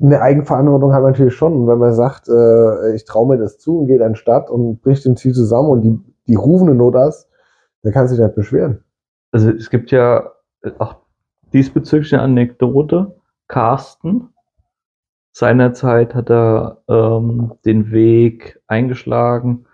eine 0.00 0.20
Eigenverantwortung 0.20 0.92
hat 0.92 1.02
man 1.02 1.12
natürlich 1.12 1.34
schon. 1.34 1.52
Und 1.52 1.66
wenn 1.68 1.78
man 1.78 1.92
sagt, 1.92 2.28
äh, 2.28 2.94
ich 2.94 3.04
traue 3.04 3.28
mir 3.28 3.38
das 3.38 3.58
zu 3.58 3.78
und 3.78 3.86
geht 3.86 4.02
an 4.02 4.10
den 4.12 4.16
Start 4.16 4.50
und 4.50 4.82
bricht 4.82 5.06
im 5.06 5.16
Ziel 5.16 5.32
zusammen 5.32 5.70
und 5.70 5.82
die, 5.82 6.00
die 6.26 6.34
rufen 6.34 6.68
eine 6.68 6.76
Notarzt, 6.76 7.28
dann 7.82 7.92
kann 7.92 8.08
sich 8.08 8.18
nicht 8.18 8.34
beschweren. 8.34 8.82
Also 9.32 9.50
es 9.50 9.70
gibt 9.70 9.90
ja 9.90 10.32
auch 10.78 10.96
diesbezüglich 11.52 12.12
eine 12.14 12.22
Anekdote. 12.22 13.16
Carsten, 13.48 14.30
seinerzeit 15.32 16.14
hat 16.14 16.30
er 16.30 16.82
ähm, 16.88 17.52
den 17.64 17.90
Weg 17.92 18.60
eingeschlagen, 18.66 19.66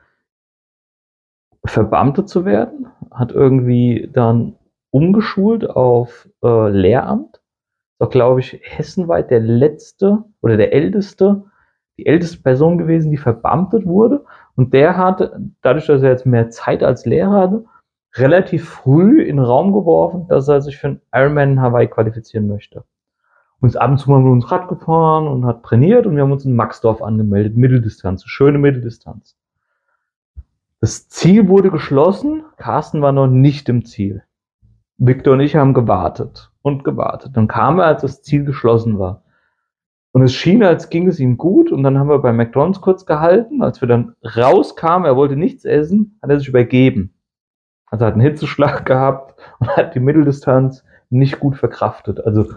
Verbeamtet 1.64 2.28
zu 2.28 2.44
werden, 2.44 2.88
hat 3.14 3.32
irgendwie 3.32 4.08
dann 4.12 4.56
umgeschult 4.90 5.68
auf 5.68 6.28
äh, 6.42 6.68
Lehramt. 6.68 7.40
Ist 7.98 8.06
auch, 8.06 8.10
glaube 8.10 8.40
ich, 8.40 8.60
hessenweit 8.62 9.30
der 9.30 9.40
letzte 9.40 10.24
oder 10.40 10.56
der 10.56 10.72
älteste, 10.72 11.44
die 11.98 12.06
älteste 12.06 12.42
Person 12.42 12.78
gewesen, 12.78 13.10
die 13.10 13.16
verbeamtet 13.16 13.86
wurde. 13.86 14.24
Und 14.56 14.74
der 14.74 14.96
hat, 14.96 15.32
dadurch, 15.62 15.86
dass 15.86 16.02
er 16.02 16.10
jetzt 16.10 16.26
mehr 16.26 16.50
Zeit 16.50 16.82
als 16.82 17.06
Lehrer 17.06 17.32
hatte, 17.32 17.64
relativ 18.14 18.68
früh 18.68 19.22
in 19.22 19.36
den 19.36 19.44
Raum 19.44 19.72
geworfen, 19.72 20.26
dass 20.28 20.48
er 20.48 20.60
sich 20.60 20.76
für 20.76 20.88
einen 20.88 21.00
Ironman 21.14 21.52
in 21.52 21.60
Hawaii 21.62 21.86
qualifizieren 21.86 22.48
möchte. 22.48 22.84
Und 23.60 23.68
ist 23.68 23.76
ab 23.76 23.90
und 23.90 23.98
zu 23.98 24.10
mal 24.10 24.20
mit 24.20 24.32
uns 24.32 24.50
Rad 24.50 24.68
gefahren 24.68 25.28
und 25.28 25.46
hat 25.46 25.62
trainiert 25.62 26.06
und 26.06 26.16
wir 26.16 26.22
haben 26.22 26.32
uns 26.32 26.44
in 26.44 26.56
Maxdorf 26.56 27.00
angemeldet, 27.00 27.56
Mitteldistanz, 27.56 28.24
schöne 28.24 28.58
Mitteldistanz. 28.58 29.36
Das 30.82 31.08
Ziel 31.08 31.46
wurde 31.46 31.70
geschlossen, 31.70 32.42
Carsten 32.56 33.02
war 33.02 33.12
noch 33.12 33.28
nicht 33.28 33.68
im 33.68 33.84
Ziel. 33.84 34.24
Victor 34.98 35.34
und 35.34 35.40
ich 35.40 35.54
haben 35.54 35.74
gewartet 35.74 36.50
und 36.60 36.82
gewartet. 36.82 37.36
Dann 37.36 37.46
kam 37.46 37.78
er, 37.78 37.86
als 37.86 38.02
das 38.02 38.22
Ziel 38.24 38.44
geschlossen 38.44 38.98
war. 38.98 39.22
Und 40.10 40.22
es 40.22 40.34
schien, 40.34 40.64
als 40.64 40.90
ging 40.90 41.06
es 41.06 41.20
ihm 41.20 41.36
gut. 41.36 41.70
Und 41.70 41.84
dann 41.84 42.00
haben 42.00 42.08
wir 42.08 42.18
bei 42.18 42.32
McDonalds 42.32 42.80
kurz 42.80 43.06
gehalten. 43.06 43.62
Als 43.62 43.80
wir 43.80 43.86
dann 43.86 44.16
rauskamen, 44.24 45.06
er 45.06 45.14
wollte 45.14 45.36
nichts 45.36 45.64
essen, 45.64 46.18
hat 46.20 46.30
er 46.30 46.40
sich 46.40 46.48
übergeben. 46.48 47.14
Also 47.86 48.04
hat 48.04 48.14
einen 48.14 48.22
Hitzeschlag 48.22 48.84
gehabt 48.84 49.40
und 49.60 49.68
hat 49.76 49.94
die 49.94 50.00
Mitteldistanz 50.00 50.82
nicht 51.10 51.38
gut 51.38 51.56
verkraftet. 51.56 52.26
Also 52.26 52.54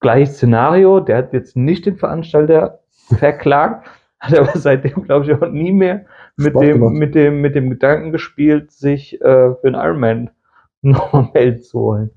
gleiches 0.00 0.34
Szenario, 0.34 1.00
der 1.00 1.16
hat 1.16 1.32
jetzt 1.32 1.56
nicht 1.56 1.86
den 1.86 1.96
Veranstalter 1.96 2.80
verklagt, 3.18 3.88
hat 4.20 4.38
aber 4.38 4.52
seitdem, 4.52 5.04
glaube 5.04 5.24
ich, 5.24 5.32
auch 5.32 5.48
nie 5.48 5.72
mehr 5.72 6.04
mit 6.36 6.50
Sport 6.50 6.64
dem, 6.64 6.72
gemacht. 6.78 6.94
mit, 6.94 7.14
dem, 7.14 7.40
mit 7.40 7.54
dem 7.54 7.70
Gedanken 7.70 8.12
gespielt, 8.12 8.70
sich 8.70 9.20
äh, 9.20 9.54
für 9.54 9.64
einen 9.64 9.74
Ironman 9.74 10.30
nochmal 10.82 11.30
melden 11.34 11.62
zu 11.62 11.80
wollen. 11.80 12.10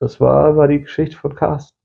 Das 0.00 0.20
war, 0.20 0.56
war 0.56 0.68
die 0.68 0.82
Geschichte 0.82 1.16
von 1.16 1.34
Carsten. 1.34 1.76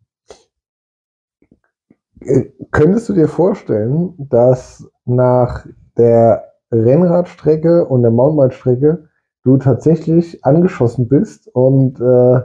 Äh, 2.22 2.52
Könntest 2.72 3.10
du 3.10 3.14
dir 3.14 3.28
vorstellen, 3.28 4.14
dass 4.18 4.90
nach 5.06 5.66
der 5.98 6.54
Rennradstrecke 6.72 7.86
und 7.86 8.02
der 8.02 8.12
Mountainbike-Strecke 8.12 9.10
du 9.44 9.58
tatsächlich 9.58 10.44
angeschossen 10.44 11.08
bist 11.08 11.48
und 11.54 12.00
äh, 12.00 12.42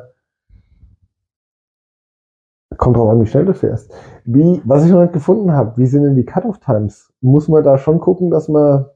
kommt 2.77 2.97
drauf 2.97 3.11
an, 3.11 3.21
wie 3.23 3.27
schnell 3.27 3.45
du 3.45 3.55
fährst. 3.55 3.93
Wie, 4.25 4.61
was 4.65 4.85
ich 4.85 4.91
noch 4.91 5.01
nicht 5.01 5.13
gefunden 5.13 5.53
habe, 5.53 5.77
wie 5.77 5.87
sind 5.87 6.03
denn 6.05 6.17
die 6.17 6.25
Cut-Off-Times? 6.25 7.13
Muss 7.21 7.49
man 7.49 7.65
da 7.65 7.79
schon 7.79 8.01
gucken, 8.01 8.31
dass 8.31 8.49
man 8.49 8.87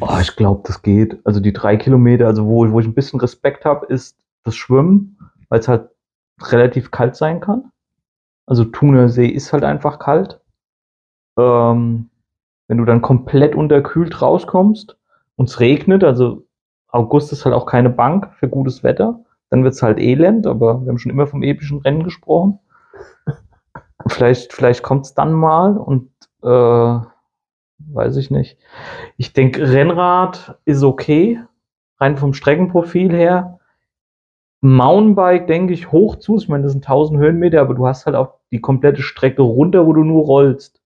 Oh, 0.00 0.18
ich 0.20 0.36
glaube, 0.36 0.62
das 0.66 0.82
geht. 0.82 1.18
Also 1.24 1.40
die 1.40 1.52
drei 1.52 1.76
Kilometer, 1.76 2.26
also 2.26 2.46
wo, 2.46 2.70
wo 2.70 2.80
ich 2.80 2.86
ein 2.86 2.94
bisschen 2.94 3.20
Respekt 3.20 3.64
habe, 3.64 3.86
ist 3.86 4.18
das 4.44 4.56
Schwimmen, 4.56 5.18
weil 5.48 5.60
es 5.60 5.68
halt 5.68 5.90
relativ 6.40 6.90
kalt 6.90 7.16
sein 7.16 7.40
kann. 7.40 7.70
Also 8.46 8.64
Thuner 8.64 9.08
See 9.08 9.28
ist 9.28 9.52
halt 9.52 9.64
einfach 9.64 9.98
kalt. 9.98 10.40
Ähm, 11.38 12.10
wenn 12.68 12.78
du 12.78 12.84
dann 12.84 13.02
komplett 13.02 13.54
unterkühlt 13.54 14.20
rauskommst 14.20 14.96
und 15.36 15.48
es 15.48 15.60
regnet, 15.60 16.04
also 16.04 16.46
August 16.88 17.32
ist 17.32 17.44
halt 17.44 17.54
auch 17.54 17.66
keine 17.66 17.90
Bank 17.90 18.30
für 18.38 18.48
gutes 18.48 18.82
Wetter, 18.82 19.24
dann 19.50 19.64
wird's 19.64 19.82
halt 19.82 19.98
elend, 19.98 20.46
aber 20.46 20.82
wir 20.82 20.88
haben 20.88 20.98
schon 20.98 21.12
immer 21.12 21.26
vom 21.26 21.42
epischen 21.42 21.78
Rennen 21.80 22.04
gesprochen. 22.04 22.58
Vielleicht, 24.08 24.52
vielleicht 24.52 24.82
kommt's 24.82 25.14
dann 25.14 25.32
mal 25.32 25.78
und 25.78 26.10
äh, 26.42 27.06
weiß 27.92 28.16
ich 28.16 28.30
nicht. 28.30 28.58
Ich 29.16 29.32
denke, 29.32 29.70
Rennrad 29.72 30.58
ist 30.64 30.82
okay, 30.82 31.40
rein 31.98 32.16
vom 32.16 32.34
Streckenprofil 32.34 33.12
her. 33.12 33.58
Mountainbike 34.60 35.46
denke 35.46 35.74
ich 35.74 35.92
hoch 35.92 36.16
zu. 36.16 36.36
Ich 36.36 36.48
meine, 36.48 36.62
das 36.64 36.72
sind 36.72 36.84
1000 36.88 37.18
Höhenmeter, 37.20 37.60
aber 37.60 37.74
du 37.74 37.86
hast 37.86 38.06
halt 38.06 38.16
auch 38.16 38.34
die 38.50 38.60
komplette 38.60 39.02
Strecke 39.02 39.42
runter, 39.42 39.86
wo 39.86 39.92
du 39.92 40.04
nur 40.04 40.24
rollst. 40.24 40.80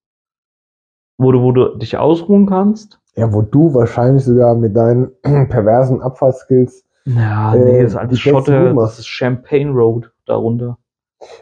Wo 1.16 1.32
du, 1.32 1.42
wo 1.42 1.53
du 1.53 1.76
dich 1.76 1.96
ausruhen 1.96 2.46
kannst. 2.46 3.01
ja, 3.16 3.32
wo 3.32 3.42
du 3.42 3.74
wahrscheinlich 3.74 4.24
sogar 4.24 4.55
mit 4.55 4.76
deinen 4.76 5.11
perversen 5.22 6.01
Abfahrtskills 6.03 6.84
Ja, 7.05 7.55
Äh, 7.55 7.59
nee, 7.59 7.82
das 7.82 7.92
ist 7.92 7.96
alles 7.99 8.24
Nummer. 8.24 8.82
das 8.82 8.99
ist 8.99 9.07
Champagne 9.07 9.70
Road 9.70 10.12
darunter. 10.26 10.78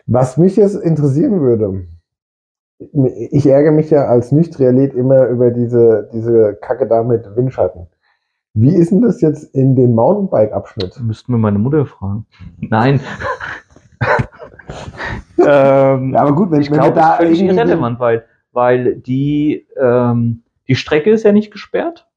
Was 0.07 0.37
mich 0.39 0.57
jetzt 0.57 0.75
interessieren 0.77 1.41
würde, 1.41 1.87
ich 2.79 3.47
ärgere 3.47 3.73
mich 3.73 3.91
ja 3.91 4.05
als 4.07 4.33
Nicht-Realit 4.33 4.95
immer 4.95 5.27
über 5.27 5.51
diese, 5.51 6.11
diese 6.13 6.55
Kacke 6.61 6.87
da 6.87 7.03
mit 7.03 7.25
Windschatten. 7.37 7.87
Wie 8.55 8.75
ist 8.75 8.91
denn 8.91 9.03
das 9.03 9.21
jetzt 9.21 9.55
in 9.55 9.77
dem 9.77 9.95
Mountainbike-Abschnitt? 9.95 10.99
Müssten 11.03 11.33
wir 11.33 11.39
meine 11.39 11.59
Mutter 11.59 11.85
fragen. 11.85 12.27
Nein. 12.59 13.01
ähm, 15.39 16.15
Ja, 16.15 16.21
aber 16.21 16.35
gut, 16.35 16.51
wenn, 16.51 16.63
ich 16.63 16.71
wenn 16.71 16.79
wir 16.79 16.83
glaube, 16.85 16.95
das 16.95 17.05
da 17.05 17.13
ist 17.17 17.39
völlig 17.39 17.43
irrelevant, 17.43 18.01
weil, 18.01 18.25
weil 18.53 18.97
die, 18.97 19.67
ähm, 19.79 20.43
die 20.69 20.75
Strecke 20.75 21.11
ist 21.11 21.25
ja 21.25 21.33
nicht 21.33 21.51
gesperrt. 21.51 22.09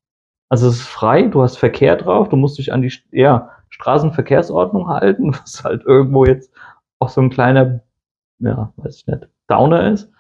Also 0.50 0.68
es 0.68 0.76
ist 0.76 0.88
frei, 0.88 1.24
du 1.24 1.42
hast 1.42 1.58
Verkehr 1.58 1.96
drauf, 1.96 2.30
du 2.30 2.36
musst 2.36 2.58
dich 2.58 2.74
an 2.74 2.82
die 2.82 2.92
ja, 3.12 3.52
Straßenverkehrsordnung 3.70 4.88
halten, 4.88 5.34
was 5.42 5.64
halt 5.64 5.84
irgendwo 5.86 6.26
jetzt 6.26 6.52
auch 7.00 7.10
so 7.10 7.22
ein 7.22 7.30
kleiner, 7.30 7.82
ja, 8.40 8.74
weiß 8.78 8.98
ich 8.98 9.08
nicht, 9.08 9.28
Downer 9.48 9.92
ist. 9.92 10.12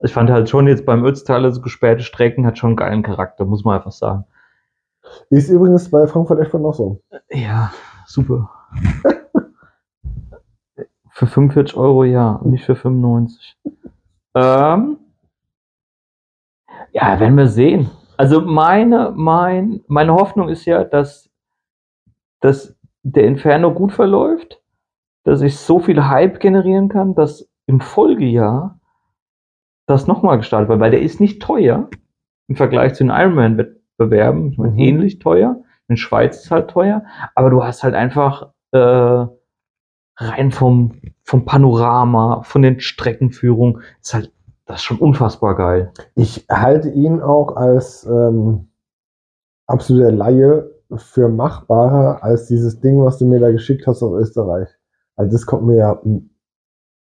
Ich 0.00 0.12
fand 0.12 0.30
halt 0.30 0.48
schon 0.48 0.68
jetzt 0.68 0.86
beim 0.86 1.04
Ötztal, 1.04 1.44
also 1.44 1.60
gesperrte 1.60 2.02
Strecken, 2.04 2.46
hat 2.46 2.58
schon 2.58 2.70
einen 2.70 2.76
geilen 2.76 3.02
Charakter, 3.02 3.44
muss 3.44 3.64
man 3.64 3.76
einfach 3.76 3.92
sagen. 3.92 4.24
Ist 5.30 5.48
übrigens 5.48 5.90
bei 5.90 6.06
Frankfurt 6.06 6.40
Eschborn 6.40 6.62
noch 6.62 6.74
so. 6.74 7.00
Ja, 7.30 7.72
super. 8.06 8.50
für 11.10 11.26
45 11.26 11.76
Euro 11.76 12.04
ja, 12.04 12.40
nicht 12.44 12.64
für 12.64 12.76
95. 12.76 13.56
Ähm, 14.34 14.98
ja, 16.92 17.18
werden 17.18 17.36
wir 17.36 17.48
sehen. 17.48 17.90
Also 18.16 18.40
meine, 18.40 19.12
mein, 19.16 19.80
meine 19.88 20.14
Hoffnung 20.14 20.48
ist 20.48 20.64
ja, 20.64 20.84
dass, 20.84 21.28
dass 22.40 22.76
der 23.02 23.24
Inferno 23.24 23.72
gut 23.74 23.92
verläuft, 23.92 24.60
dass 25.24 25.40
ich 25.42 25.56
so 25.56 25.80
viel 25.80 26.06
Hype 26.06 26.38
generieren 26.38 26.88
kann, 26.88 27.14
dass 27.14 27.48
im 27.66 27.80
Folgejahr 27.80 28.77
das 29.88 30.06
nochmal 30.06 30.36
gestartet 30.38 30.68
wird, 30.68 30.80
weil 30.80 30.90
der 30.90 31.02
ist 31.02 31.20
nicht 31.20 31.42
teuer 31.42 31.88
im 32.48 32.56
Vergleich 32.56 32.94
zu 32.94 33.04
den 33.04 33.10
Ironman-Wettbewerben. 33.10 34.52
Ich 34.52 34.58
meine, 34.58 34.72
Mhm. 34.72 34.78
ähnlich 34.78 35.18
teuer. 35.18 35.62
In 35.88 35.96
Schweiz 35.96 36.44
ist 36.44 36.50
halt 36.50 36.70
teuer, 36.70 37.04
aber 37.34 37.50
du 37.50 37.64
hast 37.64 37.82
halt 37.82 37.94
einfach 37.94 38.52
äh, 38.72 39.26
rein 40.16 40.50
vom, 40.50 41.00
vom 41.22 41.44
Panorama, 41.46 42.42
von 42.42 42.62
den 42.62 42.80
Streckenführungen, 42.80 43.82
ist 44.02 44.14
halt 44.14 44.32
das 44.66 44.80
ist 44.80 44.82
schon 44.84 44.98
unfassbar 44.98 45.56
geil. 45.56 45.92
Ich 46.14 46.44
halte 46.50 46.90
ihn 46.90 47.22
auch 47.22 47.56
als 47.56 48.04
ähm, 48.04 48.68
absoluter 49.66 50.12
Laie 50.12 50.70
für 50.96 51.30
machbarer 51.30 52.22
als 52.22 52.48
dieses 52.48 52.78
Ding, 52.80 53.02
was 53.02 53.16
du 53.16 53.24
mir 53.24 53.40
da 53.40 53.50
geschickt 53.50 53.86
hast 53.86 54.02
aus 54.02 54.12
Österreich. 54.20 54.68
Also 55.16 55.32
das 55.32 55.46
kommt 55.46 55.64
mir 55.66 55.76
ja 55.76 56.02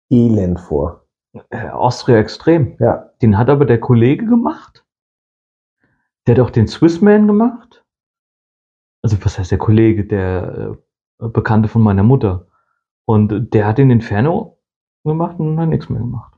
elend 0.10 0.60
vor. 0.62 0.99
Äh, 1.50 1.70
Austria 1.70 2.18
Extrem. 2.18 2.76
Ja, 2.80 3.12
Den 3.22 3.38
hat 3.38 3.50
aber 3.50 3.66
der 3.66 3.80
Kollege 3.80 4.26
gemacht. 4.26 4.86
Der 6.26 6.36
hat 6.36 6.42
auch 6.42 6.50
den 6.50 6.68
Swissman 6.68 7.28
gemacht. 7.28 7.84
Also, 9.02 9.18
was 9.24 9.40
heißt 9.40 9.52
der 9.52 9.58
Kollege? 9.58 10.06
Der 10.06 10.78
äh, 11.22 11.28
Bekannte 11.30 11.70
von 11.70 11.82
meiner 11.82 12.04
Mutter. 12.04 12.48
Und 13.06 13.54
der 13.54 13.66
hat 13.66 13.78
den 13.78 13.90
Inferno 13.90 14.60
gemacht 15.04 15.40
und 15.40 15.60
hat 15.60 15.70
nichts 15.70 15.90
mehr 15.90 16.00
gemacht. 16.00 16.38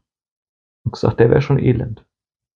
Und 0.86 0.94
gesagt, 0.94 1.20
der 1.20 1.30
wäre 1.30 1.42
schon 1.42 1.60
elend. 1.60 2.06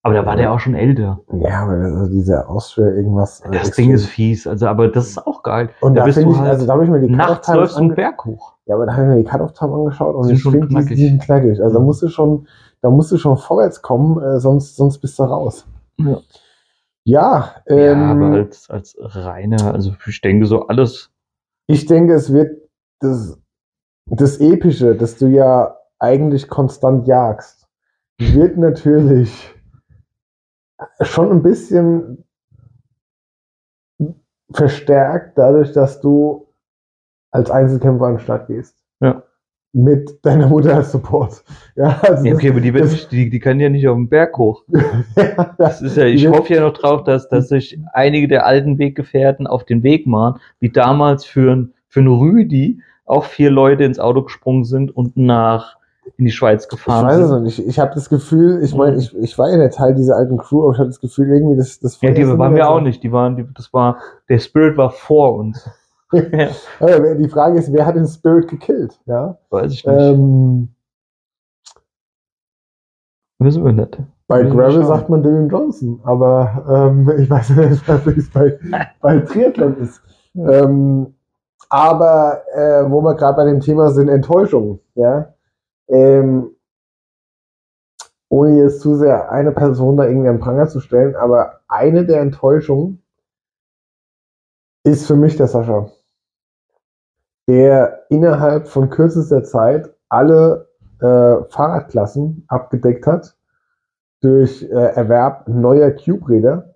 Aber 0.05 0.13
da 0.13 0.25
war 0.25 0.35
der 0.35 0.51
auch 0.53 0.59
schon 0.59 0.75
älter. 0.75 1.19
ja, 1.33 1.63
aber 1.63 1.71
also 1.71 2.07
dieser 2.11 2.47
Austria 2.47 2.87
irgendwas. 2.91 3.41
äh, 3.41 3.49
Das 3.51 3.71
Ding 3.71 3.91
ist 3.91 4.05
fies. 4.05 4.45
Also, 4.45 4.67
aber 4.67 4.87
das 4.87 5.07
ist 5.07 5.25
auch 5.25 5.41
geil. 5.41 5.69
Und 5.81 5.95
da 5.95 6.01
da 6.01 6.05
bist 6.05 6.17
du 6.19 6.29
ich, 6.29 6.37
halt 6.37 6.47
also 6.51 6.67
da 6.67 6.73
habe 6.73 6.83
ich 6.83 6.89
mir 6.91 6.99
die 7.01 7.09
Nachts 7.09 7.47
läufst 7.47 7.75
einen 7.77 7.95
Berg 7.95 8.23
hoch. 8.23 8.53
Ja, 8.67 8.75
aber 8.75 8.85
da 8.85 8.93
habe 8.93 9.01
ich 9.03 9.09
mir 9.09 9.17
die 9.17 9.23
Cut-Off-Time 9.23 9.73
angeschaut 9.73 10.13
und 10.15 10.25
Sind 10.25 10.35
ich 10.35 10.41
schon 10.43 10.51
finde, 10.51 10.67
die, 10.67 10.75
knackig. 10.75 10.95
die 10.95 11.07
sind 11.07 11.21
knackig. 11.23 11.59
Also 11.59 11.73
da 11.73 11.79
Mhm. 11.79 11.85
musst 11.85 12.03
du 12.03 12.07
schon, 12.09 12.47
da 12.81 12.89
musst 12.91 13.11
du 13.11 13.17
schon 13.17 13.35
vorwärts 13.37 13.81
kommen, 13.81 14.21
äh, 14.21 14.39
sonst, 14.39 14.75
sonst 14.75 14.99
bist 14.99 15.17
du 15.17 15.23
raus. 15.23 15.65
Ja. 15.97 16.19
Ja, 17.03 17.55
ähm, 17.67 17.99
ja, 18.01 18.11
aber 18.11 18.25
als, 18.35 18.69
als 18.69 18.95
reiner, 18.99 19.73
also 19.73 19.93
ich 20.07 20.21
denke 20.21 20.45
so 20.45 20.67
alles. 20.67 21.11
ich 21.67 21.85
denke, 21.87 22.13
es 22.13 22.31
wird 22.31 22.61
das, 22.99 23.39
das 24.05 24.37
Epische, 24.39 24.95
das 24.95 25.17
du 25.17 25.27
ja 25.27 25.77
eigentlich 25.99 26.47
konstant 26.47 27.07
jagst, 27.07 27.67
wird 28.19 28.57
natürlich 28.57 29.51
schon 31.01 31.31
ein 31.31 31.41
bisschen 31.43 32.23
verstärkt 34.51 35.37
dadurch, 35.37 35.71
dass 35.73 36.01
du 36.01 36.47
als 37.31 37.49
Einzelkämpfer 37.51 38.05
an 38.05 38.13
den 38.15 38.19
Start 38.19 38.47
gehst. 38.47 38.77
Ja. 39.01 39.23
Mit 39.73 40.19
deiner 40.25 40.47
Mutter 40.47 40.75
als 40.75 40.91
Support. 40.91 41.43
Ja, 41.75 41.99
also 42.01 42.23
Ja, 42.23 42.31
das- 42.31 42.37
okay, 42.39 42.49
aber 42.51 42.61
die, 42.61 42.71
das- 42.71 42.91
nicht, 42.91 43.11
die, 43.11 43.29
die 43.29 43.39
können 43.39 43.59
ja 43.59 43.69
nicht 43.69 43.87
auf 43.87 43.95
den 43.97 44.07
Berg 44.07 44.37
hoch. 44.37 44.63
ja, 45.17 45.55
Das 45.57 45.81
ist 45.81 45.97
ja, 45.97 46.05
ich 46.05 46.25
hoffe 46.27 46.53
ja 46.53 46.61
noch 46.61 46.73
drauf, 46.73 47.03
dass, 47.03 47.27
dass 47.27 47.49
sich 47.49 47.77
einige 47.91 48.27
der 48.29 48.45
alten 48.45 48.77
Weggefährten 48.77 49.47
auf 49.47 49.65
den 49.65 49.83
Weg 49.83 50.07
machen, 50.07 50.39
wie 50.59 50.69
damals 50.69 51.25
für, 51.25 51.67
für 51.89 51.99
einen 51.99 52.07
Rüdi 52.17 52.81
auch 53.03 53.25
vier 53.25 53.49
Leute 53.51 53.83
ins 53.83 53.99
Auto 53.99 54.23
gesprungen 54.23 54.63
sind 54.63 54.95
und 54.95 55.17
nach 55.17 55.77
in 56.17 56.25
die 56.25 56.31
Schweiz 56.31 56.63
Ich 56.63 56.69
gefahren 56.69 57.07
weiß 57.07 57.17
es 57.19 57.29
sind. 57.29 57.43
nicht. 57.43 57.59
Ich, 57.59 57.67
ich 57.67 57.79
habe 57.79 57.93
das 57.95 58.09
Gefühl, 58.09 58.63
ich 58.63 58.75
meine, 58.75 58.97
ich, 58.97 59.15
ich 59.17 59.37
war 59.37 59.49
ja 59.49 59.57
der 59.57 59.71
Teil 59.71 59.95
dieser 59.95 60.15
alten 60.15 60.37
Crew, 60.37 60.63
aber 60.63 60.73
ich 60.73 60.77
habe 60.79 60.89
das 60.89 60.99
Gefühl, 60.99 61.29
irgendwie, 61.29 61.57
das, 61.57 61.79
das 61.79 61.99
Ja, 62.01 62.11
die 62.11 62.27
waren 62.27 62.55
wir 62.55 62.69
auch 62.69 62.81
nicht. 62.81 63.03
Die 63.03 63.11
waren, 63.11 63.35
die, 63.35 63.45
das 63.53 63.73
war, 63.73 63.97
der 64.29 64.39
Spirit 64.39 64.77
war 64.77 64.91
vor 64.91 65.35
uns. 65.35 65.69
ja, 66.13 66.49
Aber 66.79 67.15
die 67.15 67.27
Frage 67.27 67.57
ist, 67.59 67.73
wer 67.73 67.85
hat 67.85 67.95
den 67.95 68.07
Spirit 68.07 68.47
gekillt? 68.47 68.99
Ja. 69.05 69.37
weiß 69.49 69.71
ich 69.73 69.85
nicht. 69.85 69.99
Ähm, 69.99 70.69
Wissen 73.39 73.65
wir 73.65 73.73
nicht. 73.73 73.97
bei 74.27 74.43
Gravel 74.43 74.85
sagt 74.85 75.09
man 75.09 75.21
Dylan 75.21 75.49
Johnson, 75.49 75.99
aber 76.03 76.65
ähm, 76.69 77.11
ich 77.17 77.29
weiß 77.29 77.49
nicht, 77.51 77.87
wie 78.05 78.19
es 78.19 78.29
bei, 78.31 78.57
bei 79.01 79.19
Triathlon 79.19 79.77
ist. 79.77 80.01
Ähm, 80.35 81.13
aber 81.69 82.41
äh, 82.53 82.89
wo 82.89 83.01
wir 83.01 83.15
gerade 83.15 83.35
bei 83.35 83.45
dem 83.45 83.59
Thema 83.59 83.89
sind, 83.91 84.07
Enttäuschung, 84.09 84.79
ja. 84.95 85.33
Ähm, 85.87 86.55
ohne 88.29 88.57
jetzt 88.57 88.81
zu 88.81 88.95
sehr 88.95 89.31
eine 89.31 89.51
Person 89.51 89.97
da 89.97 90.05
irgendwie 90.05 90.29
am 90.29 90.39
Pranger 90.39 90.67
zu 90.67 90.79
stellen, 90.79 91.15
aber 91.15 91.61
eine 91.67 92.05
der 92.05 92.21
Enttäuschungen 92.21 93.01
ist 94.83 95.07
für 95.07 95.15
mich 95.15 95.37
der 95.37 95.47
Sascha, 95.47 95.89
der 97.47 98.05
innerhalb 98.09 98.67
von 98.67 98.89
kürzester 98.89 99.43
Zeit 99.43 99.93
alle 100.09 100.69
äh, 100.99 101.43
Fahrradklassen 101.49 102.45
abgedeckt 102.47 103.07
hat 103.07 103.37
durch 104.21 104.63
äh, 104.63 104.73
Erwerb 104.73 105.47
neuer 105.47 105.91
Cube-Räder, 105.91 106.75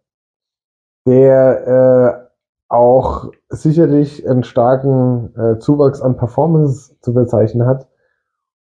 der 1.08 1.68
äh, 1.68 2.30
auch 2.68 3.32
sicherlich 3.50 4.28
einen 4.28 4.44
starken 4.44 5.36
äh, 5.36 5.60
Zuwachs 5.60 6.02
an 6.02 6.18
Performance 6.18 6.96
zu 7.02 7.14
verzeichnen 7.14 7.68
hat 7.68 7.88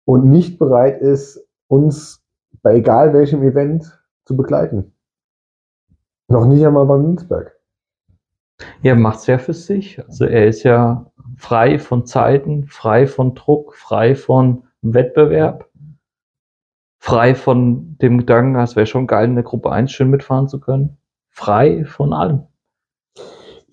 und 0.04 0.28
nicht 0.28 0.58
bereit 0.58 1.00
ist, 1.00 1.46
uns 1.68 2.22
bei 2.62 2.76
egal 2.76 3.12
welchem 3.12 3.42
Event 3.42 4.00
zu 4.24 4.36
begleiten. 4.36 4.92
Noch 6.28 6.46
nicht 6.46 6.64
einmal 6.64 6.86
beim 6.86 7.02
Münzberg. 7.02 7.54
Ja, 8.82 8.94
macht's 8.94 9.26
ja 9.26 9.38
für 9.38 9.52
sich. 9.52 10.02
Also 10.06 10.24
er 10.24 10.46
ist 10.46 10.62
ja 10.62 11.10
frei 11.36 11.78
von 11.78 12.06
Zeiten, 12.06 12.66
frei 12.66 13.06
von 13.06 13.34
Druck, 13.34 13.74
frei 13.74 14.14
von 14.14 14.64
Wettbewerb, 14.82 15.68
frei 16.98 17.34
von 17.34 17.98
dem 17.98 18.18
Gedanken, 18.18 18.56
es 18.56 18.76
wäre 18.76 18.86
schon 18.86 19.06
geil, 19.06 19.26
in 19.26 19.34
der 19.34 19.44
Gruppe 19.44 19.70
1 19.70 19.90
schön 19.90 20.10
mitfahren 20.10 20.48
zu 20.48 20.60
können. 20.60 20.96
Frei 21.30 21.84
von 21.84 22.12
allem. 22.12 22.46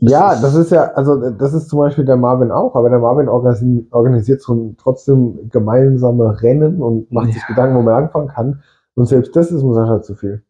Ja, 0.04 0.36
das 0.41 0.56
ist 0.56 0.72
ja, 0.72 0.91
also 0.93 1.30
das 1.30 1.54
ist 1.54 1.70
zum 1.70 1.78
Beispiel 1.78 2.06
der 2.06 2.18
Marvin 2.18 2.49
auch, 2.52 2.76
aber 2.76 2.89
der 2.89 2.97
Marvin 2.97 3.30
organisi 3.30 3.88
organisiert 3.91 4.41
so 4.41 4.74
trotzdem 4.80 5.49
gemeinsame 5.52 6.41
Rennen 6.41 6.82
und 6.82 7.12
macht 7.12 7.28
sich 7.34 7.41
Ja. 7.43 7.47
Gedanken, 7.49 7.76
wo 7.78 7.82
man 7.84 8.04
anfangen 8.04 8.28
kann. 8.28 8.64
Und 8.95 9.06
selbst 9.06 9.36
das 9.36 9.52
ist 9.52 9.62
mir 9.64 9.76
Sascha 9.76 10.02
zu 10.02 10.16
viel. 10.16 10.43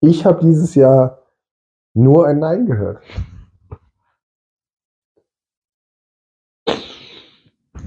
Ich 0.00 0.24
habe 0.24 0.40
dieses 0.40 0.76
Jahr 0.76 1.18
nur 1.94 2.26
ein 2.26 2.38
Nein 2.38 2.66
gehört. 2.66 3.00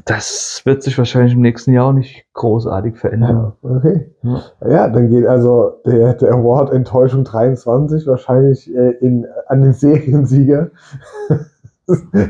Das 0.05 0.61
wird 0.65 0.83
sich 0.83 0.97
wahrscheinlich 0.99 1.33
im 1.33 1.41
nächsten 1.41 1.73
Jahr 1.73 1.87
auch 1.87 1.93
nicht 1.93 2.25
großartig 2.33 2.97
verändern. 2.97 3.53
Ja, 3.63 3.69
okay. 3.69 4.11
Ja. 4.21 4.41
Ja, 4.69 4.89
dann 4.89 5.09
geht 5.09 5.25
also 5.25 5.81
der, 5.85 6.13
der 6.13 6.31
Award 6.31 6.71
Enttäuschung 6.71 7.23
23 7.23 8.05
wahrscheinlich 8.05 8.73
äh, 8.73 8.91
in, 9.01 9.25
an 9.47 9.63
den 9.63 9.73
Seriensieger 9.73 10.69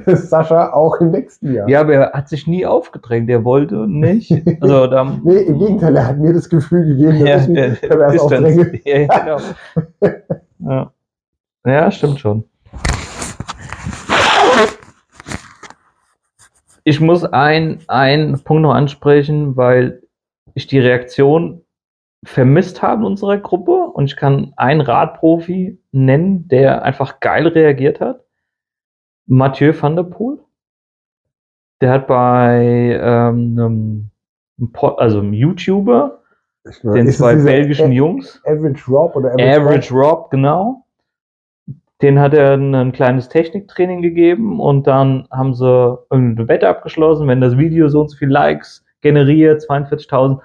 Sascha 0.08 0.74
auch 0.74 1.00
im 1.00 1.12
nächsten 1.12 1.54
Jahr. 1.54 1.70
Ja, 1.70 1.82
aber 1.82 1.94
er 1.94 2.12
hat 2.12 2.30
sich 2.30 2.48
nie 2.48 2.66
aufgedrängt. 2.66 3.30
Er 3.30 3.46
wollte 3.46 3.88
nicht. 3.88 4.32
Also 4.62 4.88
da, 4.88 5.04
Nee, 5.24 5.40
im 5.40 5.60
Gegenteil, 5.60 5.96
er 5.96 6.08
hat 6.08 6.18
mir 6.18 6.34
das 6.34 6.50
Gefühl 6.50 6.86
gegeben, 6.86 7.20
dass 7.20 7.30
ja, 7.30 7.38
ich 7.38 7.48
mich 7.48 7.80
der, 7.80 7.90
Distanz. 7.90 8.22
aufdränge. 8.22 8.80
ja, 8.86 8.98
ja, 9.00 9.20
genau. 9.20 10.12
ja. 10.60 10.92
ja, 11.66 11.92
stimmt 11.92 12.20
schon. 12.20 12.44
Ich 16.88 17.02
muss 17.02 17.24
ein- 17.26 17.80
einen 17.88 18.40
Punkt 18.44 18.62
noch 18.62 18.74
ansprechen, 18.74 19.58
weil 19.58 20.04
ich 20.54 20.68
die 20.68 20.80
Reaktion 20.80 21.62
vermisst 22.24 22.82
habe 22.82 23.02
in 23.02 23.08
unserer 23.08 23.38
Gruppe 23.40 23.72
und 23.88 24.06
ich 24.06 24.16
kann 24.16 24.54
einen 24.56 24.82
Radprofi 24.82 25.80
nennen, 25.92 26.48
der 26.48 26.84
einfach 26.84 27.20
geil 27.20 27.48
reagiert 27.48 28.00
hat. 28.00 28.24
Mathieu 29.28 29.74
van 29.80 29.96
der 29.96 30.04
Poel. 30.04 30.40
Der 31.82 31.92
hat 31.92 32.08
bei 32.08 32.98
ähm, 33.02 33.60
einem, 33.60 34.12
also 34.98 35.20
einem 35.20 35.34
YouTuber, 35.34 36.22
den 36.84 37.10
zwei 37.12 37.36
belgischen 37.36 37.92
A- 37.92 37.94
Jungs, 37.94 38.42
Average 38.46 38.84
Rob 38.92 39.16
oder 39.16 39.32
Average, 39.34 39.60
Average 39.62 39.94
Rob, 39.94 40.30
genau. 40.32 40.85
Den 42.06 42.20
hat 42.20 42.36
er 42.36 42.54
ein, 42.54 42.76
ein 42.76 42.92
kleines 42.92 43.30
Techniktraining 43.30 44.04
gegeben 44.04 44.60
und 44.60 44.86
dann 44.86 45.28
haben 45.32 45.56
sie 45.56 45.66
irgendeine 46.12 46.48
Wette 46.48 46.70
abgeschlossen, 46.70 47.28
wenn 47.28 47.42
das 47.42 47.58
Video 47.58 47.90
so 47.90 48.02
und 48.02 48.10
so 48.10 48.18
viele 48.18 48.32
Likes 48.32 48.86
generiert, 49.02 49.64
42.000, 49.64 50.40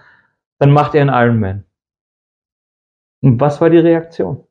dann 0.59 0.71
macht 0.71 0.95
er 0.95 1.03
einen 1.03 1.11
Ironman. 1.11 1.65
Und 3.21 3.39
was 3.43 3.61
war 3.61 3.69
die 3.69 3.77
Reaktion? 3.77 4.43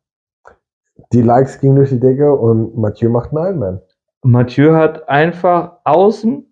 Die 1.12 1.24
Likes 1.24 1.60
gingen 1.60 1.78
durch 1.78 1.90
die 1.90 2.00
Decke 2.00 2.32
und 2.32 2.78
Mathieu 2.78 3.10
macht 3.10 3.32
einen 3.32 3.44
Ironman. 3.44 3.82
Mathieu 4.22 4.76
hat 4.76 5.10
einfach 5.10 5.78
außen 5.86 6.46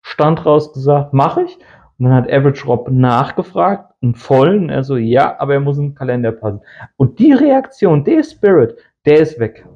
Stand 0.00 0.46
raus 0.46 0.72
gesagt, 0.72 1.12
mache 1.12 1.42
ich. 1.42 1.58
Und 1.98 2.06
dann 2.06 2.14
hat 2.14 2.32
Average 2.32 2.64
Rob 2.64 2.90
nachgefragt, 2.90 3.92
einen 4.02 4.14
vollen, 4.14 4.70
er 4.70 4.84
so, 4.84 4.96
ja, 4.96 5.38
aber 5.38 5.52
er 5.52 5.60
muss 5.60 5.76
in 5.76 5.90
den 5.90 5.94
Kalender 5.94 6.32
passen. 6.32 6.62
Und 6.96 7.18
die 7.18 7.34
Reaktion, 7.34 8.04
der 8.04 8.22
Spirit, 8.22 8.78
der 9.04 9.20
ist 9.20 9.38
weg. 9.38 9.66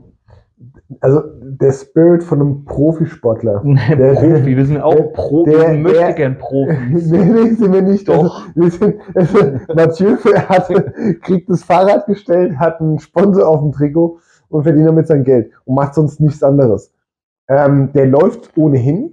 Also 1.01 1.23
der 1.43 1.73
Spirit 1.73 2.23
von 2.23 2.41
einem 2.41 2.65
Profisportler. 2.65 3.63
Der- 3.99 4.15
Profi, 4.15 4.57
wir 4.57 4.67
sind 4.67 4.81
auch 4.81 4.95
der- 4.95 5.03
Profi, 5.03 5.51
der- 5.51 5.73
wir 5.73 5.79
möchten 5.79 6.15
gern 6.15 6.39
Profis. 6.39 7.07
nee, 7.11 7.25
nee, 7.25 7.51
sind 7.51 7.73
wir 7.73 7.83
nicht. 7.83 8.09
Doch. 8.09 8.47
Also, 8.47 8.55
wir 8.55 8.71
sind, 8.71 8.95
also, 9.15 9.39
Mathieu 9.75 10.17
hat, 10.49 10.69
kriegt 11.23 11.51
das 11.51 11.65
Fahrrad 11.65 12.07
gestellt, 12.07 12.59
hat 12.59 12.81
einen 12.81 12.99
Sponsor 13.01 13.49
auf 13.49 13.61
dem 13.61 13.73
Trikot 13.73 14.19
und 14.49 14.63
verdient 14.63 14.87
damit 14.87 15.09
sein 15.09 15.25
Geld 15.25 15.51
und 15.65 15.75
macht 15.75 15.95
sonst 15.95 16.21
nichts 16.21 16.43
anderes. 16.43 16.93
Ähm, 17.49 17.91
der 17.93 18.07
läuft 18.07 18.57
ohnehin. 18.57 19.13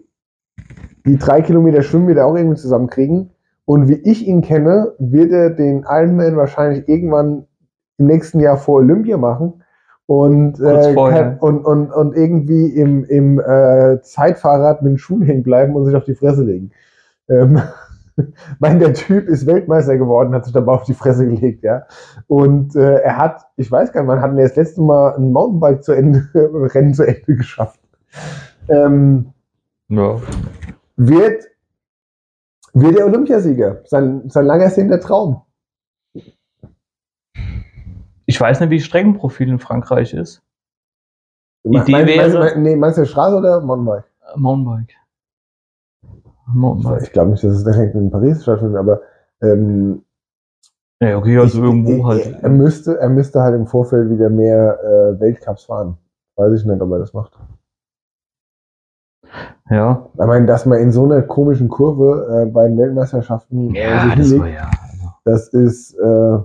Die 1.05 1.17
drei 1.17 1.41
Kilometer 1.41 1.81
Schwimmen 1.81 2.07
wird 2.07 2.17
er 2.19 2.27
auch 2.27 2.35
irgendwie 2.35 2.57
zusammenkriegen. 2.57 3.31
Und 3.65 3.87
wie 3.87 3.95
ich 4.03 4.27
ihn 4.27 4.41
kenne, 4.41 4.93
wird 4.99 5.31
er 5.31 5.49
den 5.49 5.85
Ironman 5.89 6.35
wahrscheinlich 6.35 6.87
irgendwann 6.87 7.45
im 7.97 8.07
nächsten 8.07 8.39
Jahr 8.39 8.57
vor 8.57 8.75
Olympia 8.75 9.17
machen. 9.17 9.62
Und, 10.05 10.59
äh, 10.59 10.93
kann, 10.95 11.37
und, 11.39 11.65
und, 11.65 11.91
und 11.91 12.15
irgendwie 12.15 12.67
im, 12.67 13.05
im 13.05 13.39
äh, 13.39 14.01
Zeitfahrrad 14.01 14.81
mit 14.81 14.91
den 14.91 14.97
Schuhen 14.97 15.21
hängen 15.21 15.43
bleiben 15.43 15.75
und 15.75 15.85
sich 15.85 15.95
auf 15.95 16.03
die 16.03 16.15
Fresse 16.15 16.43
legen. 16.43 16.71
Ähm, 17.29 17.61
mein, 18.59 18.79
der 18.79 18.93
Typ 18.93 19.27
ist 19.27 19.45
Weltmeister 19.47 19.97
geworden, 19.97 20.35
hat 20.35 20.43
sich 20.45 20.53
dabei 20.53 20.73
auf 20.73 20.83
die 20.83 20.93
Fresse 20.93 21.25
gelegt, 21.27 21.63
ja. 21.63 21.83
Und 22.27 22.75
äh, 22.75 22.97
er 22.99 23.17
hat, 23.17 23.43
ich 23.55 23.71
weiß 23.71 23.91
gar 23.93 24.01
nicht, 24.01 24.09
wann 24.09 24.21
hatten 24.21 24.35
wir 24.35 24.43
das 24.43 24.55
letzte 24.55 24.81
Mal 24.81 25.15
ein 25.15 25.31
Mountainbike 25.31 25.83
zu 25.83 25.93
Ende, 25.93 26.27
Rennen 26.33 26.93
zu 26.93 27.03
Ende 27.07 27.35
geschafft. 27.35 27.79
Ähm, 28.69 29.33
Ja. 29.89 30.17
wird, 30.97 31.45
wird 32.73 32.97
der 32.97 33.05
Olympiasieger. 33.05 33.81
Sein, 33.85 34.29
sein 34.29 34.45
lang 34.45 34.61
ersehnter 34.61 34.99
Traum. 34.99 35.41
Ich 38.33 38.41
weiß 38.41 38.61
nicht, 38.61 38.71
wie 38.71 38.79
Streckenprofil 38.79 39.47
in 39.47 39.59
Frankreich 39.59 40.11
ist. 40.15 40.41
Idee 41.65 41.91
meinst, 41.91 42.07
wäre- 42.07 42.39
Meinst, 42.39 42.57
nee, 42.57 42.75
meinst 42.75 42.97
du 42.97 43.05
Straße 43.05 43.35
oder 43.37 43.61
Mountainbike? 43.61 44.05
Äh, 44.21 44.39
Mountainbike. 44.39 44.95
Mountainbike. 46.47 47.03
Ich 47.03 47.11
glaube 47.11 47.29
nicht, 47.29 47.43
dass 47.43 47.51
es 47.53 47.63
direkt 47.63 47.93
in 47.93 48.09
Paris 48.09 48.41
stattfindet, 48.41 48.77
aber 48.77 49.01
ähm, 49.43 50.03
Ja, 50.99 51.15
okay, 51.17 51.37
also 51.37 51.59
ich, 51.59 51.63
irgendwo 51.63 51.91
ich, 51.91 52.03
halt. 52.03 52.39
Er 52.41 52.49
müsste, 52.49 52.97
er 52.99 53.09
müsste 53.09 53.39
halt 53.41 53.53
im 53.53 53.67
Vorfeld 53.67 54.09
wieder 54.09 54.31
mehr 54.31 54.79
äh, 54.83 55.19
Weltcups 55.19 55.65
fahren. 55.65 55.97
Weiß 56.35 56.59
ich 56.59 56.65
nicht, 56.65 56.81
ob 56.81 56.91
er 56.91 56.97
das 56.99 57.13
macht. 57.13 57.37
Ja. 59.69 60.09
Ich 60.13 60.19
meine, 60.25 60.47
dass 60.47 60.65
man 60.65 60.79
in 60.79 60.91
so 60.91 61.05
einer 61.05 61.21
komischen 61.21 61.69
Kurve 61.69 62.45
äh, 62.47 62.51
bei 62.51 62.67
den 62.67 62.79
Weltmeisterschaften 62.79 63.75
äh, 63.75 63.79
Ja, 63.79 64.01
sich 64.01 64.15
das 64.15 64.27
hinlegt, 64.29 64.41
war 64.41 64.49
ja. 64.49 64.71
Also, 64.91 65.13
das 65.23 65.47
ist, 65.49 65.93
äh. 65.99 66.39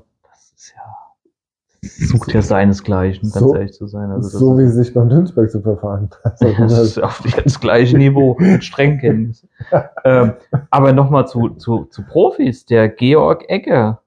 Sucht 1.83 2.33
ja 2.35 2.43
seinesgleichen, 2.43 3.31
ganz 3.31 3.39
So- 3.39 3.55
ehrlich 3.55 3.72
zu 3.72 3.87
sein. 3.87 4.11
Also 4.11 4.37
so 4.37 4.59
wie 4.59 4.66
sich 4.66 4.93
beim 4.93 5.09
Dünsberg 5.09 5.51
zu 5.51 5.61
verfahren. 5.62 6.11
Also, 6.24 6.53
das 6.59 6.79
ist 6.79 6.99
auf 7.03 7.22
das 7.45 7.61
gleiche 7.61 7.97
Niveau 7.97 8.37
mit 8.39 8.64
Strengkenntnis. 8.64 9.47
ähm, 10.05 10.33
aber 10.70 10.93
nochmal 10.93 11.29
zu, 11.29 11.51
zu, 11.51 11.85
zu 11.85 12.03
Profis. 12.05 12.66
Der 12.66 12.89
Georg 12.89 13.49
Egger, 13.49 14.03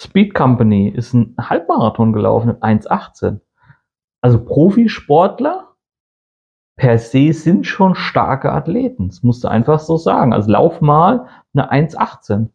Speed 0.00 0.34
Company, 0.34 0.88
ist 0.88 1.12
ein 1.12 1.34
Halbmarathon 1.38 2.12
gelaufen 2.14 2.50
in 2.50 2.56
1,18. 2.80 3.40
Also 4.22 4.42
Profisportler 4.42 5.74
per 6.78 6.98
se 6.98 7.32
sind 7.32 7.66
schon 7.66 7.94
starke 7.94 8.50
Athleten. 8.52 9.08
Das 9.08 9.22
musst 9.22 9.44
du 9.44 9.48
einfach 9.48 9.78
so 9.78 9.96
sagen. 9.98 10.32
Also 10.32 10.50
lauf 10.50 10.80
mal 10.80 11.26
eine 11.54 11.70
1,18. 11.70 12.48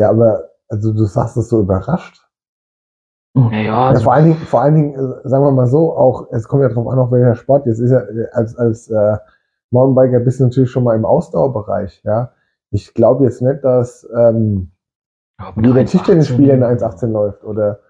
ja, 0.00 0.10
aber 0.10 0.48
also 0.68 0.92
du 0.92 1.04
sagst 1.04 1.36
es 1.36 1.48
so 1.50 1.60
überrascht. 1.60 2.25
Naja, 3.36 3.62
Ja, 3.62 3.86
also, 3.88 4.04
vor 4.04 4.14
allen 4.14 4.24
Dingen, 4.24 4.36
vor 4.36 4.62
allen 4.62 4.74
Dingen, 4.74 4.94
äh, 4.94 5.28
sagen 5.28 5.44
wir 5.44 5.50
mal 5.50 5.66
so, 5.66 5.94
auch, 5.94 6.28
es 6.32 6.48
kommt 6.48 6.62
ja 6.62 6.70
drauf 6.70 6.88
an, 6.88 6.98
auch 6.98 7.12
welcher 7.12 7.34
Sport. 7.34 7.66
Jetzt 7.66 7.80
ist 7.80 7.90
ja, 7.90 8.00
äh, 8.00 8.28
als, 8.32 8.56
als 8.56 8.90
äh, 8.90 9.16
Mountainbiker 9.70 10.20
bist 10.20 10.40
du 10.40 10.44
natürlich 10.44 10.70
schon 10.70 10.84
mal 10.84 10.96
im 10.96 11.04
Ausdauerbereich, 11.04 12.02
ja. 12.04 12.32
Ich 12.70 12.94
glaube 12.94 13.24
jetzt 13.24 13.42
nicht, 13.42 13.62
dass 13.62 14.08
ähm, 14.16 14.70
ja, 15.38 15.52
jeder 15.56 15.80
1,18 15.80 15.84
Tischtennisspieler 15.90 16.54
in 16.54 16.64
1,18 16.64 17.08
läuft 17.08 17.44
oder 17.44 17.80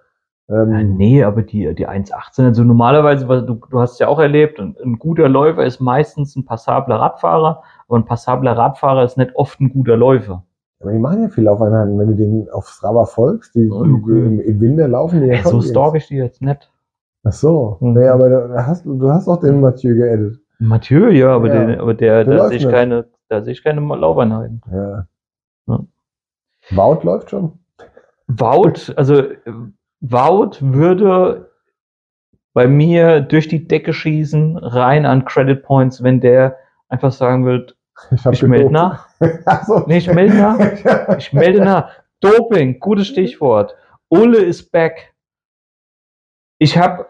ähm, 0.49 0.72
Ja, 0.72 0.82
nee, 0.82 1.22
aber 1.22 1.42
die, 1.42 1.74
die 1.74 1.88
1,18, 1.88 2.44
also 2.44 2.64
normalerweise, 2.64 3.28
weil 3.28 3.47
du, 3.47 3.55
du 3.55 3.80
hast 3.80 3.92
es 3.92 3.99
ja 4.01 4.09
auch 4.09 4.18
erlebt, 4.18 4.59
ein, 4.59 4.76
ein 4.82 4.99
guter 4.99 5.28
Läufer 5.28 5.64
ist 5.64 5.80
meistens 5.80 6.34
ein 6.34 6.44
passabler 6.44 6.97
Radfahrer, 6.97 7.62
aber 7.86 7.99
ein 7.99 8.05
passabler 8.05 8.57
Radfahrer 8.57 9.05
ist 9.05 9.16
nicht 9.16 9.34
oft 9.36 9.61
ein 9.61 9.72
guter 9.72 9.97
Läufer. 9.97 10.44
Aber 10.81 10.93
die 10.93 10.99
machen 10.99 11.22
ja 11.22 11.29
viel 11.29 11.45
Laufeinheiten, 11.45 11.99
wenn 11.99 12.09
du 12.09 12.14
den 12.14 12.49
auf 12.51 12.68
Strava 12.68 13.07
folgst, 13.07 13.55
die, 13.55 13.70
okay. 13.70 14.27
im, 14.27 14.41
im 14.41 14.61
Winter 14.61 14.89
laufen 14.89 15.22
die 15.22 15.29
ja 15.29 15.43
so 15.43 15.61
stalk 15.61 15.97
ich 15.97 16.09
die 16.09 16.16
jetzt 16.16 16.43
nicht. 16.43 16.70
Ach 17.24 17.33
so, 17.33 17.79
Mhm. 17.81 17.95
nee, 17.95 18.07
aber 18.09 18.29
da 18.29 18.66
hast, 18.66 18.85
du 18.85 19.11
hast 19.11 19.27
auch 19.29 19.41
den 19.41 19.61
Mathieu 19.61 19.95
geedit. 19.95 20.39
Mathieu, 20.59 21.09
ja, 21.09 21.35
aber, 21.35 21.49
Ja, 21.49 21.66
den, 21.66 21.81
aber 21.81 21.95
der, 21.95 22.24
der 22.24 22.35
da 22.35 22.37
läuft 22.43 22.49
sehe 22.51 22.59
ich 22.59 22.68
keine, 22.68 23.07
da 23.29 23.43
sehe 23.43 23.53
ich 23.53 23.62
keine 23.64 23.81
Laufeinheiten. 23.81 24.62
Ja. 24.72 25.07
Ja. 25.66 25.85
Wout 26.70 27.03
läuft 27.03 27.31
schon. 27.31 27.59
Wout, 28.29 28.93
also 28.97 29.22
Wout 30.01 30.59
würde 30.61 31.51
bei 32.55 32.66
mir 32.66 33.20
durch 33.20 33.49
die 33.49 33.66
Decke 33.66 33.93
schießen, 33.93 34.57
rein 34.57 35.05
an 35.05 35.24
Credit 35.24 35.62
Points, 35.62 36.03
wenn 36.03 36.20
der 36.20 36.57
einfach 36.89 37.12
sagen 37.12 37.45
wird, 37.45 37.76
hab 38.24 38.32
ich 38.32 38.42
melde 38.42 38.70
nach. 38.70 39.09
Ach 39.44 39.64
so. 39.66 39.84
Nee, 39.86 39.99
ich 39.99 40.12
melde 40.12 40.34
nach. 40.36 40.59
Ich 41.18 41.32
melde 41.32 41.64
nach. 41.64 41.90
Doping, 42.20 42.78
gutes 42.80 43.09
Stichwort. 43.09 43.74
Ulle 44.09 44.38
ist 44.38 44.70
back. 44.70 45.14
Ich 46.59 46.78
habe, 46.78 47.07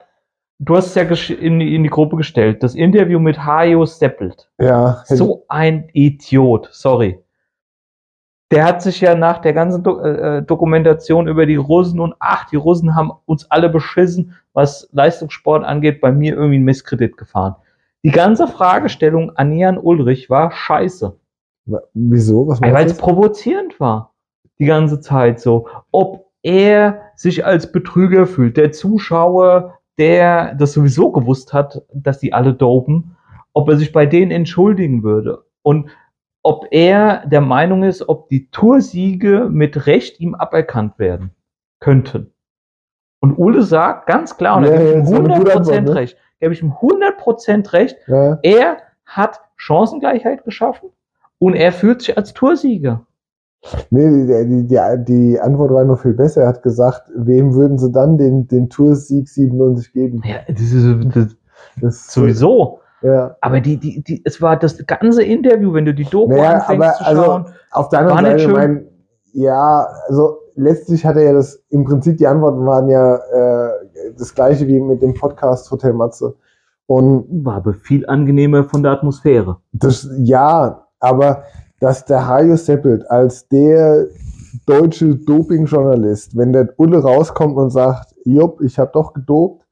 du 0.58 0.76
hast 0.76 0.94
es 0.96 1.28
ja 1.28 1.36
in 1.36 1.60
die, 1.60 1.74
in 1.74 1.82
die 1.84 1.90
Gruppe 1.90 2.16
gestellt, 2.16 2.62
das 2.62 2.74
Interview 2.74 3.20
mit 3.20 3.44
Hajo 3.44 3.84
Seppelt. 3.84 4.48
Ja, 4.58 5.02
So 5.04 5.44
ein 5.48 5.88
Idiot, 5.92 6.68
sorry. 6.72 7.22
Der 8.52 8.64
hat 8.64 8.80
sich 8.80 9.00
ja 9.00 9.14
nach 9.14 9.38
der 9.38 9.52
ganzen 9.52 9.82
Do 9.82 10.00
äh, 10.00 10.42
Dokumentation 10.42 11.26
über 11.26 11.46
die 11.46 11.56
Russen 11.56 11.98
und 11.98 12.14
ach, 12.20 12.48
die 12.48 12.56
Russen 12.56 12.94
haben 12.94 13.12
uns 13.26 13.50
alle 13.50 13.68
beschissen, 13.68 14.36
was 14.52 14.88
Leistungssport 14.92 15.64
angeht, 15.64 16.00
bei 16.00 16.12
mir 16.12 16.34
irgendwie 16.34 16.56
einen 16.56 16.64
Misskredit 16.64 17.16
gefahren. 17.16 17.56
Die 18.06 18.12
ganze 18.12 18.46
Fragestellung 18.46 19.36
an 19.36 19.52
Jan 19.52 19.78
Ulrich 19.78 20.30
war 20.30 20.52
scheiße. 20.52 21.18
Wieso? 21.92 22.46
Was 22.46 22.60
Weil 22.60 22.86
es 22.86 22.96
provozierend 22.96 23.80
war. 23.80 24.14
Die 24.60 24.64
ganze 24.64 25.00
Zeit 25.00 25.40
so. 25.40 25.66
Ob 25.90 26.30
er 26.44 27.00
sich 27.16 27.44
als 27.44 27.72
Betrüger 27.72 28.28
fühlt, 28.28 28.56
der 28.56 28.70
Zuschauer, 28.70 29.80
der 29.98 30.54
das 30.54 30.74
sowieso 30.74 31.10
gewusst 31.10 31.52
hat, 31.52 31.82
dass 31.92 32.20
die 32.20 32.32
alle 32.32 32.54
dopen, 32.54 33.16
ob 33.52 33.68
er 33.68 33.76
sich 33.76 33.90
bei 33.90 34.06
denen 34.06 34.30
entschuldigen 34.30 35.02
würde. 35.02 35.44
Und 35.62 35.90
ob 36.44 36.68
er 36.70 37.26
der 37.26 37.40
Meinung 37.40 37.82
ist, 37.82 38.08
ob 38.08 38.28
die 38.28 38.48
Toursiege 38.50 39.48
mit 39.50 39.88
Recht 39.88 40.20
ihm 40.20 40.36
aberkannt 40.36 41.00
werden 41.00 41.32
könnten. 41.80 42.32
Und 43.18 43.36
Ulle 43.36 43.62
sagt 43.62 44.06
ganz 44.06 44.36
klar, 44.36 44.58
und 44.58 44.62
da 44.62 44.74
Ja, 44.74 44.76
ich 44.76 44.84
ja, 44.84 44.92
ihm 44.92 45.00
das 45.00 45.10
ist 45.10 45.18
eine 45.18 45.38
gute 45.38 45.50
100% 45.50 45.56
Antwort, 45.56 45.82
ne? 45.82 45.94
recht, 45.96 46.16
gebe 46.40 46.52
ich 46.52 46.62
ihm 46.62 46.72
100% 46.72 47.72
recht, 47.72 47.96
Ja, 48.06 48.38
er 48.42 48.76
hat 49.04 49.40
Chancengleichheit 49.56 50.44
geschaffen 50.44 50.90
und 51.38 51.54
er 51.54 51.72
fühlt 51.72 52.02
sich 52.02 52.16
als 52.16 52.34
Toursieger. 52.34 53.06
nee, 53.90 54.44
die, 54.44 54.66
die, 54.66 55.04
die, 55.04 55.40
Antwort 55.40 55.72
war 55.72 55.84
noch 55.84 56.00
viel 56.00 56.12
besser. 56.14 56.42
Er 56.42 56.48
hat 56.48 56.62
gesagt, 56.62 57.10
wem 57.16 57.54
würden 57.54 57.78
sie 57.78 57.90
dann 57.90 58.18
den, 58.18 58.46
den 58.48 58.68
Toursieg 58.68 59.28
97 59.28 59.92
geben? 59.92 60.22
Ja, 60.24 60.36
das 60.48 60.60
ist 60.60 60.86
das 61.14 61.36
Das, 61.80 62.12
sowieso. 62.12 62.80
Ja. 63.02 63.36
Aber 63.40 63.60
die, 63.60 63.76
die, 63.76 64.02
die, 64.02 64.22
es 64.24 64.40
war 64.40 64.56
das 64.58 64.84
ganze 64.86 65.22
Interview, 65.22 65.72
wenn 65.72 65.84
du 65.84 65.94
die 65.94 66.04
Doku 66.04 66.32
Naja, 66.32 66.58
anfängst 66.58 66.70
aber 66.70 66.92
zu 66.94 67.04
also- 67.04 67.22
schauen. 67.24 67.46
Auf 67.72 67.88
der 67.90 67.98
anderen 68.00 68.24
Seite, 68.24 68.38
schön. 68.40 68.52
mein, 68.52 68.86
ja, 69.32 69.86
also 70.08 70.38
letztlich 70.54 71.04
hat 71.04 71.16
er 71.16 71.22
ja 71.24 71.32
das, 71.34 71.62
im 71.68 71.84
Prinzip 71.84 72.16
die 72.18 72.26
Antworten 72.26 72.64
waren 72.66 72.88
ja 72.88 73.16
äh, 73.16 73.70
das 74.16 74.34
gleiche 74.34 74.66
wie 74.66 74.80
mit 74.80 75.02
dem 75.02 75.14
Podcast 75.14 75.70
Hotel 75.70 75.92
Matze. 75.92 76.34
Und 76.86 77.44
war 77.44 77.56
aber 77.56 77.74
viel 77.74 78.06
angenehmer 78.06 78.64
von 78.64 78.82
der 78.82 78.92
Atmosphäre. 78.92 79.58
das, 79.72 80.08
ja, 80.18 80.86
aber 81.00 81.42
dass 81.80 82.04
der 82.04 82.26
Hajo 82.26 82.56
Seppelt 82.56 83.10
als 83.10 83.48
der 83.48 84.06
deutsche 84.66 85.16
Doping-Journalist, 85.16 86.36
wenn 86.36 86.52
der 86.52 86.72
Ulle 86.78 87.02
rauskommt 87.02 87.56
und 87.56 87.70
sagt, 87.70 88.14
Jupp, 88.24 88.60
ich 88.60 88.78
habe 88.78 88.90
doch 88.92 89.12
gedopt, 89.12 89.66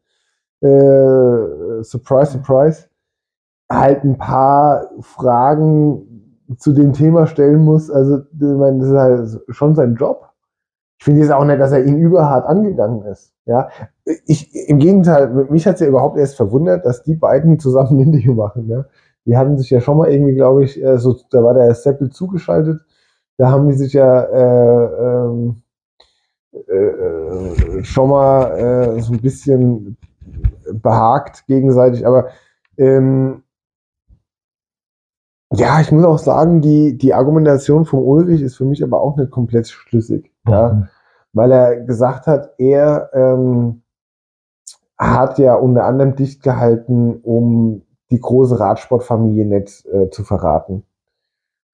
äh, 0.60 1.82
surprise, 1.82 2.32
surprise, 2.32 2.88
halt 3.70 4.04
ein 4.04 4.18
paar 4.18 4.90
Fragen 5.00 6.36
zu 6.58 6.72
dem 6.72 6.92
Thema 6.92 7.26
stellen 7.26 7.64
muss. 7.64 7.90
Also, 7.90 8.18
ich 8.18 8.40
meine, 8.40 8.78
das 8.78 8.88
ist 8.88 8.96
halt 8.96 9.40
schon 9.54 9.74
sein 9.74 9.94
Job. 9.94 10.30
Ich 10.98 11.04
finde 11.04 11.20
jetzt 11.20 11.32
auch 11.32 11.44
nicht, 11.44 11.60
dass 11.60 11.72
er 11.72 11.84
ihn 11.84 11.98
überhart 11.98 12.46
angegangen 12.46 13.02
ist. 13.04 13.33
Ja, 13.46 13.68
ich, 14.24 14.54
im 14.68 14.78
Gegenteil, 14.78 15.28
mich 15.50 15.66
hat 15.66 15.74
es 15.74 15.80
ja 15.80 15.86
überhaupt 15.86 16.16
erst 16.16 16.36
verwundert, 16.36 16.86
dass 16.86 17.02
die 17.02 17.14
beiden 17.14 17.58
zusammen 17.58 17.90
ein 17.98 18.06
Interview 18.06 18.34
machen. 18.34 18.68
Ja? 18.68 18.86
Die 19.26 19.36
hatten 19.36 19.58
sich 19.58 19.70
ja 19.70 19.80
schon 19.80 19.98
mal 19.98 20.10
irgendwie, 20.10 20.34
glaube 20.34 20.64
ich, 20.64 20.82
äh, 20.82 20.98
so, 20.98 21.16
da 21.30 21.42
war 21.42 21.54
der 21.54 21.74
Seppel 21.74 22.10
zugeschaltet. 22.10 22.80
Da 23.36 23.50
haben 23.50 23.68
die 23.68 23.74
sich 23.74 23.92
ja 23.92 24.22
äh, 24.22 25.26
ähm, 25.26 25.62
äh, 26.52 26.72
äh, 26.72 27.84
schon 27.84 28.10
mal 28.10 28.96
äh, 28.96 29.00
so 29.00 29.12
ein 29.12 29.20
bisschen 29.20 29.96
behagt 30.72 31.46
gegenseitig. 31.46 32.06
Aber 32.06 32.28
ähm, 32.78 33.42
ja, 35.52 35.80
ich 35.80 35.92
muss 35.92 36.04
auch 36.04 36.18
sagen, 36.18 36.60
die, 36.60 36.96
die 36.96 37.12
Argumentation 37.12 37.84
von 37.84 38.02
Ulrich 38.02 38.40
ist 38.40 38.56
für 38.56 38.64
mich 38.64 38.82
aber 38.82 39.00
auch 39.00 39.16
nicht 39.16 39.30
komplett 39.30 39.68
schlüssig. 39.68 40.32
Ja. 40.46 40.72
Mhm 40.72 40.88
weil 41.34 41.52
er 41.52 41.80
gesagt 41.80 42.26
hat, 42.26 42.54
er 42.58 43.10
ähm, 43.12 43.82
hat 44.96 45.38
ja 45.38 45.54
unter 45.54 45.84
anderem 45.84 46.14
dicht 46.16 46.42
gehalten, 46.42 47.20
um 47.22 47.82
die 48.10 48.20
große 48.20 48.58
Radsportfamilie 48.58 49.44
nicht 49.44 49.84
äh, 49.86 50.08
zu 50.10 50.24
verraten. 50.24 50.84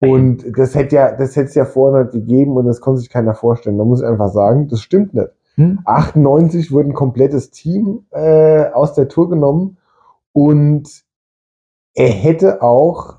Und 0.00 0.56
das 0.56 0.76
hätte 0.76 0.94
ja, 0.94 1.10
das 1.10 1.34
hätte 1.34 1.48
es 1.48 1.54
ja 1.56 1.64
vorher 1.64 2.04
nicht 2.04 2.12
gegeben 2.12 2.56
und 2.56 2.66
das 2.66 2.80
konnte 2.80 3.00
sich 3.00 3.10
keiner 3.10 3.34
vorstellen. 3.34 3.78
Da 3.78 3.84
muss 3.84 4.00
ich 4.00 4.06
einfach 4.06 4.30
sagen, 4.30 4.68
das 4.68 4.80
stimmt 4.80 5.12
nicht. 5.12 5.30
Hm? 5.56 5.80
98 5.84 6.70
wurde 6.70 6.90
ein 6.90 6.94
komplettes 6.94 7.50
Team 7.50 8.06
äh, 8.12 8.66
aus 8.70 8.94
der 8.94 9.08
Tour 9.08 9.28
genommen 9.28 9.78
und 10.32 11.02
er 11.94 12.10
hätte 12.10 12.62
auch 12.62 13.16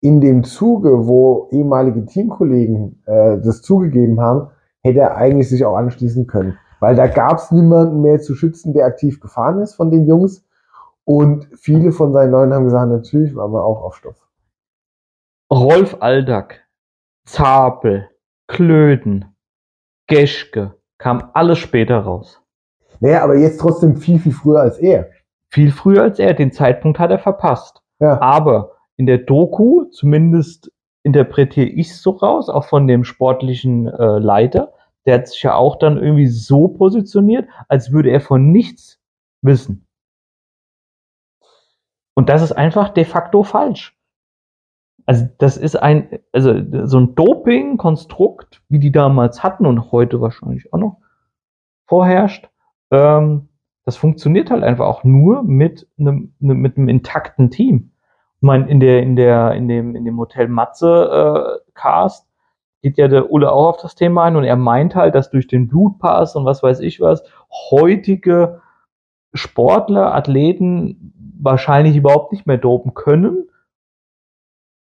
in 0.00 0.20
dem 0.20 0.44
Zuge, 0.44 1.08
wo 1.08 1.48
ehemalige 1.50 2.06
Teamkollegen 2.06 3.02
äh, 3.06 3.38
das 3.40 3.62
zugegeben 3.62 4.20
haben, 4.20 4.51
hätte 4.82 5.00
er 5.00 5.16
eigentlich 5.16 5.48
sich 5.48 5.64
auch 5.64 5.76
anschließen 5.76 6.26
können. 6.26 6.58
Weil 6.80 6.96
da 6.96 7.06
gab 7.06 7.38
es 7.38 7.50
niemanden 7.52 8.02
mehr 8.02 8.20
zu 8.20 8.34
schützen, 8.34 8.74
der 8.74 8.86
aktiv 8.86 9.20
gefahren 9.20 9.60
ist 9.60 9.74
von 9.74 9.90
den 9.90 10.06
Jungs. 10.06 10.44
Und 11.04 11.48
viele 11.54 11.92
von 11.92 12.12
seinen 12.12 12.32
Leuten 12.32 12.52
haben 12.52 12.64
gesagt, 12.64 12.90
natürlich 12.90 13.34
waren 13.34 13.52
wir 13.52 13.64
auch 13.64 13.82
auf 13.82 13.96
Stoff. 13.96 14.16
Rolf 15.50 15.96
Aldag, 16.00 16.60
Zapel, 17.24 18.08
Klöden, 18.48 19.34
Geschke, 20.06 20.74
kam 20.98 21.30
alles 21.34 21.58
später 21.58 21.98
raus. 21.98 22.40
Naja, 23.00 23.22
aber 23.22 23.36
jetzt 23.36 23.60
trotzdem 23.60 23.96
viel, 23.96 24.18
viel 24.18 24.32
früher 24.32 24.60
als 24.60 24.78
er. 24.78 25.10
Viel 25.48 25.72
früher 25.72 26.02
als 26.02 26.18
er. 26.18 26.34
Den 26.34 26.52
Zeitpunkt 26.52 26.98
hat 26.98 27.10
er 27.10 27.18
verpasst. 27.18 27.82
Ja. 27.98 28.20
Aber 28.20 28.72
in 28.96 29.06
der 29.06 29.18
Doku, 29.18 29.84
zumindest 29.90 30.72
interpretiere 31.02 31.68
ich 31.68 31.96
so 31.96 32.10
raus, 32.10 32.48
auch 32.48 32.64
von 32.64 32.86
dem 32.86 33.04
sportlichen 33.04 33.86
äh, 33.88 34.18
Leiter. 34.18 34.72
Der 35.04 35.14
hat 35.14 35.28
sich 35.28 35.42
ja 35.42 35.54
auch 35.54 35.76
dann 35.76 35.98
irgendwie 35.98 36.28
so 36.28 36.68
positioniert, 36.68 37.48
als 37.68 37.92
würde 37.92 38.10
er 38.10 38.20
von 38.20 38.52
nichts 38.52 39.00
wissen. 39.42 39.86
Und 42.14 42.28
das 42.28 42.42
ist 42.42 42.52
einfach 42.52 42.90
de 42.90 43.04
facto 43.04 43.42
falsch. 43.42 43.96
Also 45.06 45.26
das 45.38 45.56
ist 45.56 45.74
ein, 45.76 46.20
also 46.30 46.54
so 46.86 46.98
ein 47.00 47.14
Doping-Konstrukt, 47.14 48.62
wie 48.68 48.78
die 48.78 48.92
damals 48.92 49.42
hatten 49.42 49.66
und 49.66 49.90
heute 49.90 50.20
wahrscheinlich 50.20 50.72
auch 50.72 50.78
noch 50.78 50.98
vorherrscht, 51.86 52.48
ähm, 52.92 53.48
das 53.84 53.96
funktioniert 53.96 54.50
halt 54.50 54.62
einfach 54.62 54.86
auch 54.86 55.02
nur 55.02 55.42
mit 55.42 55.88
einem, 55.98 56.34
ne, 56.38 56.54
mit 56.54 56.76
einem 56.76 56.88
intakten 56.88 57.50
Team. 57.50 57.91
Ich 58.42 58.44
meine, 58.44 58.68
in 58.68 58.80
der, 58.80 59.04
in 59.04 59.14
der, 59.14 59.52
in 59.52 59.68
dem, 59.68 59.94
in 59.94 60.04
dem 60.04 60.18
Hotel 60.18 60.48
Matze 60.48 61.60
äh, 61.64 61.70
Cast 61.74 62.26
geht 62.82 62.98
ja 62.98 63.06
der 63.06 63.30
Ulle 63.30 63.52
auch 63.52 63.68
auf 63.68 63.76
das 63.76 63.94
Thema 63.94 64.24
ein 64.24 64.34
und 64.34 64.42
er 64.42 64.56
meint 64.56 64.96
halt, 64.96 65.14
dass 65.14 65.30
durch 65.30 65.46
den 65.46 65.68
Blutpass 65.68 66.34
und 66.34 66.44
was 66.44 66.60
weiß 66.60 66.80
ich 66.80 67.00
was 67.00 67.22
heutige 67.70 68.60
Sportler, 69.32 70.12
Athleten 70.12 71.14
wahrscheinlich 71.40 71.94
überhaupt 71.94 72.32
nicht 72.32 72.44
mehr 72.44 72.58
dopen 72.58 72.94
können 72.94 73.48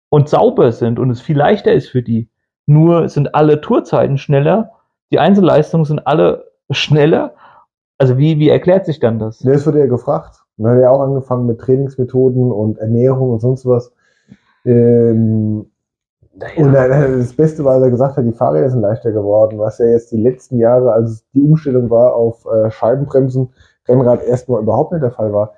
und 0.09 0.29
sauber 0.29 0.71
sind 0.71 0.99
und 0.99 1.09
es 1.09 1.21
viel 1.21 1.37
leichter 1.37 1.73
ist 1.73 1.89
für 1.89 2.03
die. 2.03 2.29
Nur 2.67 3.09
sind 3.09 3.33
alle 3.33 3.59
Tourzeiten 3.59 4.19
schneller, 4.19 4.69
die 5.11 5.17
Einzelleistungen 5.17 5.85
sind 5.85 6.05
alle 6.05 6.51
schneller. 6.69 7.33
Also 7.97 8.19
wie, 8.19 8.37
wie 8.37 8.49
erklärt 8.49 8.85
sich 8.85 8.99
dann 8.99 9.17
das? 9.17 9.39
Das 9.39 9.65
wird 9.65 9.77
ja 9.77 9.87
gefragt. 9.87 10.43
Und 10.57 10.65
dann 10.65 10.75
hat 10.75 10.81
er 10.81 10.91
auch 10.91 11.01
angefangen 11.01 11.45
mit 11.45 11.59
Trainingsmethoden 11.59 12.51
und 12.51 12.79
Ernährung 12.79 13.31
und 13.31 13.39
sonst 13.39 13.65
was. 13.65 13.91
Ähm, 14.65 15.67
naja. 16.33 16.65
Und 16.65 16.73
das 17.19 17.33
Beste 17.33 17.63
war, 17.63 17.75
dass 17.75 17.83
er 17.83 17.91
gesagt 17.91 18.17
hat, 18.17 18.25
die 18.25 18.31
Fahrräder 18.31 18.69
sind 18.69 18.81
leichter 18.81 19.11
geworden, 19.11 19.57
was 19.59 19.79
ja 19.79 19.87
jetzt 19.87 20.11
die 20.11 20.21
letzten 20.21 20.57
Jahre, 20.59 20.91
als 20.91 21.25
die 21.33 21.41
Umstellung 21.41 21.89
war 21.89 22.15
auf 22.15 22.45
äh, 22.45 22.69
Scheibenbremsen, 22.69 23.49
Rennrad 23.87 24.23
erstmal 24.23 24.61
überhaupt 24.61 24.91
nicht 24.91 25.03
der 25.03 25.11
Fall 25.11 25.33
war. 25.33 25.53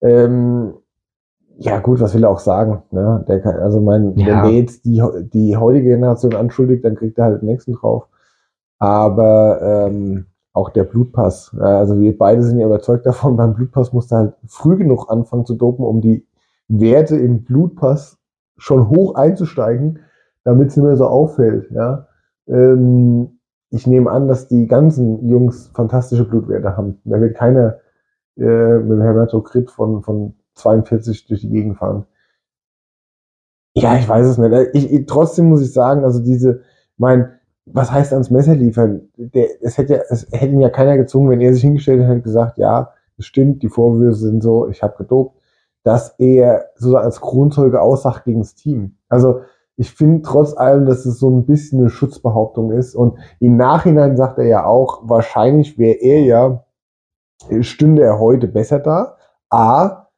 Ähm, 0.00 0.74
ja 1.58 1.78
gut, 1.80 2.00
was 2.00 2.14
will 2.14 2.24
er 2.24 2.30
auch 2.30 2.38
sagen? 2.38 2.82
Ne? 2.90 3.24
Der 3.28 3.40
kann, 3.40 3.56
also 3.56 3.80
mein, 3.80 4.16
ja. 4.16 4.26
wenn 4.26 4.42
der 4.42 4.60
jetzt 4.60 4.84
die, 4.84 5.02
die 5.32 5.56
heutige 5.56 5.90
Generation 5.90 6.34
anschuldigt, 6.34 6.84
dann 6.84 6.96
kriegt 6.96 7.18
er 7.18 7.24
halt 7.24 7.42
den 7.42 7.48
nächsten 7.48 7.72
drauf. 7.72 8.08
Aber 8.78 9.60
ähm, 9.62 10.26
auch 10.52 10.70
der 10.70 10.84
Blutpass. 10.84 11.56
Also 11.58 12.00
wir 12.00 12.16
beide 12.16 12.42
sind 12.42 12.58
ja 12.58 12.66
überzeugt 12.66 13.06
davon, 13.06 13.36
beim 13.38 13.54
Blutpass 13.54 13.92
musst 13.92 14.12
du 14.12 14.16
halt 14.16 14.34
früh 14.46 14.76
genug 14.76 15.10
anfangen 15.10 15.46
zu 15.46 15.54
dopen, 15.54 15.84
um 15.84 16.00
die 16.00 16.26
Werte 16.68 17.16
im 17.16 17.44
Blutpass 17.44 18.18
schon 18.56 18.88
hoch 18.88 19.14
einzusteigen, 19.14 20.00
damit 20.44 20.68
es 20.68 20.76
nicht 20.76 20.84
mehr 20.84 20.96
so 20.96 21.06
auffällt. 21.06 21.70
Ja? 21.70 22.06
Ähm, 22.46 23.38
ich 23.70 23.86
nehme 23.86 24.10
an, 24.10 24.28
dass 24.28 24.48
die 24.48 24.66
ganzen 24.66 25.26
Jungs 25.28 25.70
fantastische 25.74 26.24
Blutwerte 26.24 26.76
haben. 26.76 27.00
Da 27.04 27.20
wird 27.20 27.36
keiner 27.36 27.78
äh, 28.36 28.78
mit 28.78 28.98
dem 28.98 29.02
Hämatokrit 29.02 29.70
von, 29.70 30.02
von 30.02 30.34
42 30.54 31.26
durch 31.26 31.40
die 31.40 31.50
Gegend 31.50 31.78
fahren. 31.78 32.04
Ja, 33.74 33.96
ich 33.96 34.06
weiß 34.06 34.26
es 34.26 34.38
nicht. 34.38 34.70
Ich, 34.74 34.92
ich, 34.92 35.06
trotzdem 35.06 35.48
muss 35.48 35.62
ich 35.62 35.72
sagen, 35.72 36.04
also 36.04 36.22
diese, 36.22 36.60
mein, 36.98 37.30
was 37.66 37.92
heißt 37.92 38.12
ans 38.12 38.30
Messer 38.30 38.54
liefern? 38.54 39.08
Der, 39.16 39.48
es, 39.62 39.78
hätte 39.78 39.94
ja, 39.94 40.00
es 40.08 40.26
hätte 40.32 40.52
ihn 40.52 40.60
ja 40.60 40.70
keiner 40.70 40.96
gezwungen, 40.96 41.30
wenn 41.30 41.40
er 41.40 41.54
sich 41.54 41.62
hingestellt 41.62 42.02
hätte 42.02 42.12
und 42.12 42.24
gesagt, 42.24 42.58
ja, 42.58 42.92
das 43.16 43.26
stimmt, 43.26 43.62
die 43.62 43.68
Vorwürfe 43.68 44.16
sind 44.16 44.42
so, 44.42 44.68
ich 44.68 44.82
habe 44.82 44.96
gedopt, 44.96 45.38
dass 45.84 46.14
er 46.18 46.66
so 46.76 46.96
als 46.96 47.20
Kronzeuge 47.20 47.80
aussagt 47.80 48.24
gegen 48.24 48.40
das 48.40 48.54
Team. 48.54 48.96
Also 49.08 49.40
ich 49.76 49.90
finde 49.90 50.22
trotz 50.22 50.56
allem, 50.56 50.86
dass 50.86 51.06
es 51.06 51.18
so 51.18 51.30
ein 51.30 51.46
bisschen 51.46 51.80
eine 51.80 51.90
Schutzbehauptung 51.90 52.72
ist. 52.72 52.94
Und 52.94 53.18
im 53.40 53.56
Nachhinein 53.56 54.16
sagt 54.16 54.38
er 54.38 54.44
ja 54.44 54.64
auch, 54.64 55.02
wahrscheinlich 55.04 55.78
wäre 55.78 55.96
er 55.96 56.20
ja, 56.20 56.64
stünde 57.60 58.02
er 58.02 58.20
heute 58.20 58.48
besser 58.48 58.78
da. 58.78 59.16
A, 59.50 60.08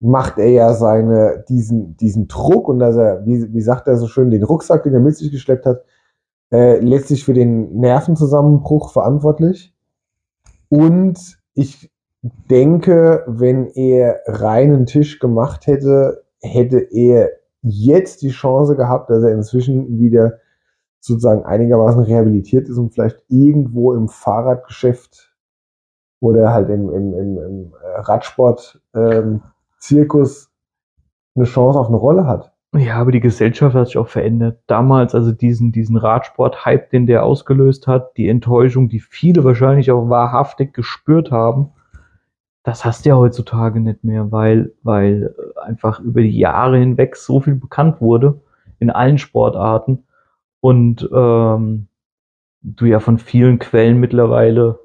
macht 0.00 0.38
er 0.38 0.50
ja 0.50 0.74
seine, 0.74 1.44
diesen, 1.48 1.96
diesen 1.96 2.28
Druck 2.28 2.68
und 2.68 2.78
dass 2.78 2.96
er, 2.96 3.24
wie, 3.24 3.52
wie 3.52 3.60
sagt 3.60 3.88
er 3.88 3.96
so 3.96 4.06
schön, 4.06 4.30
den 4.30 4.44
Rucksack, 4.44 4.82
den 4.82 4.94
er 4.94 5.00
mit 5.00 5.16
sich 5.16 5.30
geschleppt 5.30 5.66
hat, 5.66 5.82
äh, 6.52 6.78
letztlich 6.78 7.24
für 7.24 7.34
den 7.34 7.78
Nervenzusammenbruch 7.78 8.92
verantwortlich. 8.92 9.74
Und 10.68 11.38
ich 11.54 11.90
denke, 12.22 13.24
wenn 13.26 13.66
er 13.66 14.20
reinen 14.26 14.86
Tisch 14.86 15.18
gemacht 15.18 15.66
hätte, 15.66 16.24
hätte 16.40 16.78
er 16.78 17.30
jetzt 17.62 18.22
die 18.22 18.30
Chance 18.30 18.76
gehabt, 18.76 19.10
dass 19.10 19.22
er 19.22 19.32
inzwischen 19.32 19.98
wieder 19.98 20.38
sozusagen 21.00 21.44
einigermaßen 21.44 22.00
rehabilitiert 22.00 22.68
ist 22.68 22.78
und 22.78 22.94
vielleicht 22.94 23.22
irgendwo 23.28 23.92
im 23.94 24.08
Fahrradgeschäft 24.08 25.36
oder 26.20 26.52
halt 26.52 26.70
im, 26.70 26.88
im, 26.90 27.14
im, 27.14 27.38
im 27.38 27.72
Radsport-Zirkus 27.82 30.44
ähm, 30.44 30.50
eine 31.36 31.44
Chance 31.44 31.78
auf 31.78 31.88
eine 31.88 31.96
Rolle 31.96 32.26
hat. 32.26 32.55
Ja, 32.76 32.96
aber 32.96 33.12
die 33.12 33.20
Gesellschaft 33.20 33.74
hat 33.74 33.86
sich 33.86 33.96
auch 33.96 34.08
verändert. 34.08 34.60
Damals, 34.66 35.14
also 35.14 35.32
diesen, 35.32 35.72
diesen 35.72 35.96
Radsport-Hype, 35.96 36.90
den 36.90 37.06
der 37.06 37.24
ausgelöst 37.24 37.86
hat, 37.86 38.16
die 38.16 38.28
Enttäuschung, 38.28 38.88
die 38.88 39.00
viele 39.00 39.44
wahrscheinlich 39.44 39.90
auch 39.90 40.10
wahrhaftig 40.10 40.74
gespürt 40.74 41.30
haben, 41.30 41.70
das 42.64 42.84
hast 42.84 43.04
du 43.04 43.10
ja 43.10 43.16
heutzutage 43.16 43.80
nicht 43.80 44.04
mehr, 44.04 44.32
weil, 44.32 44.72
weil 44.82 45.34
einfach 45.64 46.00
über 46.00 46.20
die 46.20 46.36
Jahre 46.36 46.78
hinweg 46.78 47.16
so 47.16 47.40
viel 47.40 47.54
bekannt 47.54 48.00
wurde 48.00 48.40
in 48.78 48.90
allen 48.90 49.18
Sportarten 49.18 50.04
und 50.60 51.08
ähm, 51.14 51.86
du 52.62 52.84
ja 52.84 52.98
von 52.98 53.18
vielen 53.18 53.60
Quellen 53.60 54.00
mittlerweile 54.00 54.80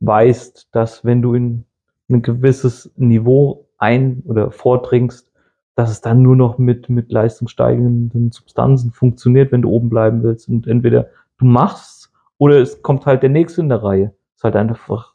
weißt, 0.00 0.70
dass 0.72 1.04
wenn 1.04 1.22
du 1.22 1.34
in 1.34 1.64
ein 2.10 2.22
gewisses 2.22 2.92
Niveau 2.96 3.68
ein- 3.78 4.22
oder 4.26 4.50
vordringst, 4.50 5.31
dass 5.74 5.90
es 5.90 6.00
dann 6.00 6.22
nur 6.22 6.36
noch 6.36 6.58
mit, 6.58 6.88
mit 6.88 7.10
leistungssteigenden 7.10 8.30
Substanzen 8.30 8.92
funktioniert, 8.92 9.52
wenn 9.52 9.62
du 9.62 9.70
oben 9.70 9.88
bleiben 9.88 10.22
willst. 10.22 10.48
Und 10.48 10.66
entweder 10.66 11.08
du 11.38 11.46
machst 11.46 12.12
oder 12.38 12.60
es 12.60 12.82
kommt 12.82 13.06
halt 13.06 13.22
der 13.22 13.30
nächste 13.30 13.60
in 13.60 13.68
der 13.68 13.82
Reihe. 13.82 14.14
Ist 14.34 14.44
halt 14.44 14.56
einfach 14.56 15.14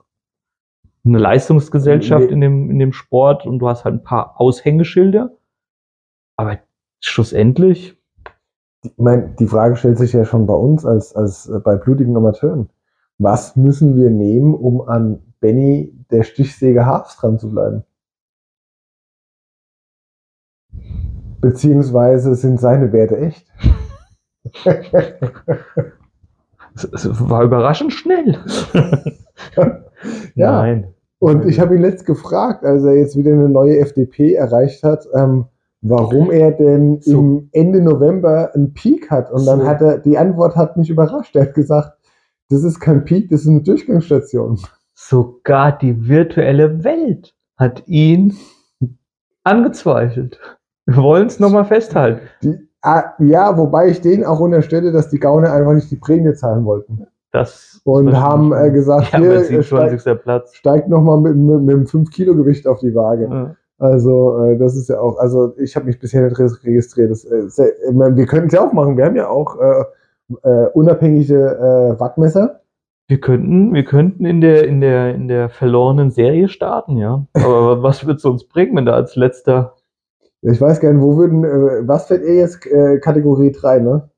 eine 1.06 1.20
Leistungsgesellschaft 1.20 2.30
in, 2.32 2.42
dem, 2.42 2.70
in 2.72 2.80
dem 2.80 2.94
Sport 2.94 3.46
und 3.46 3.60
du 3.60 3.68
hast 3.68 3.86
halt 3.86 3.96
ein 3.96 4.04
paar 4.04 4.40
Aushängeschilder. 4.42 5.32
Aber 6.36 6.60
schlussendlich, 7.02 7.98
Ich 8.84 8.98
meine, 8.98 9.36
die 9.40 9.48
Frage 9.48 9.76
stellt 9.76 9.98
sich 9.98 10.14
ja 10.14 10.26
schon 10.26 10.46
bei 10.48 10.54
uns 10.54 10.86
als, 10.86 11.16
als 11.16 11.48
äh, 11.50 11.60
bei 11.60 11.76
blutigen 11.76 12.16
Amateuren. 12.16 12.70
Was 13.18 13.56
müssen 13.56 13.98
wir 13.98 14.10
nehmen, 14.10 14.54
um 14.54 14.82
an 14.82 15.20
Benny 15.40 15.94
der 16.12 16.24
Stichsäge 16.24 16.86
Harfs 16.86 17.18
dran 17.18 17.40
zu 17.40 17.50
bleiben? 17.50 17.84
Beziehungsweise 21.42 22.36
sind 22.36 22.60
seine 22.60 22.92
Werte 22.92 23.18
echt? 23.18 23.46
es, 26.76 27.30
war 27.30 27.44
überraschend 27.44 27.94
schnell. 27.94 28.40
Ja. 30.36 30.52
Nein. 30.62 30.94
Und 31.20 31.46
ich 31.48 31.60
habe 31.60 31.76
ihn 31.76 31.82
letzt 31.82 32.06
gefragt, 32.06 32.64
als 32.64 32.84
er 32.84 32.96
jetzt 32.96 33.18
wieder 33.18 33.32
eine 33.32 33.50
neue 33.50 33.80
FDP 33.80 34.34
erreicht 34.34 34.84
hat, 34.84 35.08
ähm, 35.16 35.46
warum 35.82 36.30
er 36.32 36.52
denn 36.52 37.02
So. 37.02 37.20
im 37.20 37.50
Ende 37.54 37.82
November 37.82 38.52
einen 38.54 38.74
Peak 38.74 39.10
hat. 39.10 39.32
Und 39.32 39.46
dann 39.46 39.62
So. 39.62 39.68
hat 39.68 39.82
er, 39.82 39.98
die 39.98 40.18
Antwort 40.18 40.56
hat 40.56 40.78
mich 40.78 40.90
überrascht. 40.90 41.36
Er 41.36 41.44
hat 41.44 41.56
gesagt, 41.56 41.98
das 42.50 42.64
ist 42.64 42.80
kein 42.80 43.04
Peak, 43.04 43.30
das 43.30 43.42
ist 43.42 43.48
eine 43.48 43.64
Durchgangsstation. 43.64 44.60
Sogar 44.94 45.78
die 45.78 46.08
virtuelle 46.08 46.84
Welt 46.84 47.34
hat 47.58 47.84
ihn 47.88 48.36
angezweifelt. 49.44 50.40
Wir 50.88 51.04
wollen 51.04 51.28
es 51.28 51.40
nochmal 51.40 51.66
festhalten. 51.66 52.22
Die, 52.42 52.58
ah, 52.82 53.14
ja, 53.20 53.58
wobei 53.58 53.90
ich 53.90 54.02
denen 54.02 54.24
auch 54.24 54.40
unterstelle, 54.40 54.92
dass 54.92 55.10
die 55.10 55.20
Gauner 55.20 55.52
einfach 55.52 55.74
nicht 55.74 55.92
die 55.92 55.98
Prämie 55.98 56.34
zahlen 56.34 56.66
wollten. 56.66 57.06
Das 57.34 57.82
Und 57.84 58.16
haben 58.18 58.54
äh, 58.54 58.72
gesagt, 58.72 59.12
ja, 59.12 59.20
hier, 59.20 59.32
äh, 59.34 59.64
steigt, 59.64 60.00
27. 60.02 60.22
Platz. 60.24 60.56
steigt 60.56 60.88
nochmal 60.90 61.20
mit, 61.20 61.36
mit, 61.36 61.62
mit 61.62 61.76
einem 61.76 61.86
5-Kilo-Gewicht 61.86 62.66
auf 62.68 62.80
die 62.80 62.96
Waage. 62.96 63.28
Ja. 63.30 63.56
Also, 63.80 64.42
äh, 64.44 64.58
das 64.58 64.76
ist 64.76 64.90
ja 64.90 65.00
auch, 65.00 65.20
also 65.20 65.54
ich 65.58 65.76
habe 65.76 65.86
mich 65.86 66.00
bisher 66.00 66.24
nicht 66.24 66.40
re- 66.40 66.50
registriert. 66.64 67.12
Das, 67.12 67.26
äh, 67.26 67.44
wir 67.94 68.26
können 68.26 68.48
es 68.48 68.54
ja 68.54 68.62
auch 68.62 68.74
machen. 68.74 68.98
Wir 68.98 69.06
haben 69.06 69.16
ja 69.16 69.28
auch 69.30 69.58
äh, 69.60 69.84
äh, 70.50 70.70
unabhängige 70.74 71.96
äh, 71.96 72.00
Wattmesser. 72.00 72.62
Wir 73.10 73.20
könnten, 73.20 73.74
wir 73.74 73.84
könnten 73.84 74.26
in 74.26 74.42
der, 74.42 74.68
in 74.68 74.82
der, 74.82 75.14
in 75.14 75.28
der 75.28 75.50
verlorenen 75.50 76.12
Serie 76.12 76.48
starten, 76.48 76.98
ja. 76.98 77.26
Aber 77.34 77.84
was 77.84 78.08
wird 78.08 78.18
es 78.18 78.26
uns 78.26 78.46
bringen, 78.48 78.76
wenn 78.76 78.86
da 78.86 78.94
als 78.94 79.16
letzter 79.16 79.74
Ich 80.42 80.62
weiß 80.62 80.80
gar 80.80 80.94
nicht, 80.94 81.02
wo 81.02 81.18
würden, 81.18 81.44
äh, 81.44 81.88
was 81.88 82.08
fährt 82.08 82.24
ihr 82.24 82.36
jetzt? 82.36 82.66
Äh, 82.66 83.00
Kategorie 83.00 83.52
3, 83.52 83.80
ne? 83.80 84.10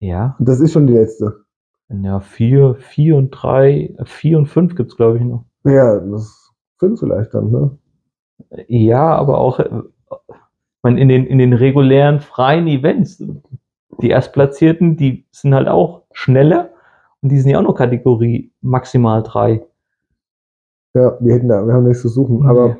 Ja, 0.00 0.36
Das 0.40 0.60
ist 0.60 0.72
schon 0.72 0.86
die 0.88 0.94
letzte. 0.94 1.44
ja, 1.88 2.18
vier, 2.20 2.74
vier 2.74 3.16
und 3.16 3.30
drei, 3.30 3.94
vier 4.04 4.38
und 4.38 4.46
fünf 4.46 4.74
gibt's 4.74 4.96
glaube 4.96 5.18
ich, 5.18 5.24
noch. 5.24 5.44
Ja, 5.64 5.98
das 6.00 6.22
ist 6.22 6.52
fünf 6.78 6.98
vielleicht 7.00 7.32
dann, 7.34 7.50
ne? 7.50 7.78
Ja, 8.66 9.14
aber 9.14 9.38
auch 9.38 9.60
äh, 9.60 9.70
meine, 10.82 11.00
in, 11.00 11.08
den, 11.08 11.26
in 11.26 11.38
den 11.38 11.52
regulären 11.52 12.18
freien 12.20 12.66
Events, 12.66 13.22
die 14.00 14.10
Erstplatzierten, 14.10 14.96
die 14.96 15.24
sind 15.30 15.54
halt 15.54 15.68
auch 15.68 16.02
schneller 16.12 16.70
und 17.20 17.30
die 17.30 17.38
sind 17.38 17.50
ja 17.52 17.58
auch 17.58 17.62
noch 17.62 17.76
Kategorie 17.76 18.50
maximal 18.60 19.22
drei. 19.22 19.64
Ja, 20.94 21.16
wir 21.20 21.34
hätten 21.34 21.48
da, 21.48 21.64
wir 21.64 21.72
haben 21.74 21.84
nichts 21.84 22.02
zu 22.02 22.08
suchen. 22.08 22.40
Nee. 22.40 22.48
Aber 22.48 22.76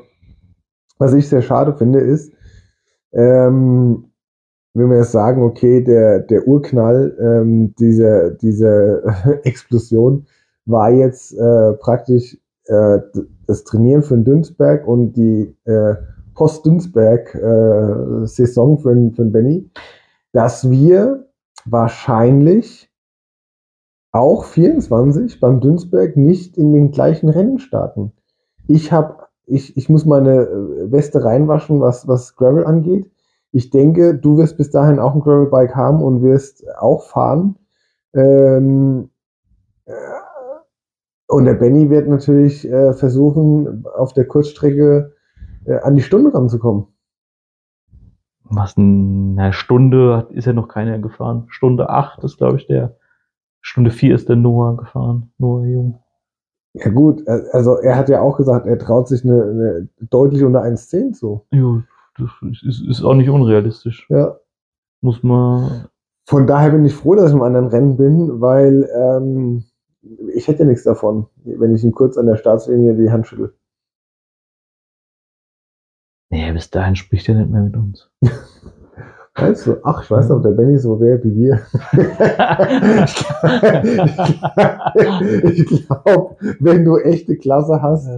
was 0.97 1.13
ich 1.13 1.29
sehr 1.29 1.41
schade 1.41 1.73
finde, 1.73 1.99
ist, 1.99 2.33
ähm, 3.13 4.05
wenn 4.75 4.89
wir 4.89 4.97
jetzt 4.97 5.11
sagen, 5.11 5.43
okay, 5.43 5.83
der, 5.83 6.19
der 6.19 6.47
Urknall 6.47 7.15
ähm, 7.19 7.75
dieser, 7.75 8.31
dieser 8.31 9.03
Explosion 9.45 10.25
war 10.65 10.89
jetzt 10.91 11.33
äh, 11.37 11.73
praktisch 11.73 12.37
äh, 12.65 12.99
das 13.47 13.63
Trainieren 13.65 14.01
für 14.03 14.15
den 14.15 14.23
Dünsberg 14.25 14.87
und 14.87 15.13
die 15.13 15.55
äh, 15.65 15.95
Post-Dünsberg-Saison 16.35 18.77
für, 18.79 18.93
den- 18.95 19.13
für 19.13 19.23
den 19.23 19.31
Benny, 19.31 19.69
dass 20.31 20.69
wir 20.69 21.27
wahrscheinlich 21.65 22.89
auch 24.11 24.45
24 24.45 25.39
beim 25.39 25.59
Dünsberg 25.59 26.17
nicht 26.17 26.57
in 26.57 26.73
den 26.73 26.91
gleichen 26.91 27.29
Rennen 27.29 27.59
starten. 27.59 28.11
Ich 28.67 28.91
habe, 28.91 29.22
ich, 29.45 29.75
ich 29.77 29.89
muss 29.89 30.05
meine 30.05 30.43
äh, 30.43 30.91
Weste 30.91 31.23
reinwaschen, 31.23 31.81
was, 31.81 32.07
was 32.07 32.35
Gravel 32.35 32.65
angeht. 32.65 33.11
Ich 33.51 33.69
denke, 33.69 34.15
du 34.15 34.37
wirst 34.37 34.57
bis 34.57 34.71
dahin 34.71 34.99
auch 34.99 35.13
ein 35.13 35.21
Gravelbike 35.21 35.75
haben 35.75 36.01
und 36.01 36.23
wirst 36.23 36.65
auch 36.77 37.03
fahren. 37.03 37.57
Ähm, 38.13 39.09
äh, 39.85 39.93
und 41.27 41.45
der 41.45 41.55
Benny 41.55 41.89
wird 41.89 42.07
natürlich 42.07 42.69
äh, 42.69 42.93
versuchen, 42.93 43.85
auf 43.95 44.13
der 44.13 44.25
Kurzstrecke 44.25 45.13
äh, 45.65 45.79
an 45.79 45.95
die 45.95 46.01
Stunde 46.01 46.33
ranzukommen. 46.33 46.87
Was 48.43 48.77
eine 48.77 49.53
Stunde 49.53 50.27
ist 50.31 50.45
ja 50.45 50.53
noch 50.53 50.67
keiner 50.67 50.99
gefahren. 50.99 51.45
Stunde 51.47 51.89
acht 51.89 52.23
ist, 52.23 52.37
glaube 52.37 52.57
ich, 52.57 52.67
der. 52.67 52.97
Stunde 53.65 53.91
vier 53.91 54.13
ist 54.13 54.27
der 54.27 54.35
Noah 54.35 54.75
gefahren. 54.75 55.31
Noah 55.37 55.65
Jung. 55.65 56.02
Ja 56.73 56.89
gut, 56.89 57.25
äh, 57.27 57.43
also 57.51 57.77
er 57.77 57.95
hat 57.95 58.09
ja 58.09 58.21
auch 58.21 58.37
gesagt, 58.37 58.65
er 58.65 58.79
traut 58.79 59.07
sich 59.07 59.23
eine, 59.23 59.43
eine 59.43 59.89
deutlich 59.99 60.43
unter 60.43 60.63
1,10 60.63 61.13
zu. 61.13 61.45
Jo, 61.51 61.83
das 62.17 62.29
ist, 62.63 62.81
ist 62.87 63.03
auch 63.03 63.13
nicht 63.13 63.29
unrealistisch. 63.29 64.07
Ja. 64.09 64.37
Muss 65.01 65.21
man. 65.21 65.87
Von 66.25 66.47
daher 66.47 66.71
bin 66.71 66.85
ich 66.85 66.95
froh, 66.95 67.15
dass 67.15 67.29
ich 67.29 67.35
im 67.35 67.41
anderen 67.41 67.67
Rennen 67.67 67.97
bin, 67.97 68.41
weil 68.41 68.89
ähm, 68.95 69.65
ich 70.33 70.47
hätte 70.47 70.65
nichts 70.65 70.83
davon, 70.83 71.27
wenn 71.43 71.75
ich 71.75 71.83
ihn 71.83 71.91
kurz 71.91 72.17
an 72.17 72.25
der 72.25 72.37
Startlinie 72.37 72.95
die 72.95 73.11
Hand 73.11 73.27
schüttel. 73.27 73.55
Nee, 76.29 76.51
bis 76.53 76.69
dahin 76.69 76.95
spricht 76.95 77.29
er 77.29 77.35
nicht 77.35 77.51
mehr 77.51 77.61
mit 77.61 77.75
uns. 77.75 78.09
Du, 79.35 79.77
ach, 79.83 80.03
ich 80.03 80.11
weiß 80.11 80.29
noch, 80.29 80.43
der 80.43 80.51
Benny 80.51 80.77
so 80.77 81.01
wäre 81.01 81.23
wie 81.23 81.35
wir. 81.35 81.59
ich 85.51 85.87
glaube, 85.87 86.35
wenn 86.59 86.85
du 86.85 86.97
echte 86.97 87.35
Klasse 87.37 87.81
hast, 87.81 88.09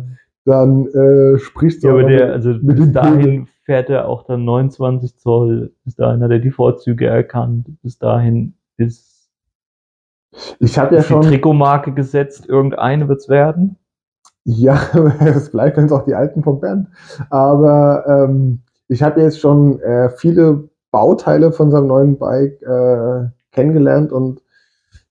dann 0.43 0.87
äh, 0.87 1.39
sprichst 1.39 1.83
du 1.83 1.87
Ja, 1.87 1.93
aber 1.93 2.03
der, 2.03 2.33
also 2.33 2.49
mit 2.49 2.75
bis 2.75 2.91
dahin 2.91 3.47
fährt 3.63 3.89
er 3.89 4.09
auch 4.09 4.23
dann 4.23 4.43
29 4.43 5.17
Zoll. 5.17 5.73
Bis 5.85 5.95
dahin 5.95 6.21
hat 6.21 6.31
er 6.31 6.39
die 6.39 6.51
Vorzüge 6.51 7.07
erkannt. 7.07 7.69
Bis 7.81 7.97
dahin 7.97 8.53
ist, 8.75 9.29
Ich 10.59 10.77
habe 10.77 10.95
ja 10.95 11.01
ist 11.01 11.07
die 11.09 11.13
schon, 11.13 11.21
Trikotmarke 11.21 11.93
gesetzt. 11.93 12.45
Irgendeine 12.47 13.07
wird's 13.07 13.29
werden. 13.29 13.77
ja, 14.43 14.79
es 15.19 15.49
bleibt 15.49 15.77
uns 15.77 15.93
auch 15.93 16.03
die 16.03 16.13
alten 16.13 16.43
von 16.43 16.59
Bernd. 16.59 16.89
Aber 17.29 18.03
ähm, 18.05 18.63
ich 18.89 19.01
habe 19.01 19.21
jetzt 19.21 19.39
schon 19.39 19.79
äh, 19.79 20.09
viele 20.09 20.69
Bauteile 20.95 21.51
von 21.51 21.71
seinem 21.71 21.87
neuen 21.87 22.17
Bike 22.17 22.61
äh, 22.61 23.27
kennengelernt 23.51 24.13
und 24.13 24.41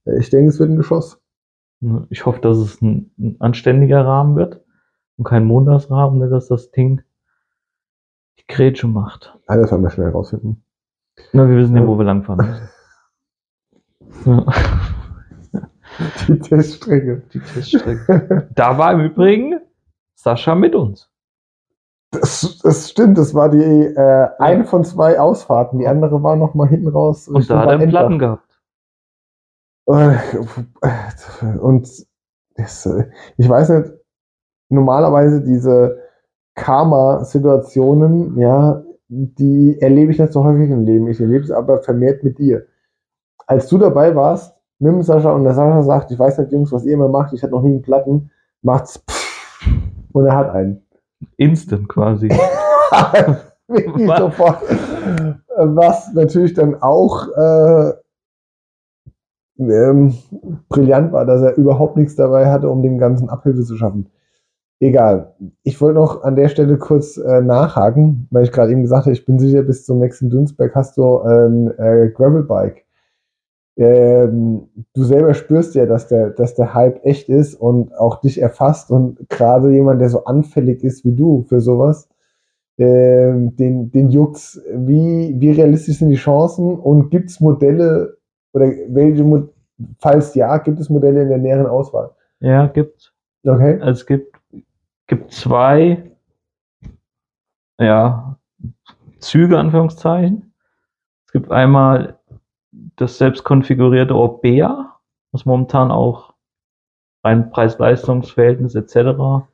äh, 0.07 0.18
ich 0.18 0.30
denke, 0.30 0.49
es 0.49 0.59
wird 0.59 0.70
ein 0.70 0.76
Geschoss. 0.78 1.20
Ich 2.09 2.24
hoffe, 2.24 2.41
dass 2.41 2.57
es 2.57 2.80
ein, 2.80 3.11
ein 3.18 3.37
anständiger 3.41 4.03
Rahmen 4.07 4.35
wird 4.37 4.64
und 5.18 5.24
kein 5.24 5.45
Montagsrahmen, 5.45 6.30
dass 6.30 6.49
das 6.49 6.70
Ding 6.70 7.03
die 8.39 8.47
Grätsche 8.49 8.87
macht. 8.89 9.39
Ah, 9.47 9.59
das 9.59 9.70
werden 9.70 9.82
wir 9.82 9.91
schnell 9.91 10.09
rausfinden. 10.09 10.64
Na, 11.35 11.47
wir 11.51 11.57
wissen 11.59 11.76
ja, 11.76 11.82
Ja. 11.82 11.87
wo 11.87 11.99
wir 11.99 12.05
langfahren 12.07 12.47
müssen. 12.47 12.68
Ja, 14.24 14.47
Die 16.28 16.39
Teststrecke. 16.39 17.22
die 17.35 17.41
Teststrecke. 17.41 18.49
Da 18.55 18.78
war 18.78 18.93
im 18.95 19.01
Übrigen 19.01 19.61
Sascha 20.14 20.55
mit 20.55 20.74
uns. 20.74 21.11
Das, 22.21 22.61
das 22.62 22.91
stimmt, 22.91 23.19
das 23.19 23.35
war 23.35 23.49
die 23.49 23.62
äh, 23.62 24.29
eine 24.39 24.65
von 24.65 24.85
zwei 24.85 25.19
Ausfahrten. 25.19 25.79
Die 25.79 25.87
andere 25.87 26.23
war 26.23 26.37
noch 26.37 26.55
mal 26.55 26.69
hinten 26.69 26.89
raus. 26.89 27.29
Und 27.29 27.49
da 27.51 27.61
hat 27.61 27.69
er 27.69 27.75
einen 27.75 27.91
Platten 27.91 28.19
gehabt. 28.19 28.61
Äh, 29.87 30.17
Und 31.61 32.07
das, 32.57 32.87
äh, 32.87 33.07
ich 33.37 33.49
weiß 33.49 33.69
nicht, 33.71 33.93
normalerweise 34.69 35.43
diese 35.43 35.99
Karma-Situationen, 36.55 38.39
ja, 38.39 38.83
die 39.09 39.77
erlebe 39.81 40.12
ich 40.12 40.19
nicht 40.19 40.33
so 40.33 40.45
häufig 40.45 40.71
im 40.71 40.85
Leben. 40.85 41.09
Ich 41.09 41.21
erlebe 41.21 41.45
es 41.45 41.51
aber 41.51 41.83
vermehrt 41.83 42.23
mit 42.25 42.39
dir. 42.39 42.67
Als 43.47 43.69
du 43.69 43.79
dabei 43.79 44.15
warst, 44.15 44.57
mit 44.79 44.93
dem 44.93 45.03
Sascha 45.03 45.33
und 45.33 45.45
der 45.45 45.55
Sascha 45.55 45.83
sagt, 45.83 46.11
ich 46.11 46.19
weiß 46.19 46.39
nicht, 46.39 46.53
Jungs, 46.53 46.73
was 46.73 46.85
ihr 46.85 46.95
immer 46.95 47.09
macht, 47.09 47.33
ich 47.33 47.43
hatte 47.43 47.53
noch 47.53 47.62
nie 47.62 47.73
einen 47.73 47.83
Platten, 47.83 48.31
macht's 48.62 48.99
pff, 48.99 49.67
und 50.12 50.27
er 50.27 50.37
hat 50.37 50.51
einen. 50.51 50.84
Instant 51.37 51.89
quasi. 51.89 52.29
Wirklich 53.68 54.09
Was? 54.09 54.18
sofort. 54.18 54.62
Was 55.57 56.12
natürlich 56.12 56.55
dann 56.55 56.83
auch 56.83 57.29
äh, 57.37 57.93
ähm, 59.59 60.14
brillant 60.68 61.12
war, 61.12 61.25
dass 61.25 61.43
er 61.43 61.57
überhaupt 61.57 61.97
nichts 61.97 62.16
dabei 62.16 62.51
hatte, 62.51 62.68
um 62.68 62.83
dem 62.83 62.99
Ganzen 62.99 63.29
Abhilfe 63.29 63.62
zu 63.62 63.77
schaffen. 63.77 64.11
Egal. 64.81 65.35
Ich 65.62 65.81
wollte 65.81 65.99
noch 65.99 66.25
an 66.25 66.37
der 66.37 66.49
Stelle 66.49 66.77
kurz 66.77 67.16
äh, 67.16 67.41
nachhaken, 67.41 68.27
weil 68.31 68.45
ich 68.45 68.53
gerade 68.53 68.72
eben 68.72 68.83
gesagt 68.83 69.07
habe, 69.07 69.12
ich 69.12 69.25
bin 69.25 69.39
sicher, 69.39 69.62
bis 69.62 69.87
zum 69.87 69.99
nächsten 69.99 70.31
Dünsberg 70.31 70.75
hast 70.75 70.97
du 70.97 71.20
ein 71.20 71.70
äh, 71.79 72.11
Gravelbike. 72.11 72.84
Ähm, 73.77 74.68
du 74.95 75.03
selber 75.03 75.35
spürst 75.35 75.75
ja, 75.75 75.87
dass 75.87 76.09
der, 76.09 76.31
dass 76.31 76.55
der 76.55 76.75
Hype 76.75 77.05
echt 77.05 77.29
ist 77.29 77.55
und 77.55 77.95
auch 77.97 78.20
dich 78.20 78.41
erfasst 78.41 78.91
und 78.91 79.29
gerade 79.29 79.70
jemand, 79.72 80.01
der 80.01 80.11
so 80.11 80.25
anfällig 80.25 80.85
ist 80.85 81.05
wie 81.05 81.14
du 81.14 81.43
für 81.49 81.61
sowas, 81.61 82.09
ähm, 82.79 83.57
den, 83.57 83.91
den 83.91 84.11
juckt's. 84.11 84.61
Wie, 84.72 85.35
wie 85.39 85.51
realistisch 85.51 85.99
sind 85.99 86.11
die 86.11 86.16
Chancen 86.16 86.79
und 86.79 87.11
gibt 87.11 87.31
es 87.31 87.41
Modelle 87.41 88.16
oder 88.53 88.70
welche, 88.89 89.25
Mo- 89.25 89.49
falls 89.99 90.35
ja, 90.35 90.59
gibt 90.59 90.79
es 90.79 90.89
Modelle 90.89 91.22
in 91.22 91.29
der 91.29 91.39
näheren 91.39 91.66
Auswahl? 91.66 92.11
Ja, 92.41 92.66
gibt 92.68 93.12
Okay. 93.47 93.79
Also 93.81 94.01
es 94.01 94.07
gibt, 94.07 94.37
gibt 95.07 95.31
zwei 95.31 96.11
ja, 97.79 98.39
Züge, 99.18 99.59
Anführungszeichen. 99.59 100.55
Es 101.27 101.33
gibt 101.33 101.51
einmal 101.51 102.18
das 102.97 103.18
selbst 103.18 103.45
konfigurierte 103.45 104.14
Orbea, 104.14 104.97
was 105.32 105.45
momentan 105.45 105.90
auch 105.90 106.34
rein 107.24 107.51
Preis-Leistungs-Verhältnis 107.51 108.74
etc. 108.74 109.47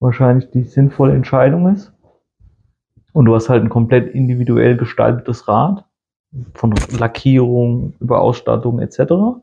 wahrscheinlich 0.00 0.50
die 0.50 0.64
sinnvolle 0.64 1.14
Entscheidung 1.14 1.68
ist. 1.68 1.92
Und 3.12 3.26
du 3.26 3.34
hast 3.34 3.48
halt 3.48 3.62
ein 3.62 3.70
komplett 3.70 4.14
individuell 4.14 4.76
gestaltetes 4.76 5.48
Rad, 5.48 5.84
von 6.54 6.74
Lackierung 6.98 7.94
über 8.00 8.20
Ausstattung 8.20 8.80
etc. 8.80 9.40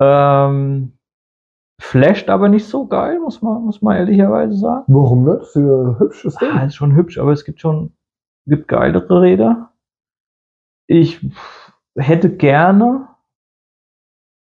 Ähm, 0.00 0.92
flasht 1.80 2.28
aber 2.28 2.48
nicht 2.48 2.66
so 2.66 2.86
geil, 2.86 3.18
muss 3.20 3.40
man, 3.40 3.64
muss 3.64 3.80
man 3.80 3.96
ehrlicherweise 3.96 4.54
sagen. 4.54 4.84
Warum 4.88 5.24
nicht? 5.24 5.40
Das 5.40 5.56
ist 5.56 5.56
ja 5.56 5.80
ein 5.80 5.98
hübsches 5.98 6.34
Ding. 6.36 6.50
Ah, 6.52 6.64
ist 6.64 6.74
schon 6.74 6.94
hübsch, 6.94 7.18
aber 7.18 7.32
es 7.32 7.44
gibt 7.44 7.60
schon 7.60 7.92
gibt 8.46 8.68
geilere 8.68 9.20
Räder. 9.20 9.72
Ich 10.86 11.20
hätte 11.98 12.30
gerne, 12.30 13.08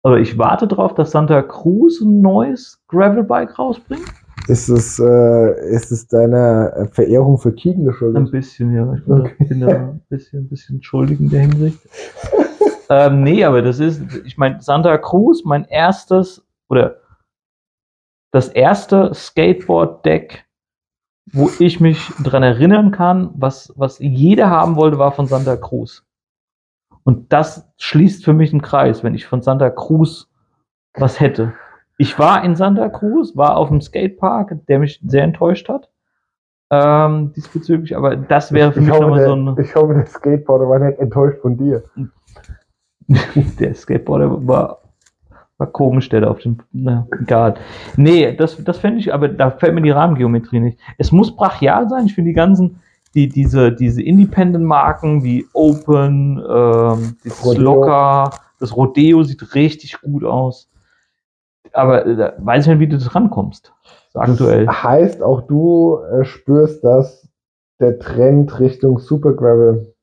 oder 0.04 0.18
ich 0.18 0.38
warte 0.38 0.68
darauf, 0.68 0.94
dass 0.96 1.12
Santa 1.12 1.42
Cruz 1.44 2.02
ein 2.02 2.22
neues 2.22 2.82
Gravelbike 2.88 3.58
rausbringt. 3.60 4.06
Ist 4.48 4.70
es, 4.70 4.98
äh, 4.98 5.70
ist 5.76 5.92
es 5.92 6.08
deiner 6.08 6.88
Verehrung 6.92 7.38
für 7.38 7.54
Keegan 7.54 7.82
Ein 7.82 7.86
geschuldet? 7.86 8.32
bisschen, 8.32 8.74
ja. 8.74 8.92
Ich 8.96 9.06
bin, 9.06 9.14
Okay. 9.22 9.36
da, 9.39 9.46
bin 9.46 9.60
da 9.60 9.68
ein 9.68 10.02
bisschen, 10.10 10.39
ein 10.46 10.50
bisschen 10.50 10.82
schuldig 10.82 11.20
in 11.20 11.30
der 11.30 11.42
Hinsicht. 11.42 11.80
ähm, 12.89 13.22
nee, 13.22 13.44
aber 13.44 13.62
das 13.62 13.80
ist, 13.80 14.02
ich 14.26 14.38
meine, 14.38 14.60
Santa 14.62 14.98
Cruz, 14.98 15.44
mein 15.46 15.66
erstes, 15.66 16.44
oder 16.70 16.98
das 18.34 18.48
erste 18.48 19.14
Skateboard-Deck, 19.14 20.46
wo 21.34 21.50
ich 21.60 21.80
mich 21.80 22.12
dran 22.24 22.42
erinnern 22.42 22.89
kann, 22.92 23.30
was, 23.36 23.72
was 23.76 24.00
jeder 24.00 24.50
haben 24.50 24.76
wollte, 24.76 24.98
war 24.98 25.12
von 25.12 25.28
Santa 25.28 25.56
Cruz. 25.56 26.04
Und 27.04 27.34
das 27.34 27.72
schließt 27.78 28.24
für 28.24 28.34
mich 28.34 28.52
einen 28.52 28.62
Kreis, 28.62 29.04
wenn 29.04 29.16
ich 29.16 29.26
von 29.26 29.41
Santa 29.41 29.70
Cruz 29.70 30.30
was 30.93 31.20
hätte. 31.20 31.54
Ich 31.97 32.18
war 32.20 32.43
in 32.43 32.56
Santa 32.56 32.89
Cruz, 32.89 33.36
war 33.36 33.58
auf 33.58 33.70
dem 33.70 33.82
Skatepark, 33.82 34.66
der 34.68 34.80
mich 34.80 34.99
sehr 35.06 35.24
enttäuscht 35.24 35.70
hat. 35.70 35.89
Ähm, 36.72 37.34
diesbezüglich, 37.34 37.97
aber 37.97 38.16
das 38.16 38.54
wäre 38.54 38.72
für 38.72 38.80
ich, 38.80 38.88
mich 38.88 38.99
nochmal 38.99 39.26
so 39.26 39.36
ein. 39.36 39.58
ich 39.60 39.76
hoffe, 39.76 39.93
der 39.93 40.06
Skateboarder 40.06 40.70
war 40.70 40.80
nicht 40.80 40.99
enttäuscht 40.99 41.41
von 41.41 41.58
dir. 41.58 41.84
der 43.60 43.76
Skateboarder 43.76 44.47
war, 44.47 44.80
war 45.58 45.68
komisch, 45.68 46.08
der 46.08 46.22
da 46.22 46.32
auf 46.32 46.39
dem, 46.39 46.60
na, 46.72 47.08
egal. 47.22 47.56
Nee, 47.97 48.34
das, 48.36 48.64
das 48.64 48.78
fände 48.78 48.99
ich, 48.99 49.14
aber 49.14 49.28
da 49.28 49.52
fällt 49.52 49.76
mir 49.76 49.82
die 49.82 49.91
Rahmengeometrie 49.91 50.62
nicht. 50.62 50.80
Es 50.97 51.12
muss 51.12 51.36
brachial 51.36 51.89
sein, 51.89 52.06
ich 52.06 52.16
finde 52.16 52.30
die 52.30 52.36
ganzen, 52.36 52.81
die, 53.14 53.28
diese, 53.28 53.72
diese 53.72 54.01
Independent-Marken 54.01 55.24
wie 55.24 55.45
Open, 55.53 56.41
ähm, 56.47 57.18
dieses 57.24 57.43
Rodeo. 57.45 57.62
Locker, 57.62 58.32
das 58.59 58.76
Rodeo 58.76 59.24
sieht 59.24 59.53
richtig 59.55 59.99
gut 60.01 60.24
aus. 60.24 60.70
Aber 61.74 62.05
äh, 62.05 62.16
da 62.16 62.34
weiß 62.38 62.66
ich 62.66 62.70
nicht, 62.70 62.80
wie 62.80 62.88
du 62.88 62.97
das 62.97 63.14
rankommst. 63.14 63.74
So 64.14 64.20
aktuell. 64.20 64.66
Das 64.66 64.84
heißt, 64.84 65.24
auch 65.24 65.41
du 65.41 65.97
äh, 65.97 66.24
spürst, 66.26 66.84
dass 66.84 67.28
der 67.80 67.99
Trend 67.99 68.59
Richtung 68.59 68.99
Super 68.99 69.34
Gravel. 69.34 69.93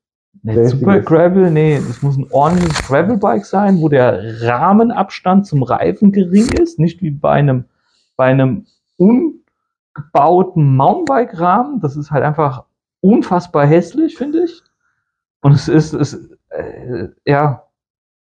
Nee, 0.41 0.67
Super. 0.67 1.01
Gravel, 1.01 1.51
nee, 1.51 1.81
das 1.85 2.01
muss 2.01 2.17
ein 2.17 2.27
ordentliches 2.31 2.87
Gravelbike 2.87 3.45
sein, 3.45 3.81
wo 3.81 3.89
der 3.89 4.41
Rahmenabstand 4.41 5.45
zum 5.45 5.63
Reifen 5.63 6.11
gering 6.11 6.47
ist, 6.53 6.79
nicht 6.79 7.01
wie 7.01 7.11
bei 7.11 7.31
einem, 7.31 7.65
bei 8.15 8.25
einem 8.25 8.65
ungebauten 8.97 10.77
Mountainbike-Rahmen. 10.77 11.81
Das 11.81 11.97
ist 11.97 12.11
halt 12.11 12.23
einfach 12.23 12.63
unfassbar 13.01 13.65
hässlich, 13.65 14.17
finde 14.17 14.43
ich. 14.43 14.61
Und 15.41 15.53
es 15.53 15.67
ist, 15.67 15.93
es, 15.93 16.29
äh, 16.49 17.09
ja, 17.25 17.67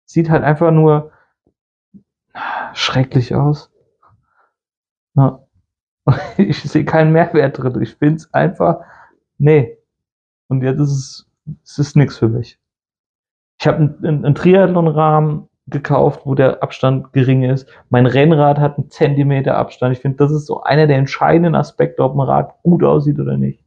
sieht 0.06 0.30
halt 0.30 0.44
einfach 0.44 0.72
nur 0.72 1.12
schrecklich 2.74 3.36
aus. 3.36 3.72
Ja. 5.16 5.40
Ich 6.38 6.62
sehe 6.64 6.84
keinen 6.84 7.14
Mehrwert 7.14 7.58
drin. 7.58 7.82
Ich 7.82 7.96
finde 7.96 8.16
es 8.16 8.34
einfach, 8.34 8.82
nee. 9.38 9.78
Und 10.50 10.62
jetzt 10.62 10.80
ist 10.80 10.92
es, 10.92 11.32
es 11.64 11.80
ist 11.80 11.96
nichts 11.96 12.18
für 12.18 12.28
mich. 12.28 12.60
Ich 13.60 13.68
habe 13.68 13.78
einen, 13.78 14.26
einen, 14.26 14.36
Triathlon-Rahmen 14.36 15.48
gekauft, 15.68 16.26
wo 16.26 16.36
der 16.36 16.62
Abstand 16.62 17.14
gering 17.14 17.44
ist. 17.44 17.70
Mein 17.90 18.06
Rennrad 18.06 18.60
hat 18.60 18.78
einen 18.78 18.90
Zentimeter 18.90 19.56
Abstand. 19.56 19.96
Ich 19.96 20.02
finde, 20.02 20.18
das 20.18 20.32
ist 20.32 20.48
so 20.48 20.64
einer 20.64 20.88
der 20.88 20.98
entscheidenden 20.98 21.56
Aspekte, 21.56 22.04
ob 22.04 22.16
ein 22.16 22.20
Rad 22.20 22.62
gut 22.64 22.84
aussieht 22.84 23.20
oder 23.20 23.38
nicht. 23.38 23.63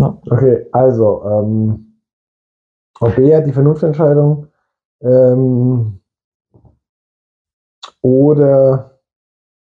Ja. 0.00 0.18
Okay, 0.30 0.66
also, 0.72 1.22
ähm, 1.24 2.00
Orbea, 3.00 3.42
die 3.42 3.52
Vernunftentscheidung. 3.52 4.46
Ähm, 5.02 6.00
oder 8.02 8.98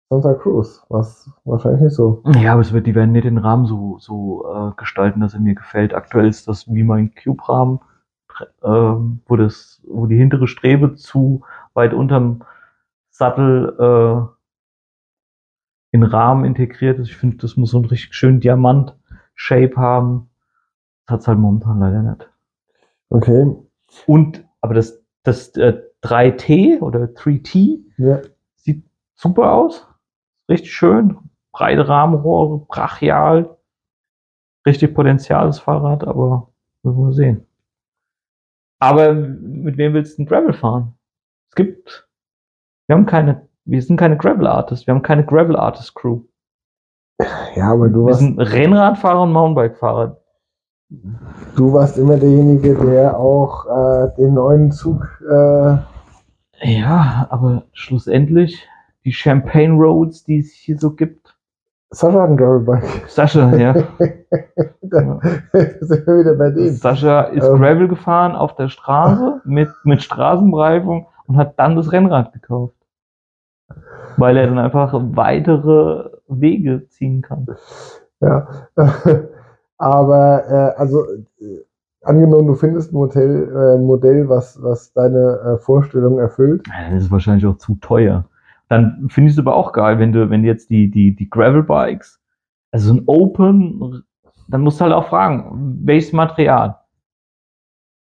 Santa 0.09 0.33
Cruz, 0.33 0.85
was 0.89 1.29
wahrscheinlich 1.43 1.81
nicht 1.81 1.95
so. 1.95 2.23
Ja, 2.39 2.53
aber 2.53 2.61
es 2.61 2.71
wird, 2.71 2.87
die 2.87 2.95
werden 2.95 3.11
nicht 3.11 3.25
den 3.25 3.37
Rahmen 3.37 3.65
so, 3.65 3.97
so 3.99 4.45
äh, 4.47 4.71
gestalten, 4.77 5.19
dass 5.19 5.33
er 5.33 5.41
mir 5.41 5.55
gefällt. 5.55 5.93
Aktuell 5.93 6.27
ist 6.27 6.47
das 6.47 6.67
wie 6.67 6.83
mein 6.83 7.13
Cube-Rahmen, 7.13 7.79
ähm, 8.63 9.21
wo 9.27 9.35
das, 9.35 9.81
wo 9.87 10.07
die 10.07 10.17
hintere 10.17 10.47
Strebe 10.47 10.95
zu 10.95 11.41
weit 11.73 11.93
unterm 11.93 12.43
Sattel 13.09 13.75
äh, 13.77 14.21
in 15.91 16.03
Rahmen 16.03 16.45
integriert 16.45 16.97
ist. 16.99 17.09
Ich 17.09 17.17
finde, 17.17 17.37
das 17.37 17.57
muss 17.57 17.71
so 17.71 17.77
einen 17.77 17.87
richtig 17.87 18.15
schönen 18.15 18.39
Diamant-Shape 18.39 19.75
haben. 19.75 20.28
Das 21.09 21.15
hat's 21.15 21.27
halt 21.27 21.39
momentan 21.39 21.79
leider 21.79 22.03
nicht. 22.03 22.29
Okay, 23.09 23.55
Und, 24.05 24.47
aber 24.61 24.75
das, 24.75 25.03
das 25.23 25.55
äh, 25.55 25.81
3T 26.03 26.81
oder 26.81 27.05
3T 27.05 27.79
ja. 27.97 28.21
sieht 28.57 28.85
super 29.15 29.53
aus. 29.53 29.87
Richtig 30.47 30.71
schön. 30.71 31.17
Breite 31.51 31.87
Rahmenrohre, 31.87 32.59
brachial. 32.59 33.57
Richtig 34.67 34.93
Potenzial, 34.93 35.47
das 35.47 35.57
Fahrrad, 35.57 36.03
aber 36.03 36.51
müssen 36.83 37.03
wir 37.03 37.13
sehen. 37.13 37.47
Aber 38.77 39.11
mit 39.15 39.77
wem 39.77 39.95
willst 39.95 40.19
du 40.19 40.21
ein 40.21 40.25
Gravel 40.27 40.53
fahren? 40.53 40.93
Es 41.49 41.55
gibt, 41.55 42.07
wir 42.85 42.95
haben 42.95 43.07
keine, 43.07 43.49
wir 43.65 43.81
sind 43.81 43.97
keine 43.97 44.15
Gravel 44.15 44.45
Artists, 44.45 44.85
wir 44.85 44.93
haben 44.93 45.01
keine 45.01 45.25
Gravel 45.25 45.55
Artist 45.55 45.95
Crew. 45.95 46.21
Ja, 47.55 47.73
aber 47.73 47.89
du 47.89 48.01
Wir 48.01 48.11
warst, 48.11 48.19
sind 48.19 48.39
Rennradfahrer 48.39 49.23
und 49.23 49.33
Mountainbike-Fahrer. 49.33 50.18
Du 51.55 51.73
warst 51.73 51.97
immer 51.97 52.17
derjenige, 52.17 52.75
der 52.75 53.17
auch 53.17 53.65
äh, 53.65 54.15
den 54.17 54.33
neuen 54.33 54.71
Zug 54.71 55.05
äh, 55.29 55.77
Ja, 56.61 57.27
aber 57.29 57.63
schlussendlich 57.73 58.67
die 59.05 59.13
Champagne 59.13 59.73
Roads, 59.73 60.23
die 60.23 60.39
es 60.39 60.51
hier 60.51 60.77
so 60.77 60.91
gibt. 60.91 61.35
Sascha 61.91 62.21
hat 62.21 62.29
ein 62.29 62.37
Gravelbike. 62.37 63.07
Sascha, 63.07 63.55
ja. 63.55 63.73
da 64.81 65.19
sind 65.81 66.07
wir 66.07 66.19
wieder 66.19 66.35
bei 66.35 66.51
dem. 66.51 66.69
Sascha 66.75 67.21
ist 67.23 67.47
Ähm. 67.47 67.55
Gravel 67.57 67.87
gefahren 67.87 68.35
auf 68.35 68.55
der 68.55 68.69
Straße 68.69 69.41
mit, 69.45 69.69
mit 69.83 70.03
Straßenbereifung 70.03 71.07
und 71.27 71.37
hat 71.37 71.57
dann 71.57 71.75
das 71.75 71.91
Rennrad 71.91 72.33
gekauft. 72.33 72.75
Weil 74.17 74.37
er 74.37 74.47
dann 74.47 74.59
einfach 74.59 74.93
weitere 74.93 76.09
Wege 76.27 76.87
ziehen 76.89 77.21
kann. 77.21 77.47
Ja, 78.19 78.47
aber 79.79 80.43
äh, 80.47 80.79
also 80.79 81.03
äh, 81.39 81.63
angenommen, 82.03 82.47
du 82.47 82.53
findest 82.53 82.91
ein 82.91 82.95
Modell, 82.95 83.49
äh, 83.49 83.81
Modell 83.81 84.29
was, 84.29 84.61
was 84.61 84.93
deine 84.93 85.39
äh, 85.39 85.57
Vorstellung 85.57 86.19
erfüllt. 86.19 86.67
Ja, 86.67 86.93
Das 86.93 87.03
ist 87.03 87.11
wahrscheinlich 87.11 87.45
auch 87.45 87.57
zu 87.57 87.75
teuer. 87.75 88.25
Dann 88.67 89.07
finde 89.09 89.29
ich 89.29 89.35
es 89.35 89.39
aber 89.39 89.55
auch 89.55 89.73
geil, 89.73 89.97
wenn 89.97 90.11
du, 90.11 90.29
wenn 90.29 90.43
du 90.43 90.47
jetzt 90.47 90.69
die, 90.69 90.91
die, 90.91 91.15
die 91.15 91.29
Gravel-Bikes, 91.29 92.19
also 92.71 92.93
ein 92.93 93.03
Open, 93.07 94.03
dann 94.47 94.61
musst 94.61 94.79
du 94.79 94.83
halt 94.85 94.93
auch 94.93 95.07
fragen, 95.07 95.79
welches 95.83 96.13
Material? 96.13 96.77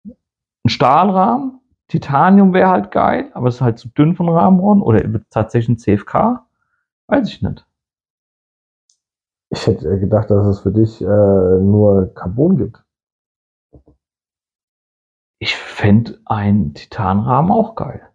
Ein 0.05 0.69
Stahlrahmen, 0.69 1.59
Titanium 1.89 2.53
wäre 2.53 2.69
halt 2.69 2.91
geil, 2.91 3.29
aber 3.33 3.49
es 3.49 3.55
ist 3.55 3.61
halt 3.61 3.77
zu 3.77 3.89
dünn 3.89 4.15
von 4.15 4.29
Rahmenrohren 4.29 4.81
oder 4.81 5.03
tatsächlich 5.29 5.69
ein 5.69 5.77
CFK? 5.79 6.45
Weiß 7.07 7.27
ich 7.27 7.41
nicht. 7.41 7.65
Ich 9.53 9.67
hätte 9.67 9.99
gedacht, 9.99 10.31
dass 10.31 10.47
es 10.47 10.61
für 10.61 10.71
dich 10.71 10.99
äh, 10.99 11.05
nur 11.05 12.11
Carbon 12.15 12.57
gibt. 12.57 12.83
Ich 15.39 15.55
fände 15.55 16.19
ein 16.25 16.73
Titanrahmen 16.73 17.51
auch 17.51 17.75
geil. 17.75 18.09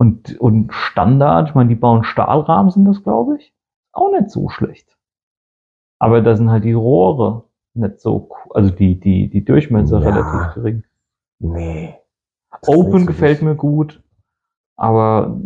Und, 0.00 0.36
und 0.40 0.72
Standard, 0.72 1.50
ich 1.50 1.54
meine, 1.54 1.68
die 1.68 1.76
bauen 1.76 2.02
Stahlrahmen, 2.02 2.72
sind 2.72 2.86
das, 2.86 3.04
glaube 3.04 3.36
ich. 3.36 3.54
Auch 3.92 4.10
nicht 4.10 4.30
so 4.30 4.48
schlecht. 4.48 4.98
Aber 6.00 6.22
da 6.22 6.34
sind 6.34 6.50
halt 6.50 6.64
die 6.64 6.72
Rohre 6.72 7.44
nicht 7.74 8.00
so, 8.00 8.30
cool. 8.30 8.52
also 8.54 8.70
die, 8.70 8.98
die, 8.98 9.30
die 9.30 9.44
Durchmesser 9.44 10.00
Ja. 10.00 10.08
relativ 10.08 10.54
gering. 10.54 10.84
Nee. 11.38 11.94
Open 12.66 13.06
gefällt 13.06 13.42
mir 13.42 13.54
gut. 13.54 14.02
Aber, 14.76 15.40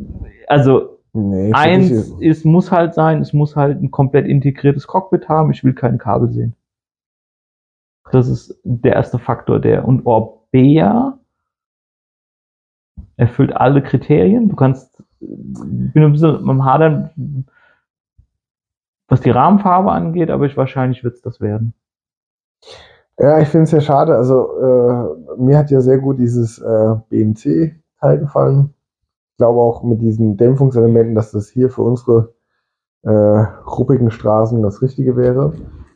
also, 0.46 1.01
Nee, 1.14 1.52
eins 1.52 1.90
ist- 2.20 2.44
muss 2.46 2.72
halt 2.72 2.94
sein, 2.94 3.20
es 3.20 3.32
muss 3.32 3.54
halt 3.54 3.82
ein 3.82 3.90
komplett 3.90 4.26
integriertes 4.26 4.86
Cockpit 4.86 5.28
haben. 5.28 5.50
Ich 5.50 5.62
will 5.62 5.74
kein 5.74 5.98
Kabel 5.98 6.30
sehen. 6.30 6.54
Das 8.10 8.28
ist 8.28 8.58
der 8.64 8.94
erste 8.94 9.18
Faktor, 9.18 9.60
der, 9.60 9.86
und 9.86 10.06
Orbea 10.06 11.18
erfüllt 13.16 13.54
alle 13.54 13.82
Kriterien. 13.82 14.48
Du 14.48 14.56
kannst, 14.56 15.02
ich 15.20 15.28
bin 15.92 16.02
ein 16.02 16.12
bisschen 16.12 16.48
am 16.48 16.64
Hadern, 16.64 17.46
was 19.08 19.20
die 19.20 19.30
Rahmenfarbe 19.30 19.92
angeht, 19.92 20.30
aber 20.30 20.46
ich, 20.46 20.56
wahrscheinlich 20.56 21.04
wird 21.04 21.14
es 21.14 21.22
das 21.22 21.40
werden. 21.40 21.74
Ja, 23.18 23.38
ich 23.40 23.48
finde 23.48 23.64
es 23.64 23.70
ja 23.70 23.80
schade. 23.80 24.16
Also, 24.16 24.58
äh, 24.58 25.40
mir 25.40 25.58
hat 25.58 25.70
ja 25.70 25.80
sehr 25.80 25.98
gut 25.98 26.18
dieses 26.18 26.58
äh, 26.58 26.94
BMC-Teil 27.10 28.18
gefallen. 28.18 28.74
Glaube 29.38 29.60
auch 29.60 29.82
mit 29.82 30.00
diesen 30.02 30.36
Dämpfungselementen, 30.36 31.14
dass 31.14 31.32
das 31.32 31.48
hier 31.48 31.70
für 31.70 31.82
unsere 31.82 32.34
äh, 33.02 33.10
ruppigen 33.10 34.10
Straßen 34.10 34.62
das 34.62 34.82
Richtige 34.82 35.16
wäre. 35.16 35.52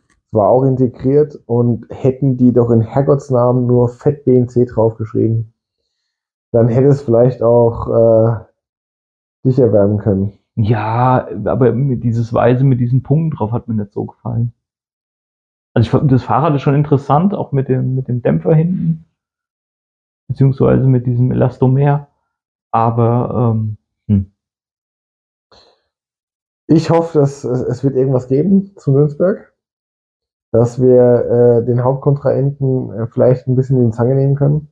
Es 0.09 0.33
war 0.33 0.49
auch 0.49 0.65
integriert 0.65 1.39
und 1.47 1.87
hätten 1.91 2.37
die 2.37 2.53
doch 2.53 2.71
in 2.71 2.81
Herrgottsnamen 2.81 3.67
nur 3.67 3.89
Fett 3.89 4.25
BMC 4.25 4.67
draufgeschrieben, 4.67 5.53
dann 6.53 6.69
hätte 6.69 6.89
es 6.89 7.03
vielleicht 7.03 7.43
auch 7.43 7.89
äh, 7.89 8.45
dich 9.45 9.59
erwärmen 9.59 9.99
können. 9.99 10.33
Ja, 10.57 11.29
aber 11.45 11.73
dieses 11.73 12.33
Weise 12.33 12.65
mit 12.65 12.81
diesen 12.81 13.03
Punkten 13.03 13.37
drauf 13.37 13.53
hat 13.53 13.69
mir 13.69 13.75
nicht 13.75 13.93
so 13.93 14.07
gefallen. 14.07 14.53
Also 15.75 15.87
ich 15.87 15.91
fand 15.91 16.11
das 16.11 16.23
Fahrrad 16.23 16.55
ist 16.55 16.63
schon 16.63 16.75
interessant, 16.75 17.35
auch 17.35 17.53
mit 17.53 17.69
dem, 17.69 17.95
mit 17.95 18.09
dem 18.09 18.23
Dämpfer 18.23 18.55
hinten, 18.55 19.05
beziehungsweise 20.29 20.87
mit 20.87 21.07
diesem 21.07 21.31
Elastomer. 21.31 22.09
Aber 22.77 23.55
ähm, 23.57 23.79
hm. 24.09 24.33
Ich 26.67 26.91
hoffe, 26.91 27.21
dass 27.21 27.43
es, 27.45 27.61
es 27.63 27.83
wird 27.85 27.95
irgendwas 27.97 28.29
geben 28.29 28.77
zu 28.77 28.93
Nürnberg, 28.93 29.55
dass 30.53 30.79
wir 30.83 31.61
äh, 31.63 31.65
den 31.65 31.83
Hauptkontrahenten 31.83 32.93
äh, 32.93 33.07
vielleicht 33.07 33.47
ein 33.47 33.57
bisschen 33.57 33.79
in 33.79 33.91
die 33.91 33.97
Zange 33.97 34.15
nehmen 34.15 34.35
können. 34.35 34.69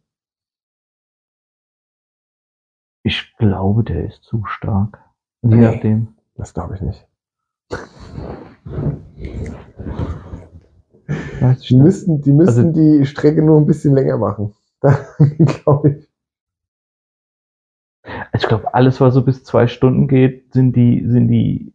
ich 3.07 3.35
glaube, 3.39 3.85
der 3.85 4.07
ist 4.07 4.23
zu 4.23 4.45
stark. 4.47 4.99
Je 5.43 5.57
Nee. 5.57 5.61
nachdem. 5.63 6.17
Das 6.37 6.53
glaube 6.55 6.75
ich 6.75 6.81
nicht. 6.81 7.07
Die 11.69 11.77
müssten, 11.77 12.23
die, 12.23 12.33
müssten 12.33 12.69
Also- 12.69 12.73
die 12.73 13.05
Strecke 13.07 13.43
nur 13.43 13.59
ein 13.59 13.67
bisschen 13.67 13.95
länger 13.95 14.17
machen. 14.19 14.55
glaube 15.39 15.91
ich. 15.91 16.14
Also 18.35 18.47
ich 18.47 18.49
glaube, 18.49 18.75
alles, 18.75 19.01
was 19.01 19.15
so 19.15 19.23
bis 19.25 19.45
zwei 19.45 19.69
Stunden 19.69 20.09
geht, 20.09 20.53
sind 20.53 20.75
die, 20.75 21.07
sind 21.07 21.29
die 21.29 21.73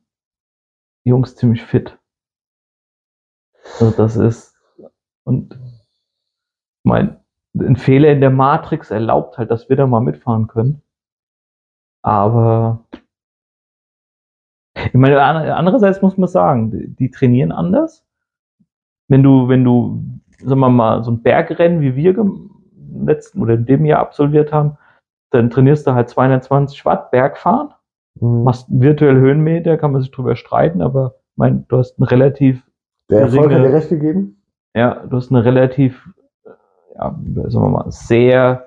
Jungs 1.06 1.38
ziemlich 1.38 1.64
fit. 1.64 1.98
Also 3.80 3.92
das 3.92 4.18
ist, 4.18 4.58
und 5.24 5.58
mein, 6.84 7.16
ein 7.58 7.78
Fehler 7.78 8.12
in 8.12 8.20
der 8.20 8.30
Matrix 8.30 8.92
erlaubt 8.92 9.38
halt, 9.38 9.52
dass 9.52 9.70
wir 9.70 9.78
da 9.78 9.88
mal 9.88 10.02
mitfahren 10.02 10.48
können. 10.48 10.82
Aber 12.04 12.84
ich 14.76 14.94
meine, 14.96 15.24
an- 15.24 15.50
andererseits 15.50 16.02
muss 16.02 16.18
man 16.18 16.28
sagen, 16.28 16.72
die, 16.72 16.94
die 16.94 17.10
trainieren 17.10 17.54
anders. 17.54 18.06
Wenn 19.08 19.24
du, 19.24 19.48
wenn 19.48 19.64
du, 19.64 20.04
sagen 20.40 20.60
wir 20.60 20.70
mal, 20.70 21.06
so 21.06 21.12
ein 21.12 21.24
Bergrennen 21.24 21.80
wie 21.80 21.96
wir 21.96 22.18
im 22.18 23.06
letzten 23.06 23.42
oder 23.42 23.54
in 23.54 23.66
dem 23.66 23.86
Jahr 23.86 24.02
absolviert 24.02 24.52
haben, 24.52 24.78
dann 25.32 25.50
trainierst 25.50 25.86
du 25.88 25.94
halt 25.94 26.10
220 26.10 26.86
Watt 26.86 27.12
Bergfahren, 27.12 27.70
Mhm. 28.20 28.44
machst 28.44 28.68
virtuell 28.70 29.16
Höhenmeter, 29.16 29.78
kann 29.78 29.92
man 29.92 30.02
sich 30.02 30.12
drüber 30.12 30.36
streiten, 30.36 30.82
aber 30.82 31.16
ich 31.32 31.38
meine, 31.38 31.66
du 31.68 31.78
hast 31.78 32.00
ein 32.00 32.04
relativ 32.04 32.64
Der 33.10 33.22
Erfolg 33.22 33.46
hat 33.46 33.52
geringe- 33.52 33.68
dir 33.70 33.74
recht 33.76 33.90
gegeben. 33.90 34.42
ja, 34.76 35.06
du 35.06 35.16
hast 35.18 35.32
eine 35.32 35.46
relativ, 35.46 36.10
ja, 36.96 37.18
sagen 37.48 37.66
wir 37.66 37.70
mal, 37.70 37.92
sehr 37.92 38.66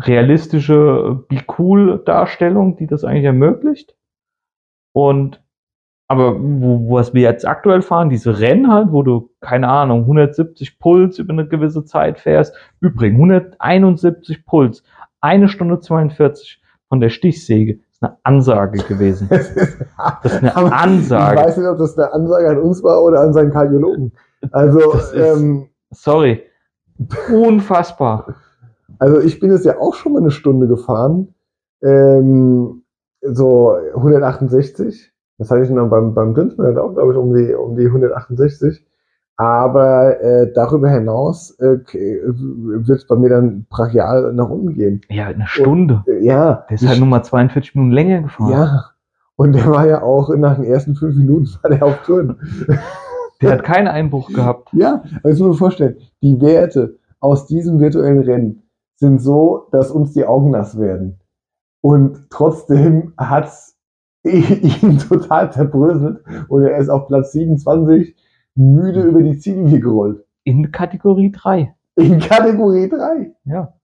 realistische 0.00 1.24
Be 1.28 1.40
Cool 1.58 2.02
Darstellung, 2.04 2.76
die 2.76 2.86
das 2.86 3.04
eigentlich 3.04 3.24
ermöglicht. 3.24 3.96
Und 4.92 5.40
aber 6.06 6.36
wo 6.38 6.92
was 6.94 7.14
wir 7.14 7.22
jetzt 7.22 7.46
aktuell 7.46 7.80
fahren, 7.80 8.10
diese 8.10 8.38
Rennen 8.38 8.70
halt, 8.70 8.92
wo 8.92 9.02
du, 9.02 9.30
keine 9.40 9.68
Ahnung, 9.68 10.02
170 10.02 10.78
Puls 10.78 11.18
über 11.18 11.32
eine 11.32 11.48
gewisse 11.48 11.84
Zeit 11.84 12.18
fährst. 12.20 12.54
Übrigens, 12.80 13.16
171 13.18 14.44
Puls, 14.44 14.84
eine 15.24 15.48
Stunde 15.48 15.80
42 15.80 16.60
von 16.88 17.00
der 17.00 17.08
Stichsäge. 17.08 17.80
ist 17.90 18.02
eine 18.02 18.16
Ansage 18.22 18.78
gewesen. 18.84 19.28
Das 19.30 19.50
ist, 19.50 20.38
eine 20.42 20.54
Ansage. 20.72 21.40
Ich 21.40 21.46
weiß 21.46 21.56
nicht, 21.56 21.66
ob 21.66 21.78
das 21.78 21.96
eine 21.98 22.12
Ansage 22.12 22.50
an 22.50 22.58
uns 22.58 22.82
war 22.82 23.02
oder 23.02 23.20
an 23.20 23.32
seinen 23.32 23.50
Kardiologen. 23.50 24.12
Also, 24.52 24.92
ist- 24.92 25.14
ähm, 25.14 25.68
Sorry. 25.90 26.42
Unfassbar. 27.32 28.34
also 28.98 29.20
ich 29.20 29.40
bin 29.40 29.50
jetzt 29.50 29.64
ja 29.64 29.78
auch 29.80 29.94
schon 29.94 30.12
mal 30.12 30.20
eine 30.20 30.30
Stunde 30.30 30.68
gefahren. 30.68 31.34
Ähm, 31.82 32.82
so 33.22 33.76
168. 33.94 35.12
Das 35.38 35.50
hatte 35.50 35.62
ich 35.62 35.68
dann 35.68 35.90
beim, 35.90 36.14
beim 36.14 36.34
Dünsmann 36.34 36.76
auch, 36.78 36.92
glaube 36.94 37.12
ich, 37.12 37.18
um 37.18 37.34
die, 37.34 37.54
um 37.54 37.76
die 37.76 37.86
168. 37.86 38.84
Aber 39.36 40.20
äh, 40.22 40.52
darüber 40.52 40.88
hinaus 40.90 41.58
äh, 41.58 41.78
wird 41.88 42.98
es 42.98 43.06
bei 43.06 43.16
mir 43.16 43.30
dann 43.30 43.66
brachial 43.68 44.32
nach 44.32 44.48
unten 44.48 44.74
gehen. 44.74 45.00
Ja, 45.08 45.26
eine 45.26 45.46
Stunde. 45.48 46.04
Äh, 46.06 46.24
ja, 46.24 46.64
Der 46.68 46.74
ist 46.76 46.86
halt 46.86 47.00
nur 47.00 47.08
mal 47.08 47.22
42 47.24 47.74
Minuten 47.74 47.92
länger 47.92 48.22
gefahren. 48.22 48.52
ja. 48.52 48.84
Und 49.36 49.52
der 49.54 49.66
war 49.66 49.84
ja 49.86 50.00
auch 50.02 50.32
nach 50.36 50.54
den 50.54 50.64
ersten 50.64 50.94
fünf 50.94 51.16
Minuten 51.16 51.48
war 51.62 51.70
der 51.70 51.84
auf 51.84 52.02
Touren. 52.02 52.38
Der 53.42 53.50
hat 53.50 53.64
keinen 53.64 53.88
Einbruch 53.88 54.28
gehabt. 54.28 54.68
Ja, 54.72 55.02
also 55.24 55.44
muss 55.44 55.54
man 55.54 55.58
vorstellen, 55.58 55.96
die 56.22 56.40
Werte 56.40 56.98
aus 57.18 57.46
diesem 57.46 57.80
virtuellen 57.80 58.20
Rennen 58.20 58.62
sind 58.94 59.18
so, 59.20 59.66
dass 59.72 59.90
uns 59.90 60.12
die 60.12 60.24
Augen 60.24 60.50
nass 60.52 60.78
werden. 60.78 61.18
Und 61.80 62.30
trotzdem 62.30 63.12
hat's 63.18 63.76
ihn 64.24 64.98
total 64.98 65.52
zerbröselt 65.52 66.22
und 66.48 66.62
er 66.62 66.78
ist 66.78 66.88
auf 66.88 67.08
Platz 67.08 67.32
27 67.32 68.14
müde 68.54 69.02
über 69.02 69.22
die 69.22 69.38
Ziellinie 69.38 69.80
gerollt. 69.80 70.24
In 70.44 70.70
Kategorie 70.70 71.30
3. 71.30 71.74
In 71.96 72.18
Kategorie 72.20 72.88
3. 72.88 73.34
Ja. 73.44 73.74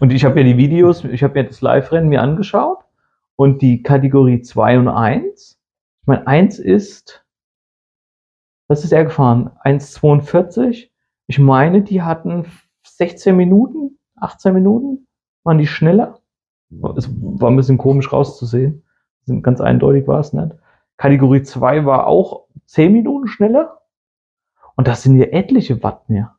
Und 0.00 0.12
ich 0.12 0.24
habe 0.24 0.40
ja 0.40 0.44
die 0.44 0.56
Videos, 0.56 1.04
ich 1.04 1.22
habe 1.22 1.34
mir 1.34 1.48
das 1.48 1.60
Live-Rennen 1.60 2.08
mir 2.08 2.22
angeschaut 2.22 2.78
und 3.36 3.62
die 3.62 3.82
Kategorie 3.82 4.42
2 4.42 4.78
und 4.78 4.88
1. 4.88 5.58
Ich 6.02 6.06
meine, 6.06 6.26
1 6.26 6.58
ist, 6.58 7.24
was 8.68 8.84
ist 8.84 8.92
er 8.92 9.04
gefahren? 9.04 9.50
1,42. 9.64 10.90
Ich 11.26 11.38
meine, 11.38 11.82
die 11.82 12.02
hatten 12.02 12.46
16 12.86 13.36
Minuten, 13.36 13.98
18 14.16 14.54
Minuten, 14.54 15.06
waren 15.44 15.58
die 15.58 15.66
schneller. 15.66 16.20
Es 16.96 17.08
war 17.10 17.50
ein 17.50 17.56
bisschen 17.56 17.78
komisch 17.78 18.12
rauszusehen. 18.12 18.84
Ganz 19.42 19.60
eindeutig 19.60 20.06
war 20.06 20.20
es 20.20 20.32
nicht. 20.32 20.54
Kategorie 20.96 21.42
2 21.42 21.86
war 21.86 22.06
auch 22.06 22.46
10 22.66 22.92
Minuten 22.92 23.26
schneller. 23.28 23.77
Und 24.78 24.86
das 24.86 25.02
sind 25.02 25.16
ja 25.16 25.26
etliche 25.26 25.82
Watt 25.82 26.08
mehr. 26.08 26.36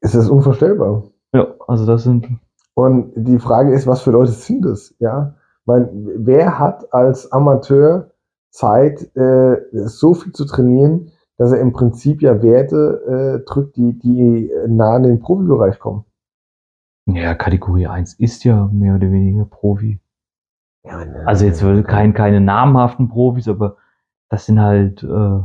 Es 0.00 0.16
ist 0.16 0.28
unvorstellbar. 0.28 1.04
Ja, 1.32 1.54
also 1.68 1.86
das 1.86 2.02
sind 2.02 2.28
Und 2.74 3.12
die 3.14 3.38
Frage 3.38 3.72
ist, 3.72 3.86
was 3.86 4.02
für 4.02 4.10
Leute 4.10 4.32
sind 4.32 4.66
es? 4.66 4.92
Ja, 4.98 5.36
meine, 5.64 5.88
wer 5.92 6.58
hat 6.58 6.92
als 6.92 7.30
Amateur 7.30 8.10
Zeit, 8.50 9.14
äh, 9.16 9.62
so 9.72 10.14
viel 10.14 10.32
zu 10.32 10.44
trainieren, 10.44 11.12
dass 11.38 11.52
er 11.52 11.60
im 11.60 11.72
Prinzip 11.72 12.20
ja 12.20 12.42
Werte 12.42 13.40
äh, 13.40 13.44
drückt, 13.48 13.76
die, 13.76 13.96
die 13.96 14.50
nah 14.66 14.96
an 14.96 15.04
den 15.04 15.20
Profibereich 15.20 15.78
kommen? 15.78 16.04
Ja, 17.06 17.36
Kategorie 17.36 17.86
1 17.86 18.14
ist 18.14 18.42
ja 18.42 18.68
mehr 18.72 18.96
oder 18.96 19.08
weniger 19.12 19.44
Profi. 19.44 20.00
Ja, 20.84 21.04
ne. 21.04 21.28
Also 21.28 21.44
jetzt 21.44 21.62
wirklich 21.62 21.86
kein, 21.86 22.12
keine 22.12 22.40
namhaften 22.40 23.08
Profis, 23.08 23.46
aber 23.46 23.76
das 24.30 24.46
sind 24.46 24.60
halt, 24.60 25.04
äh, 25.04 25.40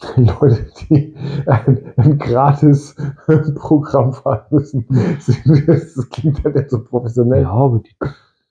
Leute, 0.16 0.66
die 0.88 1.14
ein, 1.46 1.92
ein 1.96 2.18
gratis 2.18 2.96
Programm 3.54 4.12
fahren 4.12 4.44
müssen. 4.50 4.86
Das 5.66 6.10
klingt 6.10 6.42
ja 6.42 6.50
nicht 6.50 6.70
so 6.70 6.82
professionell. 6.82 7.42
ja, 7.42 7.50
aber, 7.50 7.78
die, 7.78 7.94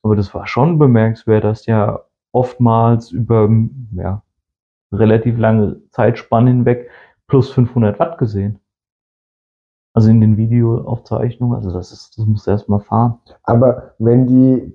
aber 0.01 0.15
das 0.15 0.33
war 0.33 0.47
schon 0.47 0.79
bemerkenswert, 0.79 1.43
dass 1.43 1.65
ja 1.65 2.01
oftmals 2.31 3.11
über 3.11 3.49
ja, 3.91 4.23
relativ 4.91 5.37
lange 5.37 5.81
Zeitspanne 5.91 6.49
hinweg 6.49 6.89
plus 7.27 7.51
500 7.51 7.99
Watt 7.99 8.17
gesehen. 8.17 8.59
Also 9.93 10.09
in 10.09 10.21
den 10.21 10.37
Videoaufzeichnungen. 10.37 11.55
Also 11.55 11.71
das 11.71 11.91
ist, 11.91 12.17
das 12.17 12.25
musst 12.25 12.47
du 12.47 12.51
erstmal 12.51 12.79
fahren. 12.79 13.19
Aber 13.43 13.93
wenn 13.99 14.25
die 14.25 14.73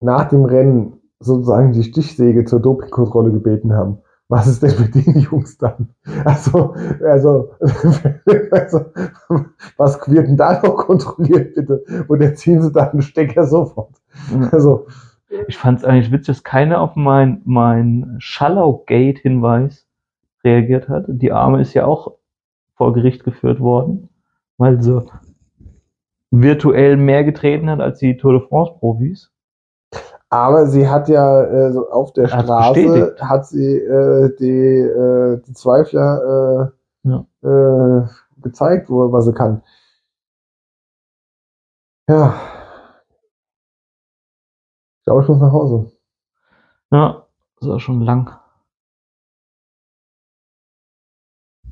nach 0.00 0.28
dem 0.28 0.46
Rennen 0.46 1.00
sozusagen 1.18 1.72
die 1.72 1.82
Stichsäge 1.82 2.46
zur 2.46 2.60
Dopingkontrolle 2.60 3.30
gebeten 3.30 3.74
haben, 3.74 3.98
was 4.30 4.46
ist 4.46 4.62
denn 4.62 4.80
mit 4.80 4.94
den 4.94 5.18
Jungs 5.18 5.58
dann? 5.58 5.88
Also, 6.24 6.74
also, 7.04 7.50
also 8.52 8.84
was 9.76 10.00
wird 10.08 10.28
denn 10.28 10.36
da 10.36 10.62
noch 10.62 10.76
kontrolliert, 10.76 11.54
bitte? 11.56 11.82
Und 12.06 12.22
dann 12.22 12.36
ziehen 12.36 12.62
sie 12.62 12.70
da 12.70 12.88
einen 12.90 13.02
Stecker 13.02 13.44
sofort. 13.44 14.00
Also, 14.52 14.86
Ich 15.48 15.58
fand 15.58 15.80
es 15.80 15.84
eigentlich 15.84 16.12
witzig, 16.12 16.36
dass 16.36 16.44
keiner 16.44 16.80
auf 16.80 16.94
mein, 16.94 17.42
mein 17.44 18.16
Schallau-Gate-Hinweis 18.18 19.86
reagiert 20.44 20.88
hat. 20.88 21.04
Die 21.08 21.32
Arme 21.32 21.60
ist 21.60 21.74
ja 21.74 21.84
auch 21.84 22.16
vor 22.74 22.92
Gericht 22.92 23.24
geführt 23.24 23.58
worden, 23.58 24.10
weil 24.58 24.80
sie 24.80 25.04
virtuell 26.30 26.96
mehr 26.96 27.24
getreten 27.24 27.68
hat 27.68 27.80
als 27.80 27.98
die 27.98 28.16
Tour 28.16 28.38
de 28.38 28.48
France-Profis. 28.48 29.32
Aber 30.30 30.66
sie 30.66 30.88
hat 30.88 31.08
ja 31.08 31.42
äh, 31.44 31.72
so 31.72 31.90
auf 31.90 32.12
der 32.12 32.28
Straße 32.28 32.82
bestätigt. 32.82 33.22
hat 33.22 33.46
sie 33.46 33.76
äh, 33.78 34.34
die, 34.38 34.78
äh, 34.78 35.42
die 35.46 35.52
Zweifler 35.54 36.72
äh, 37.04 37.08
Ja. 37.08 37.26
äh, 37.42 38.08
gezeigt, 38.40 38.88
wo, 38.88 39.12
was 39.12 39.26
sie 39.26 39.34
kann. 39.34 39.62
Ja. 42.08 42.34
Ich 44.98 45.04
glaube, 45.04 45.22
ich 45.22 45.28
muss 45.28 45.40
nach 45.40 45.52
Hause. 45.52 45.90
Ja, 46.92 47.26
das 47.60 47.68
war 47.68 47.80
schon 47.80 48.00
lang. 48.00 48.36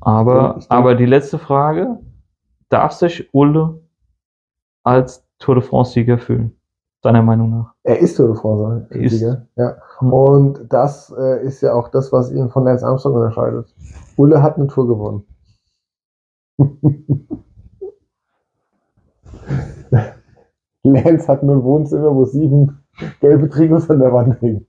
Aber, 0.01 0.55
Ich 0.57 0.67
denke- 0.67 0.71
aber 0.75 0.95
die 0.95 1.05
letzte 1.05 1.39
Frage: 1.39 1.99
Darf 2.69 2.93
sich 2.93 3.33
Ulle 3.33 3.81
als 4.83 5.25
Tour 5.39 5.55
de 5.55 5.63
France-Sieger 5.63 6.17
fühlen? 6.19 6.58
Deiner 7.01 7.21
Meinung 7.21 7.49
nach? 7.49 7.73
Er 7.83 7.99
ist 7.99 8.15
Tour 8.17 8.27
de 8.27 8.35
France 8.35 8.87
Er. 8.89 9.09
Sieger, 9.09 9.47
Ja. 9.55 9.77
Hm. 9.99 10.11
Und 10.13 10.73
das 10.73 11.15
äh, 11.17 11.45
ist 11.45 11.61
ja 11.61 11.73
auch 11.73 11.87
das, 11.89 12.11
was 12.11 12.29
ihn 12.31 12.49
von 12.49 12.65
Lance 12.65 12.85
Armstrong 12.85 13.15
unterscheidet. 13.15 13.73
Ulle 14.17 14.43
hat 14.43 14.57
eine 14.57 14.67
Tour 14.67 14.87
gewonnen. 14.87 15.23
Lance 20.83 21.27
hat 21.27 21.43
nur 21.43 21.55
ein 21.55 21.63
Wohnzimmer, 21.63 22.13
wo 22.13 22.25
sieben 22.25 22.79
gelbe 23.21 23.49
Trikots 23.49 23.89
an 23.89 23.99
der 23.99 24.11
Wand 24.11 24.41
hängen. 24.41 24.67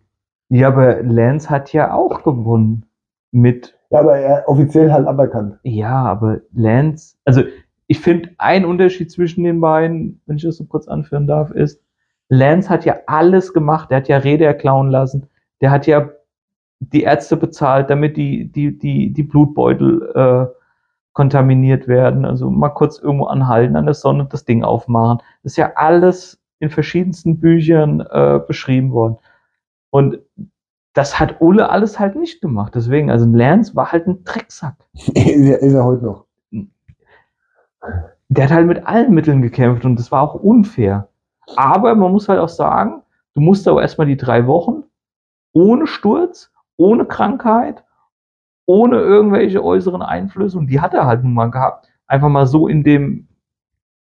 Ja, 0.50 0.68
aber 0.68 1.02
Lance 1.02 1.50
hat 1.50 1.72
ja 1.72 1.92
auch 1.92 2.22
gewonnen 2.22 2.86
mit 3.32 3.76
Ja, 3.90 4.00
aber 4.00 4.18
er 4.18 4.48
offiziell 4.48 4.92
halt 4.92 5.06
aberkannt. 5.06 5.58
Ja, 5.62 6.04
aber 6.04 6.40
Lance, 6.52 7.16
also 7.24 7.42
ich 7.88 7.98
finde, 8.00 8.30
ein 8.38 8.64
Unterschied 8.64 9.10
zwischen 9.10 9.42
den 9.42 9.60
beiden, 9.60 10.20
wenn 10.26 10.36
ich 10.36 10.44
das 10.44 10.56
so 10.56 10.64
kurz 10.64 10.86
anführen 10.86 11.26
darf, 11.26 11.50
ist, 11.50 11.82
Lance 12.30 12.70
hat 12.70 12.84
ja 12.84 12.96
alles 13.06 13.52
gemacht. 13.52 13.90
Der 13.90 13.98
hat 13.98 14.08
ja 14.08 14.16
Räder 14.16 14.54
klauen 14.54 14.88
lassen. 14.88 15.28
Der 15.60 15.70
hat 15.70 15.86
ja 15.86 16.08
die 16.80 17.02
Ärzte 17.02 17.36
bezahlt, 17.36 17.90
damit 17.90 18.16
die, 18.16 18.50
die, 18.50 18.78
die, 18.78 19.12
die 19.12 19.22
Blutbeutel 19.22 20.12
äh, 20.14 20.54
kontaminiert 21.12 21.88
werden. 21.88 22.24
Also 22.24 22.48
mal 22.48 22.70
kurz 22.70 22.98
irgendwo 22.98 23.26
anhalten, 23.26 23.76
an 23.76 23.84
der 23.84 23.94
Sonne 23.94 24.26
das 24.30 24.44
Ding 24.44 24.64
aufmachen. 24.64 25.18
Das 25.42 25.52
ist 25.52 25.56
ja 25.56 25.72
alles 25.74 26.40
in 26.60 26.70
verschiedensten 26.70 27.38
Büchern 27.40 28.00
äh, 28.00 28.40
beschrieben 28.46 28.92
worden. 28.92 29.18
Und 29.90 30.18
das 30.94 31.18
hat 31.18 31.40
Ulle 31.40 31.68
alles 31.70 31.98
halt 31.98 32.16
nicht 32.16 32.40
gemacht. 32.40 32.74
Deswegen, 32.74 33.10
also 33.10 33.26
Lance 33.26 33.74
war 33.74 33.92
halt 33.92 34.06
ein 34.06 34.24
Drecksack. 34.24 34.76
ist, 34.94 35.16
er, 35.16 35.58
ist 35.60 35.74
er 35.74 35.84
heute 35.84 36.04
noch. 36.04 36.26
der 38.28 38.44
hat 38.44 38.52
halt 38.52 38.66
mit 38.66 38.86
allen 38.86 39.12
Mitteln 39.12 39.42
gekämpft 39.42 39.84
und 39.84 39.98
das 39.98 40.12
war 40.12 40.22
auch 40.22 40.34
unfair. 40.34 41.08
Aber 41.56 41.94
man 41.94 42.12
muss 42.12 42.28
halt 42.28 42.38
auch 42.40 42.48
sagen, 42.48 43.02
du 43.34 43.40
musst 43.40 43.66
aber 43.66 43.82
erstmal 43.82 44.06
die 44.06 44.16
drei 44.16 44.46
Wochen 44.46 44.84
ohne 45.52 45.86
Sturz, 45.86 46.52
ohne 46.76 47.04
Krankheit, 47.04 47.84
ohne 48.66 49.00
irgendwelche 49.00 49.64
äußeren 49.64 50.02
Einflüsse, 50.02 50.56
und 50.58 50.68
die 50.68 50.80
hat 50.80 50.94
er 50.94 51.06
halt 51.06 51.24
nun 51.24 51.34
mal 51.34 51.50
gehabt, 51.50 51.88
einfach 52.06 52.28
mal 52.28 52.46
so 52.46 52.68
in 52.68 52.84
dem, 52.84 53.26